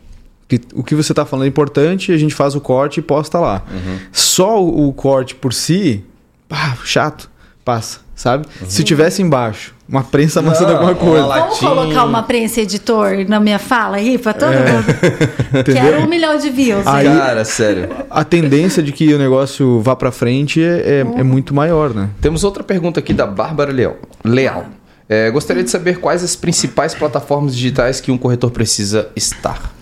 que 0.49 0.61
o 0.75 0.83
que 0.83 0.95
você 0.95 1.13
está 1.13 1.25
falando 1.25 1.47
é 1.47 1.49
importante, 1.49 2.13
a 2.13 2.19
gente 2.19 2.35
faz 2.35 2.55
o 2.55 2.61
corte 2.61 3.01
e 3.01 3.03
posta 3.03 3.39
lá. 3.39 3.63
Uhum. 3.71 3.99
Só 4.13 4.63
o, 4.63 4.89
o, 4.89 4.93
corte 4.93 5.35
por 5.35 5.53
si, 5.53 6.05
pá, 6.49 6.77
chato, 6.85 7.31
passa, 7.65 8.01
sabe? 8.15 8.47
Uhum. 8.61 8.71
Se 8.71 8.85
tivesse 8.85 9.23
embaixo 9.23 9.77
uma 9.89 10.03
prensa 10.03 10.41
amassando 10.41 10.73
alguma 10.73 10.95
coisa. 10.95 11.27
Vamos 11.27 11.59
colocar 11.59 12.05
uma 12.05 12.23
prensa 12.23 12.61
editor 12.61 13.25
na 13.29 13.39
minha 13.39 13.59
fala 13.59 13.99
aí 13.99 14.19
para 14.19 14.33
todo 14.33 14.53
é. 14.53 14.73
mundo. 14.73 14.85
Quero 15.65 16.03
um 16.03 16.09
milhão 16.09 16.37
de 16.37 16.51
views. 16.51 16.87
Aí, 16.87 17.07
Cara, 17.07 17.45
sério. 17.45 17.89
A 18.11 18.25
tendência 18.25 18.83
de 18.83 18.91
que 18.93 19.15
o 19.15 19.19
negócio 19.19 19.81
vá 19.81 19.95
para 19.95 20.11
frente 20.11 20.61
é, 20.61 21.01
é, 21.01 21.05
uhum. 21.05 21.19
é, 21.19 21.23
muito 21.23 21.55
maior, 21.55 21.95
né? 21.95 22.11
Temos 22.21 22.43
outra 22.43 22.65
pergunta 22.65 22.99
aqui 22.99 23.13
da 23.13 23.27
Bárbara 23.27 23.73
Leal. 23.73 23.97
Leal. 24.25 24.67
É, 25.09 25.31
gostaria 25.31 25.63
de 25.63 25.71
saber 25.71 26.01
quais 26.01 26.25
as 26.25 26.35
principais 26.35 26.93
plataformas 26.93 27.55
digitais 27.55 28.01
que 28.01 28.11
um 28.11 28.19
corretor 28.19 28.51
precisa 28.51 29.09
estar. 29.15 29.73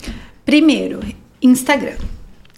Primeiro, 0.44 1.00
Instagram. 1.42 1.96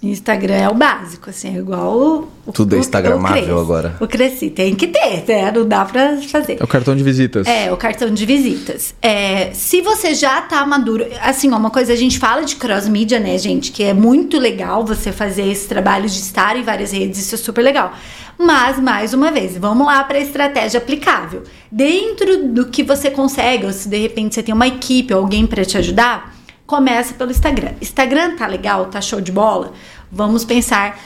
Instagram 0.02 0.54
é 0.54 0.68
o 0.68 0.74
básico, 0.74 1.30
assim, 1.30 1.56
é 1.56 1.58
igual 1.58 1.96
o, 1.98 2.28
o 2.44 2.52
Tudo 2.52 2.76
é 2.76 2.78
Instagramável 2.78 3.56
o 3.56 3.60
agora. 3.60 3.96
O 3.98 4.06
Cresci 4.06 4.50
tem 4.50 4.74
que 4.74 4.86
ter, 4.86 5.24
né? 5.26 5.50
Não 5.50 5.66
dá 5.66 5.86
pra 5.86 6.18
fazer. 6.18 6.58
É 6.60 6.64
o 6.64 6.66
cartão 6.66 6.94
de 6.94 7.02
visitas. 7.02 7.46
É, 7.46 7.72
o 7.72 7.76
cartão 7.78 8.10
de 8.10 8.26
visitas. 8.26 8.94
É, 9.00 9.50
se 9.54 9.80
você 9.80 10.14
já 10.14 10.42
tá 10.42 10.66
maduro, 10.66 11.06
assim, 11.22 11.50
ó, 11.50 11.56
uma 11.56 11.70
coisa, 11.70 11.94
a 11.94 11.96
gente 11.96 12.18
fala 12.18 12.42
de 12.42 12.56
cross 12.56 12.86
media, 12.88 13.18
né, 13.18 13.38
gente, 13.38 13.72
que 13.72 13.82
é 13.82 13.94
muito 13.94 14.38
legal 14.38 14.84
você 14.84 15.10
fazer 15.10 15.50
esse 15.50 15.66
trabalho 15.66 16.06
de 16.06 16.18
estar 16.18 16.56
em 16.56 16.62
várias 16.62 16.92
redes, 16.92 17.18
isso 17.18 17.34
é 17.34 17.38
super 17.38 17.62
legal. 17.62 17.94
Mas, 18.38 18.78
mais 18.78 19.14
uma 19.14 19.32
vez, 19.32 19.56
vamos 19.56 19.86
lá 19.86 20.04
para 20.04 20.18
a 20.18 20.20
estratégia 20.20 20.76
aplicável. 20.76 21.42
Dentro 21.72 22.48
do 22.48 22.66
que 22.66 22.82
você 22.82 23.10
consegue, 23.10 23.64
ou 23.64 23.72
se 23.72 23.88
de 23.88 23.96
repente 23.96 24.34
você 24.34 24.42
tem 24.42 24.54
uma 24.54 24.68
equipe 24.68 25.14
ou 25.14 25.20
alguém 25.20 25.46
para 25.46 25.64
te 25.64 25.78
ajudar, 25.78 26.35
começa 26.66 27.14
pelo 27.14 27.30
Instagram. 27.30 27.72
Instagram 27.80 28.36
tá 28.36 28.46
legal, 28.46 28.86
tá 28.86 29.00
show 29.00 29.20
de 29.20 29.32
bola? 29.32 29.72
Vamos 30.10 30.44
pensar 30.44 30.98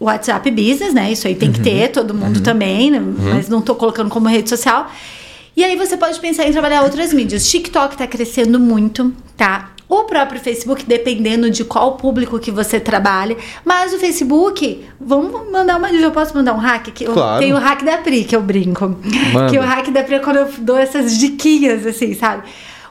WhatsApp 0.00 0.50
Business, 0.50 0.94
né? 0.94 1.12
Isso 1.12 1.26
aí 1.26 1.34
tem 1.34 1.48
uhum. 1.48 1.54
que 1.54 1.62
ter, 1.62 1.88
todo 1.88 2.14
mundo 2.14 2.38
uhum. 2.38 2.42
também, 2.42 2.90
né? 2.90 2.98
uhum. 2.98 3.14
mas 3.18 3.48
não 3.48 3.60
tô 3.60 3.74
colocando 3.74 4.10
como 4.10 4.28
rede 4.28 4.48
social. 4.48 4.90
E 5.56 5.64
aí 5.64 5.74
você 5.74 5.96
pode 5.96 6.20
pensar 6.20 6.46
em 6.46 6.52
trabalhar 6.52 6.82
outras 6.82 7.12
mídias. 7.12 7.48
TikTok 7.50 7.96
tá 7.96 8.06
crescendo 8.06 8.60
muito, 8.60 9.12
tá? 9.36 9.70
O 9.88 10.02
próprio 10.02 10.40
Facebook, 10.40 10.84
dependendo 10.84 11.48
de 11.48 11.64
qual 11.64 11.92
público 11.92 12.38
que 12.40 12.50
você 12.50 12.80
trabalha. 12.80 13.36
Mas 13.64 13.94
o 13.94 13.98
Facebook, 13.98 14.84
vamos 15.00 15.50
mandar 15.50 15.78
uma. 15.78 15.88
Eu 15.90 16.10
posso 16.10 16.34
mandar 16.34 16.54
um 16.54 16.58
hack? 16.58 16.90
Que 16.92 17.04
claro. 17.04 17.38
Tem 17.38 17.52
o 17.52 17.56
hack 17.56 17.84
da 17.84 17.98
Pri, 17.98 18.24
que 18.24 18.34
eu 18.34 18.42
brinco. 18.42 18.96
Que 19.48 19.58
o 19.58 19.62
hack 19.62 19.88
da 19.90 20.02
Pri 20.02 20.16
é 20.16 20.18
quando 20.18 20.38
eu 20.38 20.48
dou 20.58 20.76
essas 20.76 21.16
diquinhas, 21.16 21.86
assim, 21.86 22.14
sabe? 22.14 22.42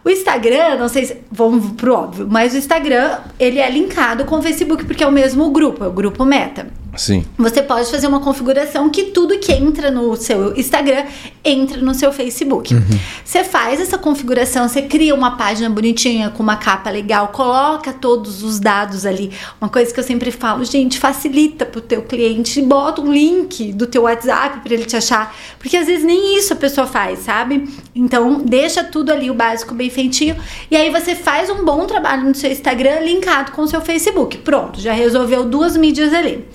O 0.05 0.09
Instagram, 0.09 0.77
não 0.77 0.87
sei 0.87 1.05
se. 1.05 1.17
Vamos 1.31 1.71
pro 1.71 1.95
óbvio, 1.95 2.27
mas 2.29 2.53
o 2.53 2.57
Instagram, 2.57 3.17
ele 3.39 3.57
é 3.57 3.67
linkado 3.67 4.23
com 4.23 4.37
o 4.37 4.41
Facebook, 4.41 4.85
porque 4.85 5.03
é 5.03 5.07
o 5.07 5.11
mesmo 5.11 5.49
grupo, 5.49 5.83
é 5.83 5.87
o 5.87 5.91
grupo 5.91 6.23
Meta. 6.23 6.67
Sim. 6.97 7.25
Você 7.37 7.61
pode 7.61 7.89
fazer 7.89 8.07
uma 8.07 8.19
configuração 8.19 8.89
que 8.89 9.05
tudo 9.05 9.37
que 9.39 9.51
entra 9.51 9.91
no 9.91 10.15
seu 10.15 10.55
Instagram 10.57 11.03
entra 11.43 11.79
no 11.81 11.93
seu 11.93 12.11
Facebook. 12.11 12.73
Uhum. 12.73 12.81
Você 13.23 13.43
faz 13.43 13.79
essa 13.79 13.97
configuração, 13.97 14.67
você 14.67 14.81
cria 14.81 15.13
uma 15.13 15.37
página 15.37 15.69
bonitinha 15.69 16.29
com 16.29 16.41
uma 16.41 16.57
capa 16.57 16.89
legal, 16.89 17.27
coloca 17.29 17.93
todos 17.93 18.43
os 18.43 18.59
dados 18.59 19.05
ali. 19.05 19.31
Uma 19.61 19.69
coisa 19.69 19.93
que 19.93 19.99
eu 19.99 20.03
sempre 20.03 20.31
falo, 20.31 20.65
gente, 20.65 20.99
facilita 20.99 21.65
pro 21.65 21.81
teu 21.81 22.01
cliente, 22.01 22.61
bota 22.61 23.01
um 23.01 23.11
link 23.11 23.71
do 23.73 23.85
teu 23.85 24.03
WhatsApp 24.03 24.61
para 24.61 24.73
ele 24.73 24.85
te 24.85 24.95
achar, 24.95 25.35
porque 25.59 25.77
às 25.77 25.85
vezes 25.85 26.03
nem 26.03 26.37
isso 26.37 26.53
a 26.53 26.55
pessoa 26.55 26.87
faz, 26.87 27.19
sabe? 27.19 27.69
Então, 27.93 28.41
deixa 28.43 28.83
tudo 28.83 29.11
ali 29.11 29.29
o 29.29 29.33
básico 29.33 29.73
bem 29.73 29.89
feitinho 29.89 30.35
e 30.69 30.75
aí 30.75 30.89
você 30.89 31.15
faz 31.15 31.49
um 31.49 31.63
bom 31.63 31.85
trabalho 31.85 32.23
no 32.23 32.35
seu 32.35 32.51
Instagram 32.51 32.99
linkado 33.01 33.51
com 33.51 33.61
o 33.61 33.67
seu 33.67 33.81
Facebook. 33.81 34.39
Pronto, 34.39 34.79
já 34.79 34.93
resolveu 34.93 35.45
duas 35.45 35.77
mídias 35.77 36.13
ali. 36.13 36.45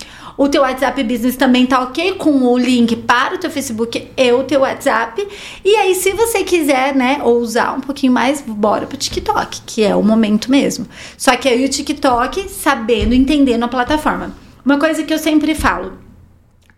O 0.41 0.49
teu 0.49 0.63
WhatsApp 0.63 1.05
Business 1.05 1.37
também 1.37 1.67
tá 1.67 1.83
ok 1.83 2.15
com 2.15 2.31
o 2.31 2.57
link 2.57 2.97
para 2.97 3.35
o 3.35 3.39
teu 3.39 3.51
Facebook 3.51 4.11
e 4.17 4.33
o 4.33 4.43
teu 4.43 4.61
WhatsApp. 4.61 5.29
E 5.63 5.77
aí, 5.77 5.95
se 5.95 6.15
você 6.15 6.43
quiser, 6.43 6.95
né, 6.95 7.21
ousar 7.23 7.77
um 7.77 7.81
pouquinho 7.83 8.11
mais, 8.11 8.41
bora 8.41 8.87
pro 8.87 8.97
TikTok, 8.97 9.61
que 9.67 9.83
é 9.83 9.95
o 9.95 10.03
momento 10.03 10.51
mesmo. 10.51 10.87
Só 11.19 11.37
que 11.37 11.47
aí 11.47 11.63
o 11.63 11.69
TikTok 11.69 12.49
sabendo, 12.49 13.13
entendendo 13.13 13.65
a 13.65 13.69
plataforma. 13.69 14.35
Uma 14.65 14.79
coisa 14.79 15.03
que 15.03 15.13
eu 15.13 15.19
sempre 15.19 15.55
falo, 15.55 15.99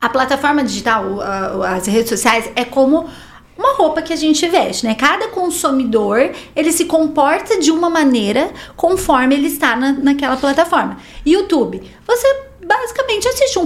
a 0.00 0.08
plataforma 0.08 0.64
digital, 0.64 1.20
as 1.62 1.86
redes 1.86 2.08
sociais, 2.08 2.50
é 2.56 2.64
como 2.64 3.08
uma 3.56 3.74
roupa 3.74 4.02
que 4.02 4.12
a 4.12 4.16
gente 4.16 4.44
veste, 4.48 4.84
né? 4.84 4.96
Cada 4.96 5.28
consumidor 5.28 6.32
ele 6.56 6.72
se 6.72 6.86
comporta 6.86 7.60
de 7.60 7.70
uma 7.70 7.88
maneira 7.88 8.50
conforme 8.74 9.36
ele 9.36 9.46
está 9.46 9.76
na, 9.76 9.92
naquela 9.92 10.36
plataforma. 10.36 10.96
YouTube, 11.24 11.80
você 12.04 12.50
basicamente 12.72 13.28
assiste 13.28 13.58
um, 13.58 13.64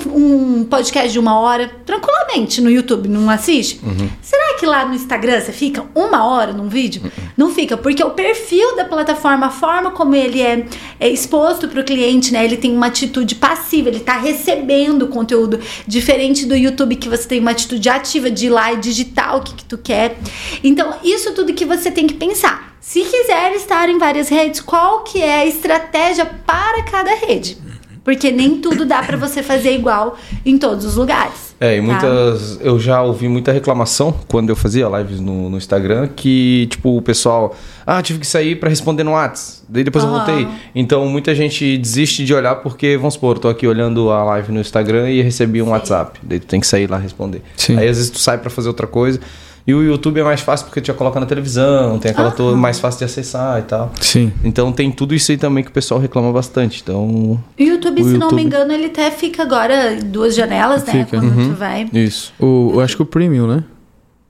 um, 0.58 0.64
podcast 0.64 1.12
de 1.12 1.18
uma 1.18 1.38
hora 1.38 1.70
tranquilamente 1.84 2.60
no 2.60 2.70
YouTube, 2.70 3.08
não 3.08 3.30
assiste? 3.30 3.80
Uhum. 3.82 4.10
Será 4.20 4.54
que 4.54 4.66
lá 4.66 4.84
no 4.84 4.94
Instagram 4.94 5.40
você 5.40 5.52
fica 5.52 5.86
uma 5.94 6.24
hora 6.24 6.52
num 6.52 6.68
vídeo? 6.68 7.02
Uhum. 7.04 7.28
Não 7.36 7.54
fica, 7.54 7.76
porque 7.76 8.02
o 8.02 8.10
perfil 8.10 8.74
da 8.74 8.84
plataforma, 8.84 9.46
a 9.46 9.50
forma 9.50 9.92
como 9.92 10.14
ele 10.14 10.42
é, 10.42 10.66
é 10.98 11.08
exposto 11.08 11.68
para 11.68 11.80
o 11.80 11.84
cliente, 11.84 12.32
né? 12.32 12.44
Ele 12.44 12.56
tem 12.56 12.72
uma 12.72 12.86
atitude 12.86 13.36
passiva, 13.36 13.88
ele 13.88 13.98
está 13.98 14.18
recebendo 14.18 15.06
conteúdo 15.08 15.60
diferente 15.86 16.44
do 16.44 16.56
YouTube 16.56 16.96
que 16.96 17.08
você 17.08 17.28
tem 17.28 17.40
uma 17.40 17.52
atitude 17.52 17.88
ativa 17.88 18.30
de 18.30 18.46
ir 18.46 18.50
lá 18.50 18.72
e 18.72 18.76
digitar 18.76 19.36
o 19.36 19.42
que, 19.42 19.54
que 19.54 19.64
tu 19.64 19.78
quer. 19.78 20.18
Então, 20.64 20.94
isso 21.04 21.32
tudo 21.32 21.54
que 21.54 21.64
você 21.64 21.90
tem 21.90 22.06
que 22.06 22.14
pensar. 22.14 22.76
Se 22.80 23.02
quiser 23.02 23.52
estar 23.54 23.88
em 23.88 23.98
várias 23.98 24.28
redes, 24.28 24.60
qual 24.60 25.02
que 25.02 25.20
é 25.20 25.40
a 25.40 25.46
estratégia 25.46 26.24
para 26.24 26.84
cada 26.84 27.14
rede? 27.14 27.58
Porque 28.06 28.30
nem 28.30 28.60
tudo 28.60 28.86
dá 28.86 29.02
para 29.02 29.16
você 29.16 29.42
fazer 29.42 29.74
igual 29.74 30.16
em 30.44 30.56
todos 30.56 30.84
os 30.84 30.94
lugares. 30.94 31.56
É, 31.60 31.76
e 31.76 31.80
muitas. 31.80 32.56
Tá? 32.56 32.64
Eu 32.64 32.78
já 32.78 33.02
ouvi 33.02 33.26
muita 33.26 33.50
reclamação 33.50 34.14
quando 34.28 34.48
eu 34.48 34.54
fazia 34.54 34.86
lives 34.86 35.18
no, 35.18 35.50
no 35.50 35.56
Instagram 35.56 36.08
que, 36.14 36.68
tipo, 36.70 36.96
o 36.96 37.02
pessoal. 37.02 37.56
Ah, 37.84 38.00
tive 38.00 38.20
que 38.20 38.26
sair 38.26 38.54
para 38.60 38.68
responder 38.68 39.02
no 39.02 39.10
WhatsApp. 39.10 39.64
Daí 39.68 39.82
depois 39.82 40.04
uhum. 40.04 40.10
eu 40.12 40.16
voltei. 40.18 40.48
Então 40.72 41.04
muita 41.08 41.34
gente 41.34 41.76
desiste 41.76 42.24
de 42.24 42.32
olhar 42.32 42.54
porque, 42.56 42.96
vamos 42.96 43.14
supor, 43.14 43.34
eu 43.34 43.40
tô 43.40 43.48
aqui 43.48 43.66
olhando 43.66 44.08
a 44.12 44.22
live 44.22 44.52
no 44.52 44.60
Instagram 44.60 45.10
e 45.10 45.20
recebi 45.20 45.60
um 45.60 45.64
Sim. 45.64 45.70
WhatsApp. 45.72 46.20
Daí 46.22 46.38
tu 46.38 46.46
tem 46.46 46.60
que 46.60 46.66
sair 46.68 46.88
lá 46.88 46.98
responder. 46.98 47.42
Sim. 47.56 47.76
Aí 47.76 47.88
às 47.88 47.96
vezes 47.96 48.10
tu 48.12 48.20
sai 48.20 48.38
para 48.38 48.50
fazer 48.50 48.68
outra 48.68 48.86
coisa. 48.86 49.18
E 49.66 49.74
o 49.74 49.82
YouTube 49.82 50.20
é 50.20 50.22
mais 50.22 50.40
fácil 50.40 50.66
porque 50.66 50.80
tu 50.80 50.86
já 50.86 50.94
coloca 50.94 51.18
na 51.18 51.26
televisão, 51.26 51.98
tem 51.98 52.12
aquela 52.12 52.30
toda 52.30 52.56
mais 52.56 52.78
fácil 52.78 53.00
de 53.00 53.04
acessar 53.06 53.58
e 53.58 53.62
tal. 53.62 53.90
Sim. 54.00 54.32
Então 54.44 54.70
tem 54.70 54.92
tudo 54.92 55.12
isso 55.12 55.32
aí 55.32 55.38
também 55.38 55.64
que 55.64 55.70
o 55.70 55.72
pessoal 55.72 55.98
reclama 55.98 56.32
bastante. 56.32 56.80
Então. 56.82 57.04
O 57.04 57.40
YouTube, 57.58 58.00
o 58.00 58.04
se 58.04 58.10
YouTube... 58.12 58.18
não 58.18 58.30
me 58.30 58.44
engano, 58.44 58.72
ele 58.72 58.86
até 58.86 59.10
fica 59.10 59.42
agora 59.42 59.96
duas 60.00 60.36
janelas, 60.36 60.84
né? 60.84 60.92
Fica. 60.92 61.18
Quando 61.18 61.36
uhum. 61.36 61.50
tu 61.50 61.56
vai. 61.56 61.90
Isso. 61.92 62.32
O, 62.38 62.72
eu 62.74 62.80
acho 62.80 62.94
que 62.94 63.02
o 63.02 63.06
Premium, 63.06 63.48
né? 63.48 63.64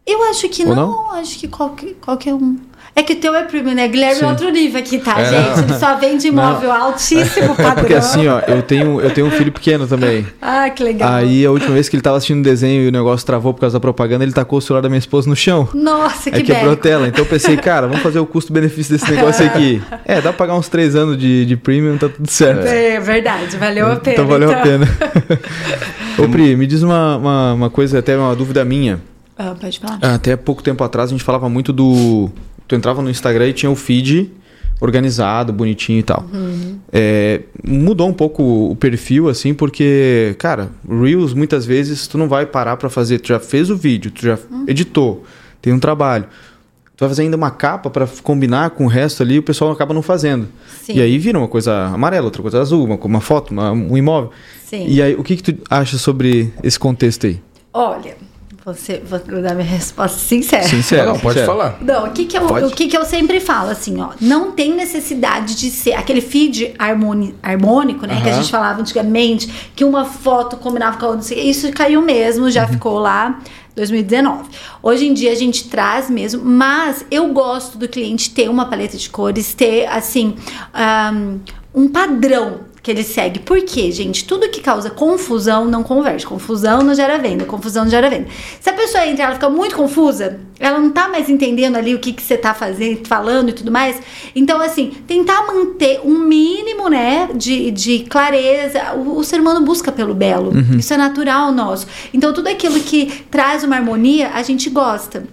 Eu 0.06 0.22
acho 0.30 0.48
que 0.48 0.64
não, 0.64 0.74
não, 0.74 1.12
acho 1.12 1.38
que 1.38 1.48
qualquer, 1.48 1.94
qualquer 2.00 2.32
um. 2.32 2.56
É 2.98 3.02
que 3.02 3.12
o 3.12 3.16
teu 3.16 3.34
é 3.34 3.42
premium, 3.42 3.74
né? 3.74 3.86
Guilherme 3.86 4.20
Sim. 4.20 4.24
é 4.24 4.28
outro 4.28 4.48
nível 4.48 4.80
aqui, 4.80 4.96
tá, 4.98 5.20
É, 5.20 5.24
gente? 5.26 5.58
Ele 5.64 5.78
só 5.78 5.96
vende 5.96 6.28
imóvel 6.28 6.72
altíssimo 6.72 7.54
padrão. 7.54 7.66
É 7.76 7.80
porque 7.80 7.92
assim, 7.92 8.26
ó, 8.26 8.40
eu 8.48 8.62
tenho, 8.62 9.00
eu 9.02 9.10
tenho 9.10 9.26
um 9.26 9.30
filho 9.30 9.52
pequeno 9.52 9.86
também. 9.86 10.26
Ah, 10.40 10.70
que 10.70 10.82
legal. 10.82 11.12
Aí 11.12 11.44
a 11.44 11.50
última 11.50 11.74
vez 11.74 11.88
que 11.88 11.96
ele 11.96 12.02
tava 12.02 12.16
assistindo 12.16 12.38
um 12.38 12.42
desenho 12.42 12.84
e 12.84 12.88
o 12.88 12.92
negócio 12.92 13.26
travou 13.26 13.52
por 13.52 13.60
causa 13.60 13.74
da 13.74 13.80
propaganda, 13.80 14.24
ele 14.24 14.32
tacou 14.32 14.58
o 14.58 14.62
celular 14.62 14.80
da 14.80 14.88
minha 14.88 14.98
esposa 14.98 15.28
no 15.28 15.36
chão. 15.36 15.68
Nossa, 15.74 16.30
que 16.30 16.36
Aí 16.38 16.42
quebrou 16.42 16.72
a 16.72 16.76
tela. 16.76 17.06
Então 17.08 17.24
eu 17.24 17.28
pensei, 17.28 17.56
cara, 17.58 17.86
vamos 17.86 18.02
fazer 18.02 18.18
o 18.18 18.24
custo-benefício 18.24 18.96
desse 18.96 19.10
negócio 19.10 19.44
aqui. 19.44 19.82
É, 20.04 20.14
dá 20.16 20.32
pra 20.32 20.46
pagar 20.46 20.54
uns 20.54 20.68
três 20.68 20.94
anos 20.94 21.18
de, 21.18 21.44
de 21.44 21.56
premium, 21.56 21.98
tá 21.98 22.08
tudo 22.08 22.30
certo. 22.30 22.66
É 22.66 22.98
verdade, 23.00 23.56
valeu 23.58 23.92
a 23.92 23.96
pena. 23.96 24.14
Então 24.14 24.26
valeu 24.26 24.50
a 24.50 24.56
pena. 24.56 24.86
Ô 26.18 26.28
Pri, 26.28 26.56
me 26.56 26.66
diz 26.66 26.82
uma, 26.82 27.16
uma, 27.16 27.52
uma 27.52 27.70
coisa, 27.70 27.98
até 27.98 28.16
uma 28.16 28.34
dúvida 28.34 28.64
minha. 28.64 29.00
Ah, 29.36 29.54
pode 29.60 29.78
falar. 29.78 29.98
Até 30.02 30.34
pouco 30.36 30.62
tempo 30.62 30.82
atrás 30.82 31.10
a 31.10 31.12
gente 31.12 31.24
falava 31.24 31.48
muito 31.48 31.72
do. 31.72 32.30
Tu 32.68 32.74
entrava 32.74 33.00
no 33.02 33.08
Instagram 33.10 33.48
e 33.48 33.52
tinha 33.52 33.70
o 33.70 33.76
feed 33.76 34.30
organizado, 34.80 35.52
bonitinho 35.52 36.00
e 36.00 36.02
tal. 36.02 36.24
É, 36.92 37.40
mudou 37.64 38.08
um 38.08 38.12
pouco 38.12 38.70
o 38.70 38.76
perfil, 38.76 39.28
assim, 39.28 39.54
porque, 39.54 40.34
cara, 40.38 40.70
Reels 40.88 41.32
muitas 41.32 41.64
vezes 41.64 42.06
tu 42.06 42.18
não 42.18 42.28
vai 42.28 42.44
parar 42.46 42.76
pra 42.76 42.90
fazer. 42.90 43.18
Tu 43.20 43.28
já 43.28 43.40
fez 43.40 43.70
o 43.70 43.76
vídeo, 43.76 44.10
tu 44.10 44.22
já 44.26 44.38
editou, 44.66 45.24
tem 45.62 45.72
um 45.72 45.78
trabalho. 45.78 46.24
Tu 46.96 47.00
vai 47.00 47.08
fazer 47.10 47.22
ainda 47.22 47.36
uma 47.36 47.50
capa 47.50 47.90
pra 47.90 48.06
combinar 48.22 48.70
com 48.70 48.84
o 48.84 48.88
resto 48.88 49.22
ali, 49.22 49.38
o 49.38 49.42
pessoal 49.42 49.70
acaba 49.70 49.92
não 49.92 50.00
fazendo. 50.02 50.48
Sim. 50.82 50.94
E 50.94 51.02
aí 51.02 51.18
vira 51.18 51.38
uma 51.38 51.48
coisa 51.48 51.86
amarela, 51.86 52.24
outra 52.24 52.40
coisa 52.40 52.60
azul, 52.60 52.84
uma, 52.84 52.96
uma 52.96 53.20
foto, 53.20 53.50
uma- 53.50 53.70
um 53.72 53.96
imóvel. 53.96 54.30
Sim. 54.64 54.86
E 54.88 55.00
aí, 55.02 55.14
o 55.14 55.22
que, 55.22 55.36
que 55.36 55.52
tu 55.52 55.62
acha 55.70 55.98
sobre 55.98 56.52
esse 56.62 56.78
contexto 56.78 57.26
aí? 57.26 57.38
Olha, 57.72 58.16
você 58.66 58.98
vou 58.98 59.20
dar 59.40 59.54
minha 59.54 59.64
resposta 59.64 60.18
sincera. 60.18 60.64
Sincero. 60.64 61.10
não, 61.10 61.18
pode 61.20 61.38
sincero. 61.38 61.46
falar. 61.46 61.78
Não, 61.80 62.06
o 62.06 62.10
que 62.10 62.24
que, 62.24 62.36
eu, 62.36 62.42
Pode. 62.48 62.64
o 62.66 62.70
que 62.72 62.88
que 62.88 62.96
eu 62.96 63.04
sempre 63.04 63.38
falo, 63.38 63.70
assim, 63.70 64.00
ó, 64.00 64.08
não 64.20 64.50
tem 64.50 64.74
necessidade 64.74 65.54
de 65.54 65.70
ser 65.70 65.92
aquele 65.92 66.20
feed 66.20 66.74
harmoni- 66.76 67.36
harmônico, 67.40 68.04
né, 68.06 68.20
que 68.20 68.28
a 68.28 68.32
gente 68.32 68.50
falava 68.50 68.80
antigamente, 68.80 69.70
que 69.76 69.84
uma 69.84 70.04
foto 70.04 70.56
combinava 70.56 70.98
com 70.98 71.06
a 71.06 71.08
outra, 71.10 71.32
isso 71.38 71.70
caiu 71.70 72.02
mesmo, 72.02 72.50
já 72.50 72.66
ficou 72.66 72.98
lá 72.98 73.38
2019. 73.76 74.48
Hoje 74.82 75.06
em 75.06 75.14
dia 75.14 75.30
a 75.30 75.36
gente 75.36 75.68
traz 75.68 76.10
mesmo, 76.10 76.44
mas 76.44 77.06
eu 77.08 77.28
gosto 77.32 77.78
do 77.78 77.86
cliente 77.88 78.30
ter 78.30 78.50
uma 78.50 78.64
paleta 78.66 78.96
de 78.96 79.08
cores, 79.08 79.54
ter, 79.54 79.86
assim, 79.86 80.34
ahn, 80.74 81.38
um 81.72 81.86
padrão 81.86 82.62
que 82.86 82.92
ele 82.92 83.02
segue. 83.02 83.40
Por 83.40 83.60
quê, 83.62 83.90
gente? 83.90 84.24
Tudo 84.24 84.48
que 84.48 84.60
causa 84.60 84.88
confusão 84.88 85.64
não 85.64 85.82
converte. 85.82 86.24
Confusão 86.24 86.82
não 86.82 86.94
gera 86.94 87.18
venda, 87.18 87.44
confusão 87.44 87.82
não 87.82 87.90
gera 87.90 88.08
venda. 88.08 88.28
Se 88.60 88.70
a 88.70 88.72
pessoa 88.72 89.04
entra 89.04 89.22
e 89.22 89.24
ela 89.24 89.34
fica 89.34 89.50
muito 89.50 89.74
confusa, 89.74 90.38
ela 90.60 90.78
não 90.78 90.90
tá 90.90 91.08
mais 91.08 91.28
entendendo 91.28 91.74
ali 91.74 91.96
o 91.96 91.98
que, 91.98 92.12
que 92.12 92.22
você 92.22 92.36
tá 92.36 92.54
fazendo, 92.54 93.04
falando 93.04 93.48
e 93.48 93.52
tudo 93.52 93.72
mais. 93.72 94.00
Então, 94.36 94.60
assim, 94.60 94.92
tentar 95.04 95.48
manter 95.48 96.00
um 96.04 96.20
mínimo, 96.20 96.88
né, 96.88 97.28
de, 97.34 97.72
de 97.72 97.98
clareza. 98.04 98.94
O, 98.94 99.18
o 99.18 99.24
ser 99.24 99.40
humano 99.40 99.66
busca 99.66 99.90
pelo 99.90 100.14
belo. 100.14 100.52
Isso 100.78 100.94
é 100.94 100.96
natural 100.96 101.50
nosso. 101.50 101.88
Então, 102.14 102.32
tudo 102.32 102.46
aquilo 102.46 102.78
que 102.78 103.24
traz 103.28 103.64
uma 103.64 103.74
harmonia, 103.74 104.30
a 104.32 104.44
gente 104.44 104.70
gosta. 104.70 105.24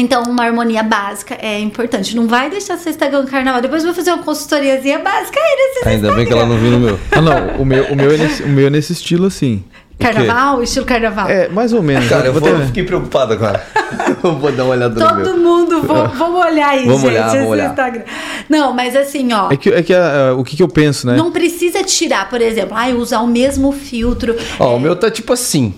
Então, 0.00 0.22
uma 0.24 0.44
harmonia 0.44 0.82
básica 0.82 1.36
é 1.40 1.58
importante. 1.60 2.16
Não 2.16 2.26
vai 2.26 2.48
deixar 2.50 2.76
você 2.78 2.90
Instagram 2.90 3.22
no 3.22 3.28
carnaval. 3.28 3.60
Depois 3.60 3.82
eu 3.82 3.88
vou 3.88 3.94
fazer 3.94 4.12
uma 4.12 4.22
consultoriazinha 4.22 4.98
básica 4.98 5.38
aí 5.38 5.56
nesse 5.56 5.88
Ainda 5.88 6.12
bem 6.12 6.26
que 6.26 6.32
ela 6.32 6.46
não 6.46 6.56
viu 6.56 6.70
no 6.70 6.80
meu. 6.80 6.98
Ah, 7.12 7.20
não, 7.20 7.60
o 7.62 7.64
meu, 7.64 7.84
o 7.84 7.96
meu, 7.96 8.10
é, 8.10 8.16
nesse, 8.16 8.42
o 8.42 8.48
meu 8.48 8.66
é 8.66 8.70
nesse 8.70 8.92
estilo 8.92 9.26
assim. 9.26 9.62
Carnaval, 9.98 10.62
estilo 10.62 10.86
carnaval. 10.86 11.28
É, 11.28 11.48
mais 11.48 11.74
ou 11.74 11.82
menos. 11.82 12.08
Cara, 12.08 12.26
eu 12.26 12.32
Vou 12.32 12.40
ter- 12.40 12.66
fiquei 12.66 12.84
preocupado 12.84 13.34
agora. 13.34 13.62
eu 14.24 14.34
vou 14.36 14.50
dar 14.50 14.64
uma 14.64 14.72
olhada 14.72 14.98
no 14.98 15.06
Todo 15.06 15.36
meu. 15.36 15.36
mundo, 15.36 15.82
vou- 15.82 16.08
vamos 16.16 16.40
olhar 16.46 16.70
aí, 16.70 16.86
Vamos 16.86 17.02
gente, 17.02 17.10
olhar, 17.10 17.26
esse 17.26 17.36
vamos 17.36 17.50
olhar. 17.50 17.68
Instagram. 17.68 18.02
Não, 18.48 18.72
mas 18.72 18.96
assim, 18.96 19.30
ó. 19.34 19.52
É 19.52 19.56
que, 19.58 19.68
é 19.68 19.82
que 19.82 19.92
ah, 19.92 20.34
o 20.38 20.42
que, 20.42 20.56
que 20.56 20.62
eu 20.62 20.68
penso, 20.68 21.06
né? 21.06 21.16
Não 21.16 21.30
precisa 21.30 21.84
tirar, 21.84 22.30
por 22.30 22.40
exemplo, 22.40 22.74
ai, 22.74 22.94
usar 22.94 23.20
o 23.20 23.26
mesmo 23.26 23.72
filtro. 23.72 24.34
Ó, 24.58 24.76
o 24.76 24.80
meu 24.80 24.96
tá 24.96 25.10
tipo 25.10 25.34
assim. 25.34 25.74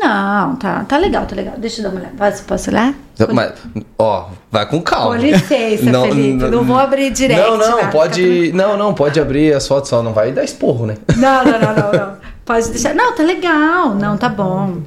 Não, 0.00 0.54
tá, 0.56 0.84
tá 0.84 0.96
legal, 0.96 1.26
tá 1.26 1.34
legal. 1.34 1.54
Deixa 1.58 1.80
eu 1.80 1.84
dar 1.84 1.90
uma 1.90 2.00
olhada. 2.00 2.14
Posso, 2.16 2.44
posso 2.44 2.70
olhar? 2.70 2.94
Mas, 3.32 3.52
ó, 3.98 4.28
vai 4.50 4.64
com 4.66 4.80
calma. 4.80 5.16
Com 5.16 5.22
licença, 5.22 6.02
Felipe, 6.02 6.44
não 6.48 6.62
vou 6.62 6.78
abrir 6.78 7.10
direct, 7.10 7.42
Não, 7.42 7.56
não, 7.58 7.76
né? 7.78 7.88
pode. 7.90 8.52
Não, 8.52 8.76
não, 8.76 8.94
pode 8.94 9.18
abrir 9.18 9.52
as 9.54 9.66
fotos 9.66 9.90
só, 9.90 10.00
não 10.02 10.12
vai 10.12 10.30
dar 10.30 10.44
esporro, 10.44 10.86
né? 10.86 10.96
Não, 11.16 11.44
não, 11.44 11.58
não, 11.58 11.74
não, 11.74 11.92
não. 11.92 12.16
Pode 12.44 12.68
deixar. 12.70 12.94
Não, 12.94 13.12
tá 13.14 13.22
legal. 13.24 13.94
Não, 13.94 14.16
tá 14.16 14.28
bom. 14.28 14.78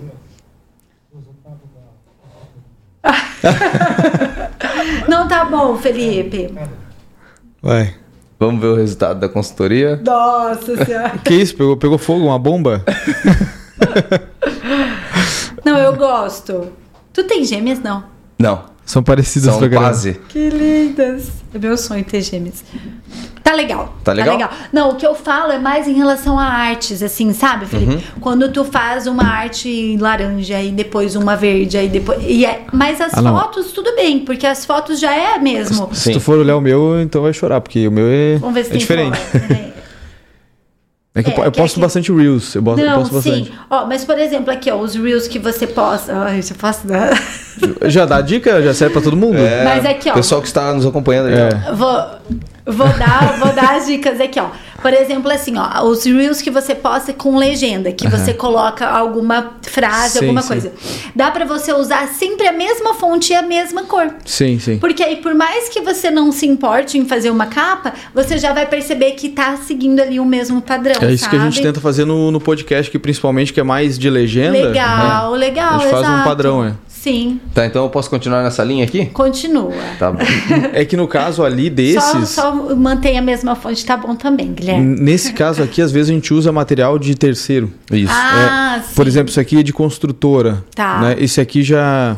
Não 5.08 5.28
tá 5.28 5.46
bom, 5.46 5.76
Felipe. 5.78 6.54
Vai. 7.62 7.96
Vamos 8.40 8.62
ver 8.62 8.68
o 8.68 8.76
resultado 8.76 9.20
da 9.20 9.30
consultoria. 9.30 10.00
Nossa 10.04 10.84
senhora. 10.86 11.12
Que 11.24 11.34
isso? 11.36 11.56
Pegou, 11.56 11.78
pegou 11.78 11.98
fogo? 11.98 12.26
Uma 12.26 12.40
bomba? 12.40 12.84
Não, 15.64 15.78
eu 15.78 15.96
gosto. 15.96 16.68
Tu 17.14 17.24
tem 17.24 17.44
gêmeas? 17.44 17.80
Não. 17.80 18.04
Não, 18.40 18.64
São 18.86 19.04
parecidas 19.04 19.54
são 19.54 19.70
quase. 19.70 20.14
Que 20.30 20.50
lindas. 20.50 21.30
É 21.54 21.60
meu 21.60 21.78
sonho 21.78 22.04
ter 22.04 22.22
gêmeas. 22.22 22.64
Tá 23.44 23.54
legal. 23.54 23.94
Tá 24.04 24.14
legal? 24.14 24.50
Não, 24.72 24.92
o 24.92 24.96
que 24.96 25.06
eu 25.06 25.14
falo 25.14 25.52
é 25.52 25.60
mais 25.60 25.88
em 25.88 25.94
relação 25.94 26.40
a 26.40 26.46
artes, 26.46 27.04
assim, 27.04 27.34
sabe, 27.34 27.66
Felipe? 27.66 27.96
Uhum. 27.96 28.02
Quando 28.22 28.50
tu 28.52 28.64
faz 28.64 29.08
uma 29.08 29.26
arte 29.26 29.98
laranja 30.00 30.62
e 30.62 30.72
depois 30.72 31.16
uma 31.16 31.36
verde, 31.36 31.78
aí 31.78 31.90
depois. 31.90 32.20
E 32.26 32.46
é... 32.46 32.66
Mas 32.72 33.02
as 33.02 33.14
Ah, 33.14 33.22
fotos, 33.22 33.72
tudo 33.74 33.94
bem, 33.96 34.20
porque 34.20 34.48
as 34.48 34.66
fotos 34.66 35.00
já 35.00 35.14
é 35.14 35.38
mesmo. 35.38 35.90
Se 35.94 36.04
Sim. 36.04 36.14
tu 36.14 36.20
for 36.22 36.40
olhar 36.40 36.56
o 36.56 36.62
meu, 36.62 37.02
então 37.02 37.22
vai 37.24 37.34
chorar, 37.34 37.60
porque 37.62 37.88
o 37.88 37.92
meu 37.92 38.06
é, 38.08 38.38
Vamos 38.38 38.56
ver 38.56 38.64
se 38.64 38.70
é 38.70 38.72
tem 38.72 38.80
diferente. 38.80 39.20
É 41.14 41.22
que 41.22 41.30
eu, 41.30 41.34
É, 41.34 41.36
po- 41.36 41.44
eu 41.44 41.52
que 41.52 41.58
posto 41.60 41.74
aqui- 41.74 41.82
bastante 41.82 42.12
Reels. 42.12 42.56
Eu, 42.56 42.64
eu 42.66 42.78
Não, 42.78 43.00
posto 43.00 43.22
sim. 43.22 43.30
bastante. 43.32 43.54
Ó, 43.70 43.86
mas 43.86 44.06
por 44.06 44.18
exemplo, 44.18 44.52
aqui, 44.54 44.72
ó, 44.72 44.78
os 44.78 44.96
reels 44.96 45.28
que 45.28 45.40
você 45.40 45.68
posta. 45.68 46.14
Ai, 46.16 46.42
você 46.42 46.54
posta. 46.54 46.88
Já 47.90 48.06
dá 48.06 48.22
dica? 48.22 48.62
Já 48.62 48.74
serve 48.74 48.94
pra 48.94 49.02
todo 49.02 49.18
mundo? 49.18 49.38
É, 49.38 49.64
Mas 49.66 49.86
aqui, 49.86 50.10
ó. 50.10 50.14
Pessoal 50.14 50.42
que 50.42 50.48
está 50.48 50.74
nos 50.74 50.86
acompanhando 50.86 51.28
aí, 51.28 51.34
É. 51.36 51.50
Vou, 51.74 52.02
vou, 52.66 52.88
dar, 52.98 53.38
vou 53.40 53.52
dar 53.54 53.76
as 53.76 53.88
dicas 53.88 54.22
aqui, 54.22 54.40
ó. 54.40 54.48
Por 54.82 54.94
exemplo, 54.94 55.32
assim, 55.32 55.54
ó, 55.58 55.84
os 55.84 56.04
reels 56.04 56.42
que 56.42 56.50
você 56.50 56.74
posta 56.74 57.14
com 57.14 57.38
legenda, 57.38 57.92
que 57.92 58.08
você 58.08 58.34
coloca 58.34 58.88
alguma 58.88 59.54
frase, 59.62 60.20
Sim, 60.20 60.26
alguma 60.26 60.42
sim. 60.42 60.48
coisa. 60.48 60.74
Dá 61.16 61.30
pra 61.30 61.46
você 61.46 61.72
usar 61.74 62.08
sempre 62.08 62.48
a 62.48 62.52
mesma 62.52 62.94
fonte 62.94 63.32
e 63.32 63.36
a 63.36 63.42
mesma 63.42 63.84
cor. 63.84 64.14
Sim, 64.26 64.60
sim. 64.60 64.78
Porque 64.80 65.04
aí, 65.04 65.18
por 65.18 65.34
mais 65.36 65.70
que 65.70 65.82
você 65.82 66.10
não 66.10 66.32
se 66.32 66.48
importe 66.48 66.98
em 66.98 67.06
fazer 67.06 67.30
uma 67.30 67.46
capa, 67.46 67.94
você 68.14 68.38
já 68.38 68.54
vai 68.54 68.66
perceber 68.66 69.12
que 69.12 69.30
tá 69.30 69.58
seguindo 69.58 70.00
ali 70.00 70.20
o 70.20 70.26
mesmo 70.26 70.62
padrão. 70.62 70.96
É 71.02 71.12
isso 71.12 71.30
que 71.30 71.36
a 71.36 71.40
gente 71.40 71.56
sabe? 71.56 71.68
tenta 71.68 71.80
fazer 71.80 72.06
no, 72.06 72.32
no 72.32 72.40
podcast, 72.40 72.92
que 72.92 72.98
principalmente 72.98 73.54
que 73.54 73.60
é 73.60 73.64
mais 73.64 73.98
de 73.98 74.10
legenda. 74.10 74.58
Legal, 74.58 75.32
né? 75.34 75.38
legal. 75.38 75.76
A 75.76 75.78
gente 75.80 75.92
faz 75.92 76.08
um 76.08 76.12
exato. 76.12 76.24
padrão, 76.28 76.66
é. 76.66 76.74
Sim, 77.02 77.40
Tá, 77.52 77.66
então 77.66 77.84
eu 77.84 77.90
posso 77.90 78.12
continuar 78.12 78.44
nessa 78.44 78.64
linha 78.64 78.84
aqui? 78.84 79.08
continua. 79.08 79.74
Tá 79.98 80.12
bom. 80.12 80.20
É 80.72 80.86
que 80.86 80.96
no 80.96 81.08
caso 81.08 81.44
ali 81.44 81.68
Só, 81.68 81.74
desses. 81.74 82.30
só 82.30 82.54
mantém 82.76 83.18
a 83.18 83.22
mesma 83.24 83.56
fonte, 83.56 83.84
tá 83.84 83.98
bom 83.98 84.16
também, 84.16 84.54
Guilherme. 84.54 85.00
Nesse 85.02 85.34
caso 85.34 85.64
aqui, 85.64 85.82
às 85.82 85.92
vezes 85.92 86.12
a 86.12 86.14
gente 86.14 86.32
usa 86.32 86.52
material 86.52 87.00
de 87.00 87.16
terceiro. 87.16 87.72
Isso. 87.92 88.14
Ah, 88.16 88.76
É, 88.78 88.82
sim. 88.84 88.94
Por 88.96 89.08
exemplo, 89.08 89.32
isso 89.32 89.40
aqui 89.40 89.58
é 89.60 89.64
de 89.64 89.74
construtora. 89.74 90.64
Tá. 90.76 91.02
Né? 91.02 91.16
Esse 91.18 91.42
aqui 91.42 91.64
já, 91.64 92.18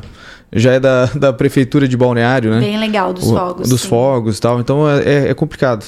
já 0.51 0.73
é 0.73 0.79
da, 0.81 1.05
da 1.05 1.31
prefeitura 1.31 1.87
de 1.87 1.95
Balneário, 1.95 2.51
né? 2.51 2.59
Bem 2.59 2.77
legal 2.77 3.13
dos 3.13 3.25
O- 3.31 3.33
fogos. 3.33 3.69
Dos 3.69 3.81
sim. 3.81 3.87
fogos 3.87 4.37
e 4.37 4.41
tal. 4.41 4.59
Então 4.59 4.89
é, 4.89 4.99
é- 5.03 5.27
é 5.29 5.33
complicado. 5.33 5.85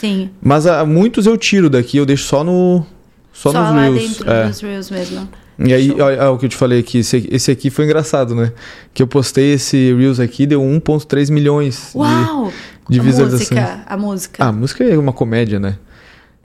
Sim. 0.00 0.30
Mas 0.42 0.66
ah, 0.66 0.86
muitos 0.86 1.26
eu 1.26 1.36
tiro 1.36 1.68
daqui, 1.68 1.98
eu 1.98 2.06
deixo 2.06 2.24
só 2.24 2.42
no. 2.42 2.82
Só, 3.30 3.52
nos 3.52 3.60
lá 3.60 3.82
Reels. 3.82 4.00
dentro 4.00 4.30
é. 4.30 4.46
dos 4.48 4.60
Reels 4.62 4.90
mesmo. 4.90 5.28
E 5.58 5.72
aí, 5.72 5.94
olha, 6.00 6.30
o 6.30 6.38
que 6.38 6.46
eu 6.46 6.48
te 6.48 6.56
falei 6.56 6.80
aqui. 6.80 6.98
Esse, 6.98 7.28
esse 7.30 7.50
aqui 7.50 7.70
foi 7.70 7.84
engraçado, 7.84 8.34
né? 8.34 8.52
Que 8.94 9.02
eu 9.02 9.06
postei 9.06 9.52
esse 9.54 9.92
Reels 9.94 10.18
aqui, 10.18 10.46
deu 10.46 10.60
1,3 10.62 11.30
milhões 11.30 11.90
de- 11.92 11.98
Uau! 11.98 12.52
de, 12.88 12.98
a 12.98 13.02
visualizações. 13.02 13.50
música, 13.60 13.80
a 13.86 13.96
música. 13.96 14.44
Ah, 14.44 14.48
a 14.48 14.52
música 14.52 14.84
é 14.84 14.98
uma 14.98 15.12
comédia, 15.12 15.60
né? 15.60 15.76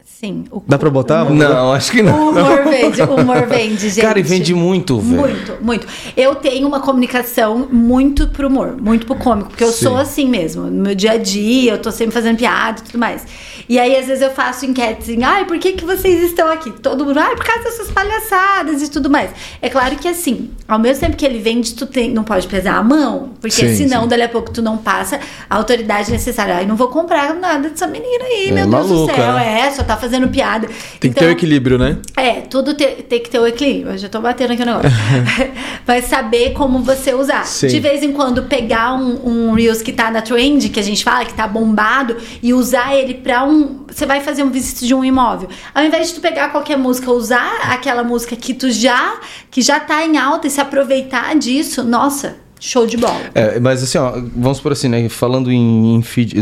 Sim. 0.03 0.45
O, 0.49 0.63
Dá 0.67 0.79
pra 0.79 0.89
botar? 0.89 1.25
O, 1.25 1.33
Não, 1.33 1.71
acho 1.73 1.91
que 1.91 2.01
o 2.01 2.03
não. 2.03 2.29
humor 2.31 2.63
vende, 2.63 3.01
o 3.03 3.15
humor 3.15 3.45
vende, 3.45 3.87
gente. 3.89 4.01
Cara, 4.01 4.19
e 4.19 4.23
vende 4.23 4.51
muito, 4.51 4.99
velho. 4.99 5.21
Muito, 5.21 5.53
muito. 5.61 5.87
Eu 6.15 6.33
tenho 6.33 6.67
uma 6.67 6.79
comunicação 6.79 7.67
muito 7.71 8.27
pro 8.29 8.47
humor, 8.47 8.75
muito 8.81 9.05
pro 9.05 9.15
cômico, 9.15 9.49
porque 9.49 9.63
eu 9.63 9.71
Sim. 9.71 9.85
sou 9.85 9.95
assim 9.97 10.27
mesmo. 10.27 10.63
No 10.63 10.81
meu 10.83 10.95
dia 10.95 11.11
a 11.11 11.17
dia, 11.17 11.73
eu 11.73 11.77
tô 11.77 11.91
sempre 11.91 12.13
fazendo 12.15 12.35
piada 12.37 12.79
e 12.79 12.83
tudo 12.83 12.97
mais. 12.97 13.25
E 13.70 13.78
aí, 13.78 13.95
às 13.97 14.05
vezes, 14.07 14.22
eu 14.22 14.32
faço 14.32 14.65
enquetes 14.65 15.09
em, 15.09 15.24
ai, 15.24 15.45
por 15.45 15.57
que, 15.59 15.74
que 15.74 15.84
vocês 15.84 16.24
estão 16.24 16.49
aqui? 16.49 16.72
Todo 16.72 17.05
mundo, 17.05 17.20
ai, 17.20 17.36
por 17.36 17.45
causa 17.45 17.63
dessas 17.65 17.91
palhaçadas 17.91 18.82
e 18.82 18.89
tudo 18.89 19.09
mais. 19.09 19.32
É 19.61 19.68
claro 19.70 19.95
que 19.97 20.07
assim, 20.07 20.49
ao 20.68 20.80
mesmo 20.80 21.01
tempo 21.01 21.18
que 21.18 21.26
ele 21.26 21.39
vende, 21.39 21.74
tu 21.74 21.86
tem, 21.86 22.09
não 22.11 22.24
pode 22.24 22.47
pesar 22.47 22.78
a 22.78 22.84
mão, 22.84 23.32
porque 23.41 23.55
Sim, 23.68 23.76
senão, 23.76 24.03
sim. 24.03 24.07
dali 24.07 24.22
a 24.24 24.30
pouco, 24.30 24.51
tu 24.51 24.61
não 24.61 24.78
passa 24.78 25.20
a 25.49 25.55
autoridade 25.57 26.11
necessária. 26.11 26.55
Ai, 26.55 26.65
não 26.65 26.76
vou 26.78 26.88
comprar 26.88 27.34
nada 27.34 27.70
dessa 27.70 27.88
menina 27.88 28.24
aí, 28.24 28.47
É 28.49 28.51
meu 28.53 28.68
Deus 28.70 28.88
do 28.88 28.93
maluca, 28.95 29.15
céu. 29.15 29.34
né? 29.34 29.59
É, 29.68 29.72
só 29.72 29.84
tá 29.84 29.97
fazendo 29.97 30.28
piada. 30.30 30.68
Tem 30.99 31.11
que 31.11 31.20
ter 31.20 31.26
o 31.26 31.32
equilíbrio, 31.32 31.78
né? 31.78 31.97
É, 32.15 32.41
tudo 32.41 32.74
te- 32.74 33.03
tem 33.03 33.22
que 33.22 33.30
ter 33.30 33.39
o 33.39 33.45
equilíbrio. 33.47 33.93
Eu 33.93 33.97
já 33.97 34.07
tô 34.07 34.22
batendo 34.22 34.53
aqui 34.53 34.61
o 34.63 34.65
negócio. 34.65 34.89
Vai 35.86 36.01
saber 36.01 36.53
como 36.53 36.80
você 36.80 37.13
usar. 37.13 37.45
Sim. 37.45 37.68
De 37.68 37.80
vez 37.80 38.03
em 38.03 38.11
quando 38.11 38.43
pegar 38.43 38.93
um, 38.93 39.49
um 39.49 39.53
Reels 39.53 39.82
que 39.82 39.91
tá 39.91 40.09
na 40.11 40.22
trend, 40.22 40.70
que 40.70 40.80
a 40.80 40.84
gente 40.84 41.03
fala, 41.03 41.26
que 41.26 41.34
tá 41.34 41.47
bombado, 41.47 42.15
e 42.41 42.53
usar 42.53 42.95
ele 42.95 43.13
pra 43.15 43.43
um. 43.43 43.56
Você 43.87 44.05
vai 44.05 44.21
fazer 44.21 44.43
um 44.43 44.49
visita 44.49 44.85
de 44.85 44.93
um 44.93 45.03
imóvel. 45.03 45.49
Ao 45.73 45.83
invés 45.83 46.09
de 46.09 46.15
tu 46.15 46.21
pegar 46.21 46.49
qualquer 46.49 46.77
música, 46.77 47.11
usar 47.11 47.59
aquela 47.71 48.03
música 48.03 48.35
que 48.35 48.53
tu 48.53 48.69
já. 48.69 49.19
que 49.51 49.61
já 49.61 49.79
tá 49.79 50.05
em 50.05 50.17
alta 50.17 50.47
e 50.47 50.49
se 50.49 50.59
aproveitar 50.61 51.35
disso, 51.35 51.83
nossa, 51.83 52.35
show 52.59 52.85
de 52.85 52.97
bola. 52.97 53.19
É, 53.35 53.59
mas 53.59 53.81
assim, 53.83 53.97
ó, 53.97 54.11
vamos 54.35 54.59
por 54.59 54.71
assim, 54.71 54.87
né? 54.87 55.07
Falando 55.09 55.51
em, 55.51 55.95
em 55.95 56.01
feed. 56.01 56.35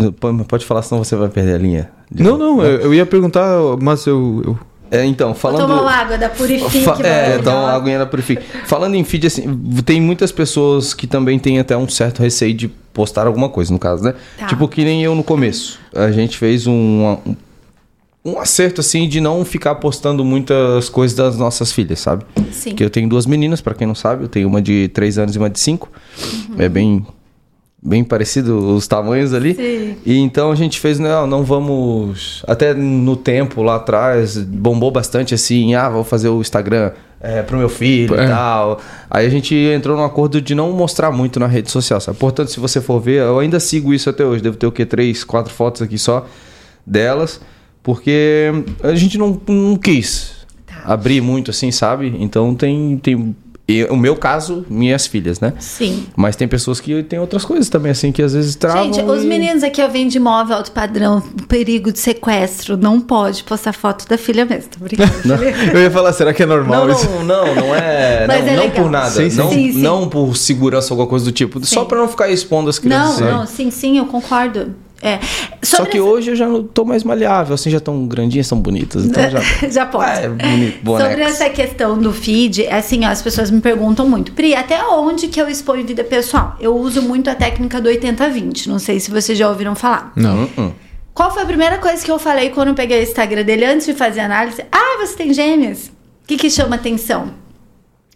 Pode 0.47 0.65
falar, 0.65 0.81
senão 0.81 1.03
você 1.03 1.15
vai 1.15 1.29
perder 1.29 1.55
a 1.55 1.57
linha. 1.57 1.91
Não, 2.13 2.37
não, 2.37 2.61
eu, 2.63 2.79
eu 2.81 2.93
ia 2.93 3.05
perguntar, 3.05 3.47
mas 3.81 4.05
eu. 4.05 4.41
eu- 4.45 4.59
É, 4.91 5.03
então, 5.05 5.33
falando. 5.33 5.61
tomar 5.61 5.81
uma 5.81 5.91
água 5.91 6.17
da 6.17 6.29
Purifique. 6.29 6.81
Fa- 6.83 6.97
é, 7.03 7.37
dá 7.39 7.51
uma 7.59 7.71
aguinha 7.73 7.99
na 7.99 8.05
Purifique. 8.05 8.43
Falando 8.65 8.95
em 8.95 9.03
feed, 9.03 9.27
assim, 9.27 9.43
tem 9.85 9.99
muitas 9.99 10.31
pessoas 10.31 10.93
que 10.93 11.07
também 11.07 11.39
têm 11.39 11.59
até 11.59 11.75
um 11.75 11.87
certo 11.89 12.21
receio 12.21 12.53
de 12.53 12.67
postar 12.67 13.27
alguma 13.27 13.49
coisa, 13.49 13.73
no 13.73 13.79
caso, 13.79 14.03
né? 14.03 14.13
Tá. 14.37 14.45
Tipo 14.47 14.67
que 14.67 14.83
nem 14.85 15.03
eu 15.03 15.15
no 15.15 15.23
começo. 15.23 15.79
A 15.93 16.11
gente 16.11 16.37
fez 16.37 16.65
um, 16.67 16.73
um, 17.25 17.35
um 18.23 18.39
acerto, 18.39 18.81
assim, 18.81 19.07
de 19.09 19.19
não 19.19 19.43
ficar 19.43 19.75
postando 19.75 20.23
muitas 20.23 20.87
coisas 20.89 21.15
das 21.17 21.37
nossas 21.37 21.71
filhas, 21.71 21.99
sabe? 21.99 22.23
Sim. 22.51 22.69
Porque 22.69 22.83
eu 22.83 22.89
tenho 22.89 23.09
duas 23.09 23.25
meninas, 23.25 23.61
pra 23.61 23.73
quem 23.73 23.85
não 23.87 23.95
sabe, 23.95 24.23
eu 24.23 24.27
tenho 24.29 24.47
uma 24.47 24.61
de 24.61 24.87
3 24.89 25.17
anos 25.17 25.35
e 25.35 25.39
uma 25.39 25.49
de 25.49 25.59
5. 25.59 25.89
Uhum. 26.49 26.55
É 26.57 26.69
bem 26.69 27.05
bem 27.85 28.03
parecido 28.03 28.73
os 28.75 28.87
tamanhos 28.87 29.31
ali. 29.33 29.53
Sim. 29.53 29.95
E 30.03 30.17
então 30.17 30.51
a 30.51 30.55
gente 30.55 30.79
fez, 30.79 30.97
não, 30.97 31.27
não 31.27 31.43
vamos. 31.43 32.43
Até 32.47 32.73
no 32.73 33.15
tempo 33.15 33.61
lá 33.61 33.75
atrás, 33.75 34.37
bombou 34.37 34.89
bastante 34.89 35.35
assim, 35.35 35.75
ah, 35.75 35.87
vou 35.89 36.03
fazer 36.03 36.29
o 36.29 36.41
Instagram 36.41 36.91
é, 37.21 37.43
pro 37.43 37.57
meu 37.57 37.69
filho 37.69 38.19
É. 38.19 38.25
e 38.25 38.27
tal. 38.27 38.79
Aí 39.09 39.25
a 39.25 39.29
gente 39.29 39.53
entrou 39.55 39.95
num 39.95 40.03
acordo 40.03 40.41
de 40.41 40.55
não 40.55 40.71
mostrar 40.71 41.11
muito 41.11 41.39
na 41.39 41.45
rede 41.47 41.69
social, 41.69 42.01
sabe? 42.01 42.17
Portanto, 42.17 42.49
se 42.49 42.59
você 42.59 42.81
for 42.81 42.99
ver, 42.99 43.21
eu 43.21 43.37
ainda 43.39 43.59
sigo 43.59 43.93
isso 43.93 44.09
até 44.09 44.25
hoje. 44.25 44.41
Devo 44.41 44.57
ter 44.57 44.65
o 44.65 44.71
quê? 44.71 44.85
Três, 44.85 45.23
quatro 45.23 45.53
fotos 45.53 45.81
aqui 45.83 45.97
só 45.99 46.25
delas. 46.85 47.39
Porque 47.83 48.51
a 48.81 48.95
gente 48.95 49.15
não, 49.17 49.39
não 49.47 49.75
quis 49.77 50.33
Tá. 50.65 50.81
abrir 50.91 51.21
muito 51.21 51.51
assim, 51.51 51.69
sabe? 51.69 52.15
Então 52.19 52.55
tem. 52.55 52.97
tem 52.97 53.35
e 53.67 53.83
o 53.85 53.95
meu 53.95 54.15
caso, 54.15 54.63
minhas 54.69 55.07
filhas, 55.07 55.39
né? 55.39 55.53
Sim. 55.59 56.05
Mas 56.15 56.35
tem 56.35 56.47
pessoas 56.47 56.79
que 56.79 57.01
têm 57.03 57.17
outras 57.19 57.43
coisas 57.43 57.67
também, 57.67 57.91
assim, 57.91 58.11
que 58.11 58.21
às 58.21 58.33
vezes 58.33 58.55
travam. 58.55 58.83
Gente, 58.93 59.01
os 59.01 59.23
e- 59.23 59.27
meninos 59.27 59.63
aqui, 59.63 59.81
ó, 59.81 59.87
vêm 59.87 60.07
de 60.07 60.17
imóvel 60.17 60.57
alto 60.57 60.71
padrão, 60.71 61.19
perigo 61.47 61.91
de 61.91 61.97
sequestro. 61.99 62.77
Não 62.77 63.01
pode 63.01 63.43
postar 63.43 63.73
foto 63.73 64.07
da 64.07 64.17
filha 64.17 64.45
mesmo. 64.45 64.69
Tô 64.77 64.83
brincando. 64.83 65.11
Eu 65.73 65.81
ia 65.81 65.89
falar, 65.89 66.13
será 66.13 66.33
que 66.33 66.43
é 66.43 66.45
normal 66.45 66.87
Não, 66.87 66.93
isso? 66.93 67.09
não, 67.09 67.23
não, 67.23 67.55
não 67.55 67.75
é. 67.75 68.25
Mas 68.29 68.45
não, 68.45 68.51
é 68.51 68.55
não 68.55 68.69
por 68.69 68.89
nada. 68.91 69.09
Sim, 69.09 69.29
sim. 69.29 69.37
Não, 69.37 69.49
Sim, 69.51 69.71
sim. 69.73 69.81
não 69.81 70.09
por 70.09 70.37
segurança 70.37 70.93
ou 70.93 70.99
alguma 70.99 71.09
coisa 71.09 71.25
do 71.25 71.31
tipo. 71.31 71.65
Só 71.65 71.81
Sim. 71.81 71.87
pra 71.87 71.97
não 71.97 72.07
ficar 72.07 72.29
expondo 72.29 72.69
as 72.69 72.77
crianças. 72.77 73.19
Não, 73.19 73.27
sabe? 73.27 73.31
não, 73.31 73.45
sim, 73.47 73.71
sim, 73.71 73.97
eu 73.97 74.05
concordo. 74.05 74.75
É. 75.05 75.19
Só 75.61 75.85
que 75.85 75.97
essa- 75.97 76.03
hoje 76.05 76.31
eu 76.31 76.35
já 76.35 76.47
não 76.47 76.63
tô 76.63 76.83
mais 76.83 77.03
maleável, 77.03 77.53
assim, 77.53 77.69
já 77.69 77.79
tão 77.79 78.07
grandinhas, 78.07 78.49
tão 78.49 78.59
bonitas. 78.59 79.05
Então 79.05 79.23
já. 79.29 79.39
Já 79.69 79.85
pode. 79.85 80.09
É, 80.19 80.29
bonito. 80.29 80.79
Sobre 80.85 81.21
essa 81.21 81.49
questão 81.49 81.97
do 81.97 82.11
feed, 82.11 82.67
assim, 82.67 83.05
ó, 83.05 83.09
as 83.09 83.21
pessoas 83.21 83.51
me 83.51 83.61
perguntam 83.61 84.09
muito, 84.09 84.31
Pri, 84.31 84.55
até 84.55 84.83
onde 84.85 85.27
que 85.27 85.39
eu 85.41 85.47
exponho 85.47 85.85
vida 85.85 86.03
pessoal? 86.03 86.55
Eu 86.59 86.75
uso 86.75 87.01
muito 87.01 87.29
a 87.29 87.35
técnica 87.35 87.79
do 87.79 87.87
80-20, 87.89 88.67
não 88.67 88.79
sei 88.79 88.99
se 88.99 89.11
vocês 89.11 89.37
já 89.37 89.47
ouviram 89.49 89.75
falar. 89.75 90.11
Não. 90.15 90.49
Hum, 90.57 90.71
Qual 91.13 91.31
foi 91.33 91.43
a 91.43 91.45
primeira 91.45 91.77
coisa 91.77 92.03
que 92.03 92.11
eu 92.11 92.19
falei 92.19 92.49
quando 92.49 92.69
eu 92.69 92.73
peguei 92.73 92.99
o 92.99 93.03
Instagram 93.03 93.43
dele 93.43 93.65
antes 93.65 93.85
de 93.85 93.93
fazer 93.93 94.19
a 94.21 94.25
análise? 94.25 94.63
Ah, 94.71 94.97
você 94.99 95.15
tem 95.15 95.33
gêmeas? 95.33 95.87
O 96.23 96.27
que, 96.27 96.35
que 96.37 96.49
chama 96.49 96.75
atenção? 96.75 97.31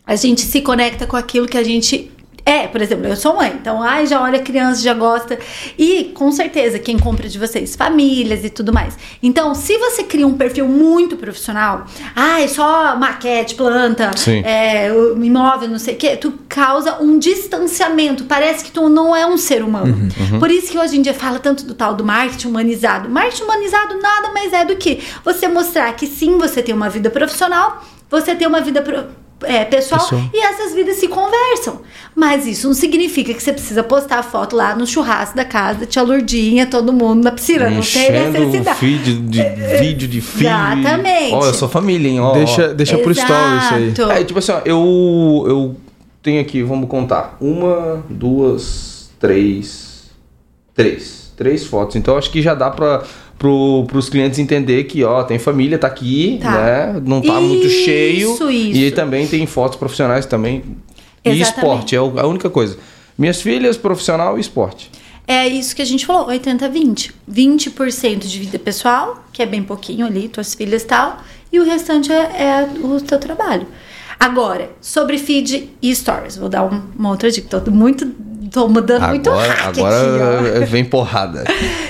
A 0.06 0.16
gente 0.16 0.42
se 0.42 0.60
conecta 0.62 1.06
com 1.06 1.16
aquilo 1.16 1.48
que 1.48 1.58
a 1.58 1.64
gente 1.64 2.12
é. 2.50 2.68
Por 2.68 2.82
exemplo, 2.82 3.06
eu 3.08 3.16
sou 3.16 3.36
mãe, 3.36 3.54
então, 3.60 3.82
ai, 3.82 4.06
já 4.08 4.22
olha 4.22 4.40
criança, 4.40 4.82
já 4.82 4.94
gosta. 4.94 5.38
E, 5.78 6.06
com 6.16 6.32
certeza, 6.32 6.80
quem 6.80 6.98
compra 6.98 7.28
de 7.30 7.38
vocês? 7.40 7.76
Famílias 7.76 8.44
e 8.44 8.50
tudo 8.50 8.74
mais. 8.74 8.98
Então, 9.22 9.54
se 9.56 9.78
você 9.78 10.04
cria 10.04 10.26
um 10.28 10.34
perfil 10.38 10.68
muito 10.68 11.16
profissional, 11.18 11.86
ai, 12.16 12.48
só 12.48 12.96
maquete, 12.98 13.56
planta, 13.56 14.12
é, 14.46 14.90
imóvel, 15.22 15.70
não 15.70 15.80
sei 15.80 15.96
o 15.96 15.98
quê, 15.98 16.18
tu 16.18 16.34
causa 16.48 17.02
um 17.02 17.18
distanciamento. 17.20 18.24
Parece 18.26 18.64
que 18.64 18.72
tu 18.72 18.90
não 18.90 19.16
é 19.16 19.26
um 19.26 19.38
ser 19.38 19.64
humano. 19.64 20.10
Por 20.40 20.50
isso 20.52 20.72
que 20.72 20.78
hoje 20.78 20.98
em 20.98 21.02
dia 21.02 21.14
fala 21.14 21.40
tanto 21.40 21.66
do 21.66 21.74
tal 21.74 21.94
do 21.96 22.04
marketing 22.06 22.48
humanizado. 22.48 23.10
Marketing 23.10 23.44
humanizado 23.44 24.00
nada 24.02 24.32
mais 24.34 24.54
é 24.54 24.66
do 24.66 24.76
que 24.76 25.00
você 25.24 25.48
mostrar 25.48 25.92
que 25.94 26.08
sim, 26.08 26.38
você 26.38 26.62
tem 26.62 26.74
uma 26.74 26.90
vida 26.90 27.10
profissional, 27.10 27.84
você 28.10 28.34
tem 28.36 28.48
uma 28.48 28.62
vida 28.62 28.82
pro- 28.82 29.06
é, 29.44 29.64
pessoal, 29.66 30.02
Pessoal. 30.02 30.22
e 30.34 30.40
essas 30.40 30.74
vidas 30.74 30.98
se 30.98 31.08
conversam. 31.08 31.82
Mas 32.16 32.46
isso 32.46 32.68
não 32.68 32.74
significa 32.74 33.34
que 33.34 33.42
você 33.42 33.54
precisa 33.54 33.82
postar 33.84 34.20
a 34.20 34.24
foto 34.24 34.56
lá 34.56 34.76
no 34.76 34.86
churrasco 34.86 35.36
da 35.36 35.46
casa, 35.46 35.86
tia 35.86 36.02
Lurdinha, 36.02 36.66
todo 36.66 36.92
mundo 36.92 37.24
na 37.24 37.32
piscina. 37.32 37.66
Não 37.66 37.72
tem 37.72 37.80
Enchendo 37.80 38.38
o 38.38 38.46
necessidade. 38.46 38.80
feed 38.80 39.14
de 39.22 39.44
vídeo 39.80 40.08
de 40.08 40.20
filho. 40.22 40.50
Exatamente. 40.50 41.34
Ó, 41.34 41.46
eu 41.46 41.54
sou 41.54 41.70
família, 41.70 42.10
hein? 42.10 42.20
Ó, 42.20 42.34
Deixa, 42.34 42.74
deixa 42.74 42.98
pro 42.98 43.12
story 43.12 43.58
isso 43.58 43.74
aí. 43.74 43.88
Exato. 43.90 44.12
É, 44.12 44.24
tipo 44.24 44.40
assim, 44.40 44.52
ó, 44.52 44.62
eu, 44.66 45.46
eu 45.48 45.76
tenho 46.22 46.42
aqui, 46.42 46.62
vamos 46.64 46.90
contar. 46.90 47.38
Uma, 47.40 48.04
duas, 48.10 49.10
três. 49.20 50.10
Três. 50.74 51.32
Três 51.38 51.66
fotos. 51.66 51.96
Então 51.96 52.18
acho 52.18 52.30
que 52.32 52.42
já 52.42 52.54
dá 52.54 52.70
pra, 52.70 53.04
pro, 53.40 53.86
pros 53.88 54.10
clientes 54.10 54.38
entender 54.38 54.84
que, 54.84 55.04
ó, 55.04 55.24
tem 55.24 55.40
família, 55.40 55.80
tá 55.80 55.88
aqui, 55.88 56.38
Tá. 56.42 56.52
né? 56.52 57.02
Não 57.06 57.22
tá 57.22 57.40
muito 57.40 57.66
Isso, 57.66 57.84
cheio. 57.86 58.34
isso. 58.34 58.52
E 58.52 58.92
também 58.92 59.26
tem 59.26 59.46
fotos 59.48 59.78
profissionais 59.80 60.26
também. 60.26 60.62
E 61.26 61.30
Exatamente. 61.32 61.42
esporte, 61.42 61.96
é 61.96 61.98
a 62.22 62.28
única 62.28 62.50
coisa. 62.50 62.78
Minhas 63.18 63.42
filhas, 63.42 63.78
profissional 63.78 64.38
e 64.38 64.42
esporte. 64.42 64.92
É 65.28 65.48
isso 65.48 65.76
que 65.76 65.82
a 65.82 65.86
gente 65.86 66.06
falou, 66.06 66.28
80-20. 66.28 67.12
20% 67.32 68.20
de 68.28 68.40
vida 68.40 68.58
pessoal, 68.60 69.24
que 69.32 69.42
é 69.42 69.46
bem 69.46 69.62
pouquinho 69.64 70.06
ali, 70.06 70.28
tuas 70.28 70.54
filhas 70.54 70.82
e 70.84 70.86
tal, 70.88 71.20
e 71.52 71.60
o 71.60 71.64
restante 71.66 72.12
é, 72.12 72.16
é 72.16 72.70
o 72.84 73.00
teu 73.00 73.20
trabalho. 73.20 73.68
Agora, 74.20 74.72
sobre 74.82 75.18
feed 75.18 75.70
e 75.82 75.96
stories, 75.96 76.36
vou 76.36 76.50
dar 76.50 76.64
um- 76.66 76.82
uma 76.98 77.10
outra 77.12 77.32
dica. 77.32 77.60
Tô 77.60 77.72
muito. 77.72 78.12
Tô 78.52 78.68
mudando 78.68 79.08
muito 79.10 79.30
Agora, 79.30 79.54
hack 79.54 79.78
agora 79.78 80.58
aqui, 80.58 80.66
vem 80.66 80.86
porrada. 80.86 81.44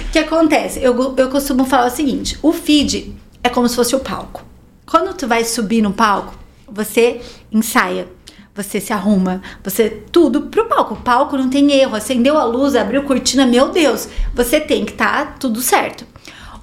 O 0.07 0.09
que 0.11 0.19
acontece? 0.19 0.79
Eu, 0.81 1.13
eu 1.17 1.29
costumo 1.29 1.65
falar 1.65 1.87
o 1.87 1.91
seguinte: 1.91 2.37
o 2.41 2.51
feed 2.51 3.15
é 3.43 3.49
como 3.49 3.67
se 3.69 3.75
fosse 3.75 3.95
o 3.95 3.99
palco. 3.99 4.43
Quando 4.85 5.13
tu 5.13 5.27
vai 5.27 5.43
subir 5.43 5.81
no 5.81 5.93
palco, 5.93 6.33
você 6.67 7.21
ensaia, 7.51 8.07
você 8.55 8.79
se 8.81 8.91
arruma, 8.91 9.41
você 9.63 9.89
tudo 9.89 10.41
pro 10.43 10.65
palco. 10.65 10.95
O 10.95 10.97
palco 10.97 11.37
não 11.37 11.49
tem 11.49 11.71
erro. 11.71 11.95
Acendeu 11.95 12.37
a 12.37 12.43
luz, 12.43 12.75
abriu 12.75 13.01
a 13.01 13.03
cortina, 13.03 13.45
meu 13.45 13.69
Deus, 13.69 14.07
você 14.33 14.59
tem 14.59 14.83
que 14.85 14.91
estar 14.93 15.37
tudo 15.39 15.61
certo. 15.61 16.05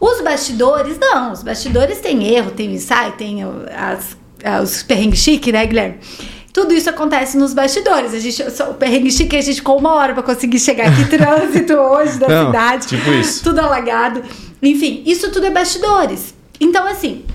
Os 0.01 0.21
bastidores, 0.21 0.99
não. 0.99 1.33
Os 1.33 1.43
bastidores 1.43 2.01
têm 2.01 2.27
erro, 2.35 2.51
tem 2.51 2.69
o 2.69 2.73
ensaio, 2.73 3.13
tem 3.13 3.45
o- 3.47 3.65
as, 3.75 4.17
ah, 4.45 4.61
os 4.61 4.83
perrengues 4.83 5.21
chique, 5.21 5.51
né, 5.51 5.65
Guilherme? 5.65 5.99
Tudo 6.57 6.73
isso 6.73 6.89
acontece 6.89 7.37
nos 7.37 7.53
bastidores. 7.53 8.15
A 8.15 8.19
gente, 8.19 8.43
o 8.43 8.73
perrengue 8.73 9.11
chique, 9.11 9.37
a 9.37 9.43
gente 9.43 9.57
ficou 9.57 9.79
uma 9.79 9.93
hora 9.93 10.15
pra 10.15 10.23
conseguir 10.23 10.59
chegar 10.59 10.89
aqui. 10.89 11.05
Trânsito 11.15 11.75
hoje 11.75 12.19
da 12.19 12.27
Não, 12.27 12.47
cidade. 12.47 12.87
tipo 12.87 13.13
isso. 13.13 13.45
Tudo 13.45 13.59
alagado. 13.59 14.23
Enfim, 14.63 15.03
isso 15.05 15.31
tudo 15.31 15.45
é 15.45 15.51
bastidores. 15.51 16.35
Então, 16.59 16.87
assim, 16.87 17.27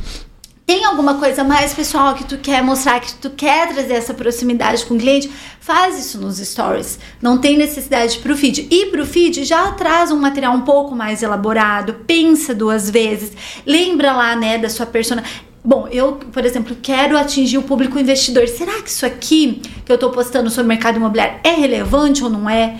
tem 0.65 0.85
alguma 0.85 1.19
coisa 1.19 1.43
mais 1.43 1.71
pessoal 1.71 2.15
que 2.15 2.23
tu 2.23 2.39
quer 2.39 2.63
mostrar, 2.63 2.99
que 2.99 3.13
tu 3.13 3.29
quer 3.29 3.71
trazer 3.71 3.93
essa 3.93 4.11
proximidade 4.11 4.83
com 4.87 4.95
o 4.95 4.97
cliente, 4.97 5.29
faz 5.59 5.99
isso 5.99 6.19
nos 6.19 6.37
stories. 6.37 6.97
Não 7.21 7.37
tem 7.37 7.55
necessidade 7.55 8.17
pro 8.17 8.35
feed. 8.35 8.69
E 8.71 8.87
pro 8.87 9.05
feed 9.05 9.43
já 9.43 9.71
traz 9.73 10.09
um 10.09 10.17
material 10.17 10.55
um 10.55 10.61
pouco 10.61 10.95
mais 10.95 11.21
elaborado, 11.21 11.93
pensa 12.07 12.55
duas 12.55 12.89
vezes, 12.89 13.33
lembra 13.67 14.13
lá, 14.13 14.35
né, 14.35 14.57
da 14.57 14.67
sua 14.67 14.87
persona. 14.87 15.23
Bom, 15.63 15.87
eu, 15.91 16.13
por 16.13 16.43
exemplo, 16.43 16.75
quero 16.81 17.17
atingir 17.17 17.57
o 17.57 17.63
público 17.63 17.99
investidor. 17.99 18.47
Será 18.47 18.81
que 18.81 18.89
isso 18.89 19.05
aqui 19.05 19.61
que 19.85 19.91
eu 19.91 19.97
tô 19.97 20.09
postando 20.09 20.49
sobre 20.49 20.65
o 20.65 20.67
mercado 20.67 20.95
imobiliário 20.97 21.39
é 21.43 21.51
relevante 21.51 22.23
ou 22.23 22.29
não 22.29 22.49
é? 22.49 22.77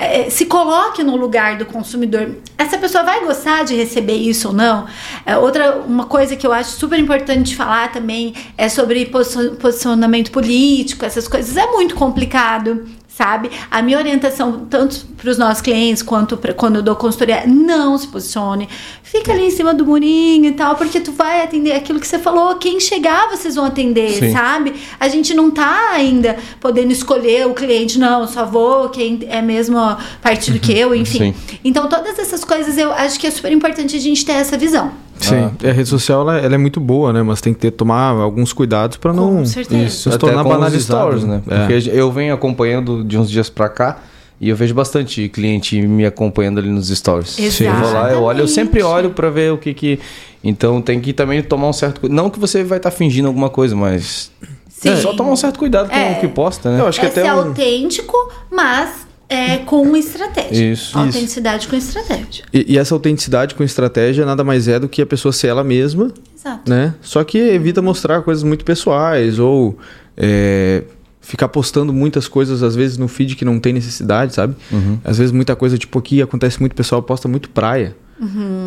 É, 0.00 0.30
se 0.30 0.46
coloque 0.46 1.02
no 1.02 1.16
lugar 1.16 1.56
do 1.58 1.66
consumidor. 1.66 2.36
Essa 2.56 2.78
pessoa 2.78 3.02
vai 3.02 3.24
gostar 3.24 3.64
de 3.64 3.74
receber 3.74 4.14
isso 4.14 4.48
ou 4.48 4.54
não? 4.54 4.86
É, 5.26 5.36
outra 5.36 5.76
uma 5.78 6.04
coisa 6.04 6.36
que 6.36 6.46
eu 6.46 6.52
acho 6.52 6.70
super 6.70 6.98
importante 7.00 7.56
falar 7.56 7.90
também 7.90 8.32
é 8.56 8.68
sobre 8.68 9.06
posi- 9.06 9.56
posicionamento 9.56 10.30
político, 10.30 11.04
essas 11.04 11.26
coisas 11.26 11.56
é 11.56 11.66
muito 11.72 11.96
complicado. 11.96 12.86
Sabe? 13.18 13.50
A 13.68 13.82
minha 13.82 13.98
orientação, 13.98 14.64
tanto 14.70 15.04
para 15.16 15.28
os 15.28 15.36
nossos 15.36 15.60
clientes 15.60 16.04
quanto 16.04 16.36
pra, 16.36 16.54
quando 16.54 16.76
eu 16.76 16.82
dou 16.82 16.94
consultoria, 16.94 17.42
não 17.48 17.98
se 17.98 18.06
posicione. 18.06 18.68
Fica 19.02 19.32
ali 19.32 19.46
em 19.46 19.50
cima 19.50 19.74
do 19.74 19.84
murinho 19.84 20.44
e 20.44 20.52
tal, 20.52 20.76
porque 20.76 21.00
tu 21.00 21.10
vai 21.10 21.42
atender 21.42 21.72
aquilo 21.72 21.98
que 21.98 22.06
você 22.06 22.18
falou. 22.18 22.54
Quem 22.54 22.78
chegar, 22.78 23.28
vocês 23.28 23.56
vão 23.56 23.64
atender, 23.64 24.12
Sim. 24.12 24.32
sabe? 24.32 24.72
A 25.00 25.08
gente 25.08 25.34
não 25.34 25.50
tá 25.50 25.90
ainda 25.94 26.36
podendo 26.60 26.92
escolher 26.92 27.44
o 27.48 27.54
cliente, 27.54 27.98
não, 27.98 28.28
só 28.28 28.44
vou 28.44 28.88
quem 28.88 29.18
é 29.28 29.42
mesmo 29.42 29.76
a 29.76 29.98
partir 30.22 30.52
do 30.52 30.60
que 30.60 30.72
eu, 30.72 30.94
enfim. 30.94 31.32
Sim. 31.32 31.58
Então, 31.64 31.88
todas 31.88 32.16
essas 32.20 32.44
coisas 32.44 32.78
eu 32.78 32.92
acho 32.92 33.18
que 33.18 33.26
é 33.26 33.30
super 33.32 33.50
importante 33.50 33.96
a 33.96 34.00
gente 34.00 34.24
ter 34.24 34.32
essa 34.34 34.56
visão. 34.56 34.92
Sim, 35.18 35.50
Ah. 35.64 35.68
a 35.68 35.72
rede 35.72 35.88
social 35.88 36.20
ela, 36.22 36.38
ela 36.38 36.54
é 36.54 36.58
muito 36.58 36.80
boa, 36.80 37.12
né? 37.12 37.22
Mas 37.22 37.40
tem 37.40 37.52
que 37.54 37.60
ter, 37.60 37.70
tomar 37.70 38.10
alguns 38.10 38.52
cuidados 38.52 38.96
para 38.96 39.12
não 39.12 39.42
isso, 39.42 40.10
se 40.10 40.18
tornar 40.18 40.44
banalizado. 40.44 40.82
stories, 41.18 41.24
né? 41.24 41.42
É. 41.48 41.58
Porque 41.66 41.90
eu 41.90 42.10
venho 42.12 42.32
acompanhando 42.34 43.02
de 43.04 43.18
uns 43.18 43.30
dias 43.30 43.48
pra 43.50 43.68
cá 43.68 43.98
e 44.40 44.48
eu 44.48 44.56
vejo 44.56 44.72
bastante 44.74 45.28
cliente 45.28 45.80
me 45.82 46.06
acompanhando 46.06 46.58
ali 46.58 46.68
nos 46.70 46.88
stories. 46.88 47.30
Sim. 47.30 47.64
Eu 47.64 47.74
vou 47.74 47.92
lá, 47.92 48.12
eu 48.12 48.22
olho, 48.22 48.40
eu 48.40 48.48
sempre 48.48 48.78
Exatamente. 48.80 49.06
olho 49.06 49.14
pra 49.14 49.30
ver 49.30 49.52
o 49.52 49.58
que 49.58 49.74
que... 49.74 49.98
Então 50.44 50.80
tem 50.80 51.00
que 51.00 51.12
também 51.12 51.42
tomar 51.42 51.68
um 51.68 51.72
certo... 51.72 52.08
Não 52.08 52.30
que 52.30 52.38
você 52.38 52.62
vai 52.62 52.78
estar 52.78 52.92
fingindo 52.92 53.26
alguma 53.26 53.50
coisa, 53.50 53.74
mas... 53.74 54.30
Sim. 54.68 54.90
É, 54.90 54.96
só 54.96 55.12
tomar 55.12 55.32
um 55.32 55.36
certo 55.36 55.58
cuidado 55.58 55.88
com 55.90 55.96
É. 55.96 56.12
o 56.12 56.20
que 56.20 56.28
posta, 56.28 56.70
né? 56.70 56.80
Eu 56.80 56.86
acho 56.86 57.00
que 57.00 57.06
é 57.06 57.08
até 57.08 57.22
ser 57.22 57.32
um- 57.32 57.38
autêntico, 57.48 58.16
mas 58.48 59.07
é, 59.28 59.58
com 59.58 59.96
estratégia. 59.96 60.72
Isso. 60.72 60.98
Autenticidade 60.98 61.68
com 61.68 61.76
estratégia. 61.76 62.44
E, 62.52 62.74
e 62.74 62.78
essa 62.78 62.94
autenticidade 62.94 63.54
com 63.54 63.62
estratégia 63.62 64.24
nada 64.24 64.42
mais 64.42 64.68
é 64.68 64.78
do 64.78 64.88
que 64.88 65.02
a 65.02 65.06
pessoa 65.06 65.32
ser 65.32 65.48
ela 65.48 65.62
mesma, 65.62 66.12
Exato. 66.34 66.68
né? 66.70 66.94
Só 67.02 67.22
que 67.24 67.38
evita 67.38 67.82
mostrar 67.82 68.22
coisas 68.22 68.42
muito 68.42 68.64
pessoais 68.64 69.38
ou 69.38 69.78
é, 70.16 70.82
ficar 71.20 71.48
postando 71.48 71.92
muitas 71.92 72.26
coisas, 72.26 72.62
às 72.62 72.74
vezes, 72.74 72.96
no 72.96 73.06
feed 73.06 73.36
que 73.36 73.44
não 73.44 73.60
tem 73.60 73.72
necessidade, 73.72 74.34
sabe? 74.34 74.56
Às 75.04 75.18
vezes 75.18 75.30
muita 75.30 75.54
coisa, 75.54 75.76
tipo 75.76 75.98
aqui, 75.98 76.22
acontece 76.22 76.58
muito, 76.58 76.72
o 76.72 76.76
pessoal 76.76 77.02
posta 77.02 77.28
muito 77.28 77.50
praia. 77.50 77.94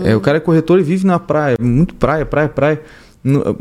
É, 0.06 0.16
o 0.16 0.22
cara 0.22 0.38
é 0.38 0.40
corretor 0.40 0.80
e 0.80 0.84
vive 0.84 1.06
na 1.06 1.20
praia, 1.20 1.58
muito 1.60 1.96
praia, 1.96 2.26
praia, 2.26 2.48
praia. 2.48 2.82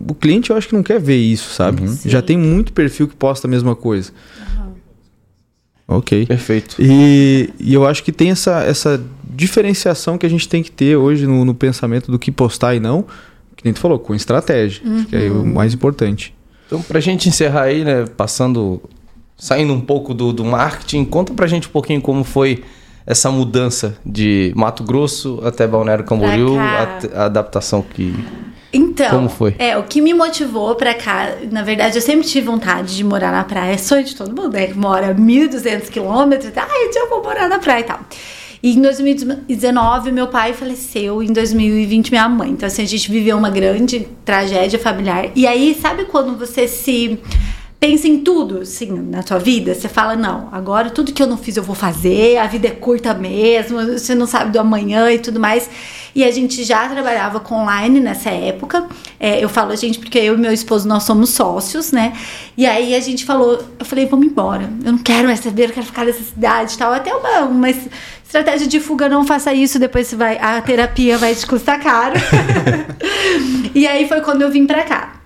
O 0.08 0.14
cliente 0.14 0.50
eu 0.50 0.56
acho 0.56 0.68
que 0.68 0.74
não 0.74 0.82
quer 0.82 1.00
ver 1.00 1.16
isso, 1.16 1.50
sabe? 1.50 1.82
Já 2.06 2.20
Sim. 2.20 2.26
tem 2.26 2.38
muito 2.38 2.72
perfil 2.72 3.08
que 3.08 3.16
posta 3.16 3.46
a 3.46 3.50
mesma 3.50 3.74
coisa. 3.74 4.12
Ok. 5.90 6.24
Perfeito. 6.24 6.76
E, 6.78 7.50
e 7.58 7.74
eu 7.74 7.84
acho 7.84 8.04
que 8.04 8.12
tem 8.12 8.30
essa, 8.30 8.62
essa 8.62 9.02
diferenciação 9.24 10.16
que 10.16 10.24
a 10.24 10.28
gente 10.28 10.48
tem 10.48 10.62
que 10.62 10.70
ter 10.70 10.94
hoje 10.94 11.26
no, 11.26 11.44
no 11.44 11.52
pensamento 11.52 12.12
do 12.12 12.18
que 12.18 12.30
postar 12.30 12.76
e 12.76 12.80
não, 12.80 13.02
que 13.56 13.64
nem 13.64 13.74
tu 13.74 13.80
falou, 13.80 13.98
com 13.98 14.14
estratégia, 14.14 14.80
acho 14.86 15.06
que 15.06 15.16
é 15.16 15.28
o 15.28 15.44
mais 15.44 15.74
importante. 15.74 16.32
Então, 16.66 16.80
pra 16.80 17.00
gente 17.00 17.28
encerrar 17.28 17.62
aí, 17.62 17.84
né, 17.84 18.04
passando, 18.16 18.80
saindo 19.36 19.72
um 19.72 19.80
pouco 19.80 20.14
do, 20.14 20.32
do 20.32 20.44
marketing, 20.44 21.04
conta 21.04 21.34
pra 21.34 21.48
gente 21.48 21.66
um 21.66 21.72
pouquinho 21.72 22.00
como 22.00 22.22
foi 22.22 22.62
essa 23.04 23.28
mudança 23.28 23.98
de 24.06 24.52
Mato 24.54 24.84
Grosso 24.84 25.40
até 25.42 25.66
Balneário 25.66 26.04
Camboriú, 26.04 26.56
até 26.56 27.16
a 27.16 27.24
adaptação 27.24 27.82
que... 27.82 28.14
Então, 28.72 29.10
Como 29.10 29.28
foi? 29.28 29.54
É, 29.58 29.76
o 29.76 29.82
que 29.82 30.00
me 30.00 30.14
motivou 30.14 30.74
pra 30.76 30.94
cá, 30.94 31.34
na 31.50 31.62
verdade, 31.62 31.96
eu 31.98 32.02
sempre 32.02 32.26
tive 32.26 32.46
vontade 32.46 32.96
de 32.96 33.02
morar 33.02 33.32
na 33.32 33.42
praia. 33.42 33.76
Sonho 33.76 34.04
de 34.04 34.14
todo 34.14 34.28
mundo, 34.28 34.52
né? 34.52 34.68
Que 34.68 34.78
mora 34.78 35.14
1.200 35.14 35.88
quilômetros. 35.88 36.52
Ah, 36.56 36.64
um 36.64 36.90
dia 36.90 37.00
eu 37.00 37.08
vou 37.08 37.22
morar 37.22 37.48
na 37.48 37.58
praia 37.58 37.80
e 37.80 37.84
tal. 37.84 38.00
E 38.62 38.76
em 38.76 38.80
2019, 38.80 40.12
meu 40.12 40.28
pai 40.28 40.52
faleceu. 40.52 41.22
Em 41.22 41.32
2020, 41.32 42.10
minha 42.10 42.28
mãe. 42.28 42.50
Então, 42.50 42.66
assim, 42.66 42.82
a 42.82 42.86
gente 42.86 43.10
viveu 43.10 43.36
uma 43.36 43.50
grande 43.50 44.06
tragédia 44.24 44.78
familiar. 44.78 45.30
E 45.34 45.46
aí, 45.46 45.76
sabe 45.80 46.04
quando 46.04 46.38
você 46.38 46.68
se 46.68 47.18
pensa 47.80 48.06
em 48.06 48.18
tudo, 48.18 48.58
assim, 48.58 48.90
na 48.92 49.22
tua 49.22 49.38
vida, 49.38 49.74
você 49.74 49.88
fala, 49.88 50.14
não, 50.14 50.50
agora 50.52 50.90
tudo 50.90 51.12
que 51.12 51.22
eu 51.22 51.26
não 51.26 51.38
fiz 51.38 51.56
eu 51.56 51.62
vou 51.62 51.74
fazer, 51.74 52.36
a 52.36 52.46
vida 52.46 52.68
é 52.68 52.70
curta 52.72 53.14
mesmo, 53.14 53.78
você 53.82 54.14
não 54.14 54.26
sabe 54.26 54.52
do 54.52 54.60
amanhã 54.60 55.10
e 55.10 55.18
tudo 55.18 55.40
mais. 55.40 55.68
E 56.14 56.24
a 56.24 56.30
gente 56.30 56.64
já 56.64 56.88
trabalhava 56.88 57.40
com 57.40 57.54
online 57.54 58.00
nessa 58.00 58.30
época. 58.30 58.86
É, 59.18 59.42
eu 59.42 59.48
falo 59.48 59.72
a 59.72 59.76
gente 59.76 59.98
porque 59.98 60.18
eu 60.18 60.34
e 60.34 60.38
meu 60.38 60.52
esposo, 60.52 60.88
nós 60.88 61.04
somos 61.04 61.30
sócios, 61.30 61.92
né? 61.92 62.12
E 62.56 62.66
aí 62.66 62.94
a 62.94 63.00
gente 63.00 63.24
falou, 63.24 63.62
eu 63.78 63.84
falei, 63.84 64.06
vamos 64.06 64.26
embora, 64.26 64.70
eu 64.84 64.92
não 64.92 64.98
quero 64.98 65.26
mais 65.26 65.40
saber, 65.40 65.68
eu 65.68 65.72
quero 65.74 65.86
ficar 65.86 66.04
nessa 66.04 66.22
cidade 66.22 66.74
e 66.74 66.78
tal. 66.78 66.92
Até 66.92 67.14
uma, 67.14 67.40
uma 67.40 67.70
estratégia 67.70 68.66
de 68.66 68.80
fuga, 68.80 69.08
não 69.08 69.24
faça 69.24 69.52
isso, 69.52 69.78
depois 69.78 70.12
vai, 70.14 70.38
a 70.38 70.60
terapia 70.60 71.18
vai 71.18 71.34
te 71.34 71.46
custar 71.46 71.80
caro. 71.80 72.14
e 73.74 73.86
aí 73.86 74.08
foi 74.08 74.20
quando 74.20 74.42
eu 74.42 74.50
vim 74.50 74.66
pra 74.66 74.82
cá. 74.84 75.19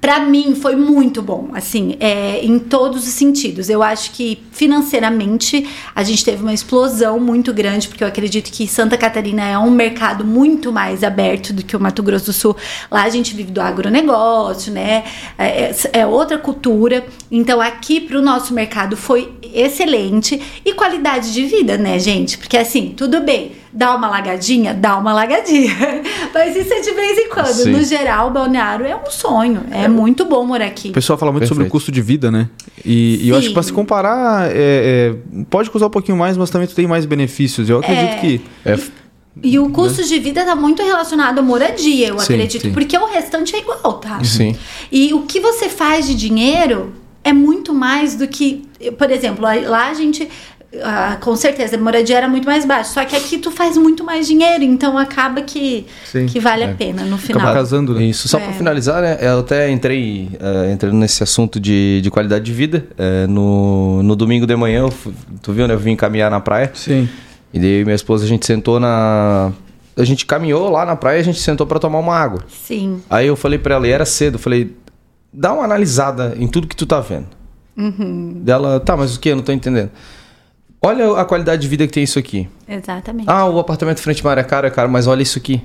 Pra 0.00 0.20
mim 0.20 0.54
foi 0.54 0.76
muito 0.76 1.22
bom, 1.22 1.50
assim, 1.54 1.96
é, 1.98 2.44
em 2.44 2.58
todos 2.58 3.06
os 3.06 3.12
sentidos. 3.12 3.68
Eu 3.68 3.82
acho 3.82 4.12
que 4.12 4.42
financeiramente 4.52 5.66
a 5.94 6.02
gente 6.02 6.24
teve 6.24 6.42
uma 6.42 6.52
explosão 6.52 7.18
muito 7.18 7.52
grande, 7.52 7.88
porque 7.88 8.04
eu 8.04 8.08
acredito 8.08 8.50
que 8.50 8.68
Santa 8.68 8.96
Catarina 8.96 9.42
é 9.42 9.58
um 9.58 9.70
mercado 9.70 10.24
muito 10.24 10.72
mais 10.72 11.02
aberto 11.02 11.52
do 11.52 11.64
que 11.64 11.76
o 11.76 11.80
Mato 11.80 12.02
Grosso 12.02 12.26
do 12.26 12.32
Sul. 12.32 12.56
Lá 12.90 13.04
a 13.04 13.08
gente 13.08 13.34
vive 13.34 13.50
do 13.50 13.60
agronegócio, 13.60 14.72
né? 14.72 15.04
É, 15.38 15.74
é 15.92 16.06
outra 16.06 16.38
cultura. 16.38 17.04
Então 17.30 17.60
aqui 17.60 18.00
pro 18.00 18.22
nosso 18.22 18.54
mercado 18.54 18.96
foi 18.96 19.32
excelente 19.42 20.40
e 20.64 20.72
qualidade 20.72 21.32
de 21.32 21.44
vida, 21.46 21.76
né, 21.76 21.98
gente? 21.98 22.38
Porque 22.38 22.56
assim, 22.56 22.94
tudo 22.96 23.20
bem, 23.20 23.52
dá 23.72 23.94
uma 23.94 24.08
lagadinha, 24.08 24.72
dá 24.72 24.96
uma 24.96 25.12
lagadinha. 25.12 25.74
Mas 26.32 26.56
isso 26.56 26.72
é 26.72 26.80
de 26.80 26.92
vez 26.92 27.18
em 27.18 27.28
quando. 27.28 27.52
Sim. 27.52 27.72
No 27.72 27.82
geral, 27.82 28.28
o 28.28 28.30
balneário 28.30 28.86
é 28.86 28.96
um 28.96 29.10
sonho. 29.10 29.64
É 29.70 29.85
muito 29.88 30.24
bom 30.24 30.44
morar 30.44 30.66
aqui. 30.66 30.88
O 30.88 30.92
pessoal 30.92 31.18
fala 31.18 31.32
muito 31.32 31.46
sobre 31.46 31.62
o 31.62 31.64
Perfeito. 31.66 31.72
custo 31.72 31.92
de 31.92 32.00
vida, 32.02 32.30
né? 32.30 32.48
E, 32.84 33.20
e 33.22 33.28
eu 33.28 33.36
acho 33.36 33.48
que 33.48 33.54
para 33.54 33.62
se 33.62 33.72
comparar, 33.72 34.50
é, 34.50 34.54
é, 34.54 35.14
pode 35.50 35.70
custar 35.70 35.88
um 35.88 35.90
pouquinho 35.90 36.16
mais, 36.16 36.36
mas 36.36 36.50
também 36.50 36.66
tu 36.68 36.74
tem 36.74 36.86
mais 36.86 37.04
benefícios. 37.06 37.68
Eu 37.70 37.78
acredito 37.78 38.12
É. 38.12 38.18
que. 38.20 38.40
É, 38.64 38.78
E 39.42 39.58
o 39.58 39.68
custo 39.70 40.02
de 40.02 40.18
vida 40.18 40.44
tá 40.44 40.56
muito 40.56 40.82
relacionado 40.82 41.38
à 41.38 41.42
moradia, 41.42 42.08
eu 42.08 42.18
Sim, 42.18 42.34
acredito. 42.34 42.62
sim. 42.62 42.72
Porque 42.72 42.96
o 42.96 43.04
restante 43.06 43.54
é 43.54 43.58
igual, 43.58 43.94
tá? 43.94 44.22
Sim. 44.24 44.56
E 44.90 45.12
o 45.12 45.22
que 45.22 45.40
você 45.40 45.68
faz 45.68 46.06
de 46.06 46.14
dinheiro 46.14 46.92
é 47.22 47.32
muito 47.32 47.74
mais 47.74 48.14
do 48.14 48.26
que. 48.26 48.62
Por 48.98 49.10
exemplo, 49.10 49.42
lá- 49.42 49.54
lá 49.68 49.90
a 49.90 49.94
gente. 49.94 50.26
Ah, 50.82 51.16
com 51.20 51.34
certeza, 51.36 51.76
a 51.76 51.78
moradia 51.80 52.16
era 52.16 52.28
muito 52.28 52.44
mais 52.44 52.64
baixa. 52.64 52.90
Só 52.94 53.04
que 53.04 53.14
aqui 53.16 53.38
tu 53.38 53.50
faz 53.50 53.76
muito 53.76 54.04
mais 54.04 54.26
dinheiro, 54.26 54.62
então 54.64 54.98
acaba 54.98 55.40
que, 55.42 55.86
Sim. 56.04 56.26
que 56.26 56.38
vale 56.40 56.64
É. 56.64 56.70
a 56.70 56.74
pena 56.74 57.02
no 57.02 57.14
Acaba 57.16 57.22
final. 57.22 57.54
casando, 57.54 57.94
né? 57.94 58.04
Isso, 58.04 58.28
só 58.28 58.38
É. 58.38 58.44
pra 58.44 58.52
finalizar, 58.52 59.00
né? 59.02 59.18
Eu 59.20 59.40
até 59.40 59.70
entrei 59.70 60.28
eh, 60.38 60.70
entrando 60.72 60.94
nesse 60.96 61.22
assunto 61.22 61.58
de, 61.60 62.00
de 62.02 62.10
qualidade 62.10 62.44
de 62.44 62.52
vida. 62.52 62.86
eh, 62.98 63.26
no, 63.26 64.02
no 64.02 64.14
domingo 64.16 64.46
de 64.46 64.54
manhã, 64.56 64.80
eu 64.80 64.90
fui- 64.90 65.12
tu 65.42 65.52
viu, 65.52 65.66
né? 65.68 65.74
Eu 65.74 65.78
vim 65.78 65.94
caminhar 65.96 66.30
na 66.30 66.40
praia. 66.40 66.70
Sim. 66.74 67.08
E 67.54 67.58
daí 67.58 67.84
minha 67.84 67.94
esposa, 67.96 68.24
a 68.24 68.28
gente 68.28 68.44
sentou 68.44 68.78
na. 68.80 69.52
A 69.96 70.04
gente 70.04 70.26
caminhou 70.26 70.68
lá 70.70 70.84
na 70.84 70.94
praia 70.94 71.18
e 71.18 71.20
a 71.20 71.24
gente 71.24 71.38
sentou 71.40 71.66
pra 71.66 71.78
tomar 71.78 71.98
uma 72.00 72.14
água. 72.14 72.40
Sim. 72.48 73.00
Aí 73.08 73.26
eu 73.28 73.36
falei 73.36 73.58
pra 73.58 73.76
ela, 73.76 73.88
e 73.88 73.90
era 73.90 74.04
cedo, 74.04 74.34
eu 74.34 74.38
falei, 74.38 74.76
dá 75.32 75.54
uma 75.54 75.64
analisada 75.64 76.34
em 76.38 76.46
tudo 76.46 76.66
que 76.66 76.76
tu 76.76 76.84
tá 76.84 77.00
vendo. 77.00 77.26
Dela, 78.42 78.80
tá, 78.80 78.96
mas 78.96 79.16
o 79.16 79.20
que? 79.20 79.28
Eu 79.30 79.36
não 79.36 79.42
tô 79.42 79.52
entendendo. 79.52 79.90
Olha 80.86 81.20
a 81.20 81.24
qualidade 81.24 81.62
de 81.62 81.68
vida 81.68 81.86
que 81.86 81.92
tem 81.92 82.04
isso 82.04 82.18
aqui. 82.18 82.48
Exatamente. 82.68 83.28
Ah, 83.28 83.46
o 83.46 83.58
apartamento 83.58 84.00
frente 84.00 84.20
ao 84.20 84.30
mar 84.30 84.38
é 84.38 84.44
caro, 84.44 84.66
é 84.66 84.70
caro, 84.70 84.88
mas 84.88 85.06
olha 85.06 85.22
isso 85.22 85.38
aqui. 85.38 85.60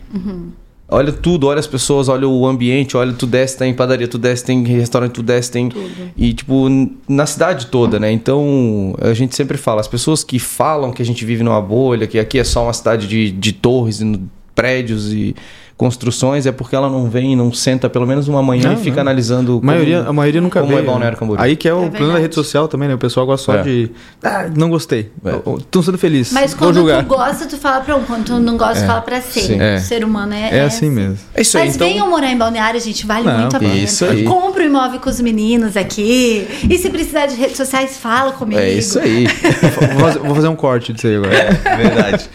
Olha 0.94 1.14
tudo, 1.14 1.48
olha 1.48 1.60
as 1.60 1.68
pessoas, 1.68 2.10
olha 2.10 2.28
o 2.28 2.46
ambiente, 2.46 2.98
olha 2.98 3.14
tu 3.14 3.26
desce, 3.26 3.58
tem 3.58 3.74
padaria, 3.74 4.08
tu 4.08 4.18
desce, 4.18 4.44
tem 4.44 4.62
restaurante, 4.64 5.14
tu 5.14 5.24
desce, 5.24 5.50
tem. 5.50 5.72
E, 6.18 6.34
tipo, 6.34 6.68
na 7.08 7.26
cidade 7.26 7.68
toda, 7.68 7.98
né? 7.98 8.12
Então, 8.12 8.94
a 9.00 9.14
gente 9.14 9.36
sempre 9.36 9.58
fala, 9.58 9.80
as 9.80 9.88
pessoas 9.88 10.24
que 10.24 10.38
falam 10.38 10.92
que 10.92 11.02
a 11.02 11.06
gente 11.06 11.24
vive 11.24 11.44
numa 11.44 11.62
bolha, 11.62 12.08
que 12.08 12.20
aqui 12.20 12.40
é 12.40 12.44
só 12.44 12.64
uma 12.64 12.74
cidade 12.74 13.08
de, 13.08 13.32
de 13.32 13.54
torres 13.54 14.02
e 14.02 14.20
prédios 14.54 15.14
e 15.14 15.34
construções, 15.82 16.46
é 16.46 16.52
porque 16.52 16.76
ela 16.76 16.88
não 16.88 17.10
vem, 17.10 17.36
não 17.36 17.52
senta 17.52 17.90
pelo 17.90 18.06
menos 18.06 18.28
uma 18.28 18.44
manhã 18.44 18.68
Não, 18.70 18.74
e 18.74 18.78
fica 18.78 18.98
não. 18.98 19.02
analisando. 19.02 19.60
A 19.64 19.66
maioria, 19.66 20.02
a 20.02 20.14
maioria 20.14 20.40
nunca 20.40 20.62
como 20.62 20.76
vê. 20.76 20.80
é 20.80 20.84
Balneário 20.86 21.18
Camboriú. 21.18 21.44
Aí 21.44 21.56
que 21.56 21.68
é 21.68 21.74
o 21.74 21.86
É 21.86 21.90
plano 21.90 22.14
da 22.14 22.20
rede 22.20 22.36
social 22.36 22.68
também, 22.68 22.88
né? 22.88 22.94
O 22.94 23.00
pessoal 23.00 23.26
gosta 23.26 23.44
só 23.48 23.58
É. 23.58 23.64
de. 23.64 23.90
Ah, 24.22 24.46
não 24.56 24.70
gostei. 24.70 25.12
É. 25.26 25.36
Estão 25.58 25.82
sendo 25.82 25.98
felizes. 25.98 26.34
Mas 26.34 26.54
quando 26.54 26.76
julgar. 26.76 27.04
tu 27.04 27.08
gosta, 27.08 27.48
tu 27.48 27.58
fala 27.58 27.82
pra 27.82 27.96
um. 27.96 28.04
Quando 28.04 28.26
tu 28.26 28.40
não 28.40 28.58
gosta, 28.58 28.84
tu 28.84 28.86
fala 28.86 29.02
pra 29.02 29.20
ser. 29.22 29.40
sim. 29.42 29.60
É. 29.60 29.78
O 29.78 29.80
ser 29.80 30.04
humano 30.06 30.36
é, 30.36 30.60
É 30.60 30.62
assim 30.62 30.92
mesmo. 30.92 31.18
É 31.34 31.42
isso 31.42 31.58
aí, 31.58 31.66
Mas 31.66 31.76
então. 31.78 31.88
venham 31.88 32.08
morar 32.08 32.30
em 32.32 32.38
Balneário, 32.38 32.80
gente, 32.80 33.04
vale 33.08 33.26
Não, 33.26 33.40
muito 33.40 33.56
a 33.56 33.60
pena. 33.60 33.74
isso 33.74 34.06
aí. 34.06 34.24
Compra 34.24 34.62
o 34.62 34.66
imóvel 34.68 35.00
com 35.00 35.10
os 35.10 35.20
meninos 35.20 35.76
aqui. 35.76 36.48
E 36.70 36.78
se 36.78 36.92
precisar 36.92 37.26
de 37.26 37.34
redes 37.36 37.58
sociais, 37.58 37.98
fala 37.98 38.34
comigo. 38.34 38.62
É 38.62 38.70
isso 38.72 39.00
aí. 39.00 39.26
vou, 39.98 40.00
fazer, 40.00 40.20
vou 40.20 40.36
fazer 40.36 40.48
um 40.48 40.56
corte 40.56 40.94
disso 40.94 41.08
aí 41.08 41.16
agora. 41.16 41.32
Verdade. 41.78 42.30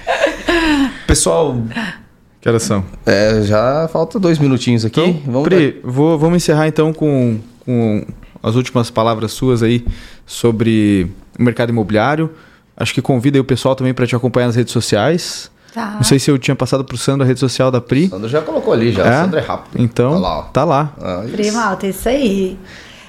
Pessoal, 1.07 1.57
Que 2.47 2.51
horas 2.51 2.63
são? 2.63 2.85
é, 3.05 3.43
já 3.43 3.89
falta 3.93 4.21
dois 4.21 4.39
minutinhos 4.39 4.85
aqui. 4.85 5.01
Então, 5.01 5.33
Vamos 5.33 5.49
Pri, 5.49 5.81
vou, 5.83 6.17
vamos 6.17 6.37
encerrar 6.37 6.69
então 6.69 6.93
com, 6.93 7.41
com 7.65 8.07
as 8.41 8.55
últimas 8.55 8.89
palavras 8.89 9.33
suas 9.33 9.65
aí 9.65 9.85
sobre 10.25 11.11
o 11.37 11.43
mercado 11.43 11.71
imobiliário. 11.71 12.31
Acho 12.77 12.95
que 12.95 13.03
convida 13.03 13.37
aí 13.37 13.41
o 13.41 13.45
pessoal 13.45 13.75
também 13.75 13.93
para 13.93 14.07
te 14.07 14.15
acompanhar 14.15 14.47
nas 14.47 14.55
redes 14.55 14.73
sociais. 14.73 15.51
Tá. 15.75 15.95
Não 15.97 16.05
sei 16.05 16.21
se 16.21 16.31
eu 16.31 16.39
tinha 16.39 16.55
passado 16.55 16.85
pro 16.85 16.97
Sandro 16.97 17.25
a 17.25 17.27
rede 17.27 17.41
social 17.41 17.69
da 17.69 17.81
Pri. 17.81 18.07
Sandro 18.07 18.29
já 18.29 18.41
colocou 18.41 18.73
ali, 18.73 18.93
já. 18.93 19.05
É? 19.05 19.23
Sandro 19.23 19.41
é 19.41 19.43
rápido. 19.43 19.83
Então, 19.83 20.13
Olha 20.13 20.21
lá, 20.21 20.39
ó. 20.39 20.43
tá 20.43 20.65
lá. 20.65 20.93
Ah, 21.01 21.23
isso. 21.25 21.33
Prima 21.35 21.65
alta, 21.65 21.89
isso 21.89 22.09
aí. 22.09 22.57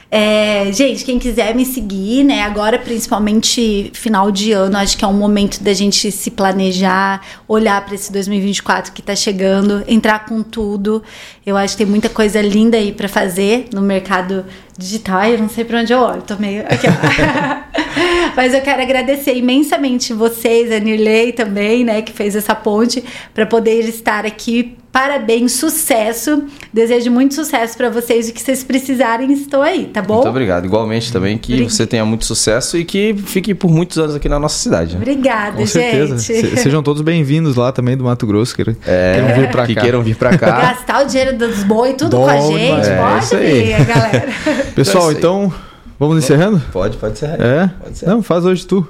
É, 0.10 0.72
gente, 0.72 1.04
quem 1.04 1.20
quiser 1.20 1.54
me 1.54 1.66
seguir, 1.66 2.24
né? 2.24 2.42
Agora, 2.44 2.80
principalmente 2.80 3.92
final 3.94 4.32
de 4.32 4.54
ano, 4.54 4.78
acho 4.78 4.98
que 4.98 5.04
é 5.04 5.08
um 5.08 5.14
momento 5.14 5.62
da 5.62 5.74
gente 5.74 6.12
se 6.12 6.32
planejar, 6.32 7.22
olhar 7.46 7.84
para 7.84 7.94
esse 7.94 8.12
2024 8.12 8.94
que 8.94 9.02
tá 9.02 9.16
chegando, 9.16 9.84
entrar 9.86 10.26
com 10.26 10.42
tudo. 10.42 11.04
Eu 11.46 11.58
acho 11.58 11.76
que 11.76 11.84
tem 11.84 11.88
muita 11.88 12.08
coisa 12.08 12.42
linda 12.42 12.78
aí 12.78 12.94
para 12.94 13.10
fazer 13.10 13.68
no 13.74 13.82
mercado 13.82 14.46
digital. 14.78 15.26
Eu 15.26 15.40
não 15.40 15.50
sei 15.50 15.66
para 15.66 15.82
onde 15.82 15.92
eu 15.92 16.00
olho, 16.00 16.22
tô 16.22 16.38
meio. 16.38 16.62
Aqui, 16.62 16.88
Mas 18.38 18.54
eu 18.54 18.62
quero 18.62 18.84
agradecer 18.84 19.36
imensamente 19.36 20.14
vocês, 20.14 20.72
a 20.72 20.78
Nirley 20.80 21.34
também, 21.34 21.84
né, 21.84 22.04
que 22.04 22.14
fez 22.14 22.36
essa 22.36 22.54
ponte, 22.54 23.04
para 23.34 23.48
poder 23.48 23.80
estar 23.90 24.28
aqui 24.28 24.78
Parabéns, 24.98 25.52
sucesso. 25.52 26.46
Desejo 26.74 27.12
muito 27.12 27.36
sucesso 27.36 27.78
para 27.78 27.88
vocês. 27.88 28.30
O 28.30 28.34
que 28.34 28.42
vocês 28.42 28.64
precisarem, 28.64 29.32
estou 29.32 29.62
aí, 29.62 29.86
tá 29.86 30.02
bom? 30.02 30.16
Muito 30.16 30.30
obrigado. 30.30 30.66
Igualmente 30.66 31.14
também 31.14 31.38
que 31.38 31.54
Obrigada. 31.54 31.76
você 31.76 31.86
tenha 31.86 32.04
muito 32.04 32.26
sucesso 32.26 32.76
e 32.78 32.84
que 32.84 33.16
fique 33.26 33.54
por 33.54 33.70
muitos 33.70 34.00
anos 34.00 34.16
aqui 34.16 34.28
na 34.28 34.40
nossa 34.40 34.58
cidade. 34.58 34.96
Né? 34.96 35.02
Obrigada, 35.02 35.58
Com 35.58 35.68
gente. 35.68 36.20
certeza. 36.20 36.58
Sejam 36.58 36.82
todos 36.82 37.04
bem-vindos 37.04 37.56
lá 37.56 37.72
também 37.72 37.96
do 37.96 38.06
Mato 38.06 38.26
Grosso, 38.26 38.56
que 38.56 38.64
é, 38.88 39.14
queiram 39.14 39.36
vir 39.36 39.52
para 39.52 39.62
cá. 39.62 39.68
Que 39.68 39.76
queiram 39.76 40.02
vir 40.02 40.16
para 40.16 40.36
cá. 40.36 40.62
Gastar 40.62 41.04
o 41.04 41.06
dinheiro 41.06 41.38
dos 41.38 41.64
boi 41.64 41.94
tudo 41.94 42.18
Bom, 42.18 42.24
com 42.24 42.30
a 42.32 42.40
gente. 42.40 42.90
É, 42.90 42.98
Pode 42.98 43.46
vir, 43.46 43.86
galera. 43.86 44.28
Pessoal, 44.74 45.12
então, 45.12 45.54
vamos 46.00 46.18
encerrando? 46.18 46.62
Pode, 46.72 46.98
pode 46.98 47.14
encerrar. 47.14 47.38
É? 47.40 47.68
Pode 47.68 47.92
encerrar. 47.92 48.12
Não, 48.12 48.24
faz 48.24 48.46
hoje 48.46 48.66
tu. 48.66 48.88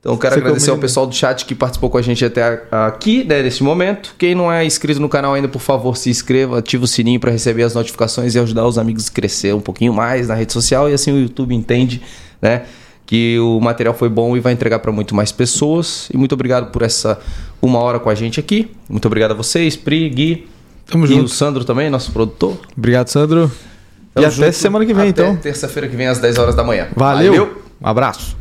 Então, 0.00 0.16
quero 0.16 0.34
Você 0.34 0.40
agradecer 0.40 0.70
ao 0.70 0.78
pessoal 0.78 1.06
do 1.06 1.14
chat 1.14 1.44
que 1.44 1.54
participou 1.54 1.90
com 1.90 1.98
a 1.98 2.02
gente 2.02 2.24
até 2.24 2.62
aqui, 2.70 3.24
né, 3.24 3.42
nesse 3.42 3.64
momento. 3.64 4.14
Quem 4.16 4.32
não 4.34 4.50
é 4.50 4.64
inscrito 4.64 5.00
no 5.00 5.08
canal 5.08 5.34
ainda, 5.34 5.48
por 5.48 5.60
favor, 5.60 5.96
se 5.96 6.08
inscreva, 6.08 6.60
ative 6.60 6.84
o 6.84 6.86
sininho 6.86 7.18
para 7.18 7.32
receber 7.32 7.64
as 7.64 7.74
notificações 7.74 8.34
e 8.34 8.38
ajudar 8.38 8.66
os 8.66 8.78
amigos 8.78 9.08
a 9.08 9.12
crescer 9.12 9.54
um 9.54 9.60
pouquinho 9.60 9.92
mais 9.92 10.28
na 10.28 10.34
rede 10.34 10.52
social 10.52 10.88
e 10.88 10.92
assim 10.92 11.12
o 11.12 11.18
YouTube 11.18 11.52
entende, 11.52 12.00
né, 12.40 12.62
que 13.04 13.38
o 13.40 13.58
material 13.60 13.92
foi 13.92 14.08
bom 14.08 14.36
e 14.36 14.40
vai 14.40 14.52
entregar 14.52 14.78
para 14.78 14.92
muito 14.92 15.16
mais 15.16 15.32
pessoas. 15.32 16.08
E 16.14 16.16
muito 16.16 16.32
obrigado 16.32 16.70
por 16.70 16.82
essa 16.82 17.18
uma 17.60 17.80
hora 17.80 17.98
com 17.98 18.08
a 18.08 18.14
gente 18.14 18.38
aqui. 18.38 18.70
Muito 18.88 19.06
obrigado 19.06 19.32
a 19.32 19.34
vocês, 19.34 19.76
Pri, 19.76 20.08
Gui. 20.10 20.48
Tamo 20.86 21.06
e 21.06 21.08
junto. 21.08 21.24
o 21.24 21.28
Sandro 21.28 21.64
também, 21.64 21.90
nosso 21.90 22.12
produtor. 22.12 22.56
Obrigado, 22.76 23.08
Sandro. 23.08 23.50
Tamo 24.20 24.32
e 24.34 24.42
até 24.42 24.52
semana 24.52 24.84
que 24.86 24.94
vem, 24.94 25.10
até 25.10 25.22
então. 25.22 25.36
terça-feira 25.36 25.88
que 25.88 25.96
vem 25.96 26.06
às 26.06 26.18
10 26.18 26.38
horas 26.38 26.54
da 26.54 26.64
manhã. 26.64 26.88
Valeu. 26.94 27.32
Valeu. 27.32 27.62
Um 27.80 27.86
abraço. 27.86 28.36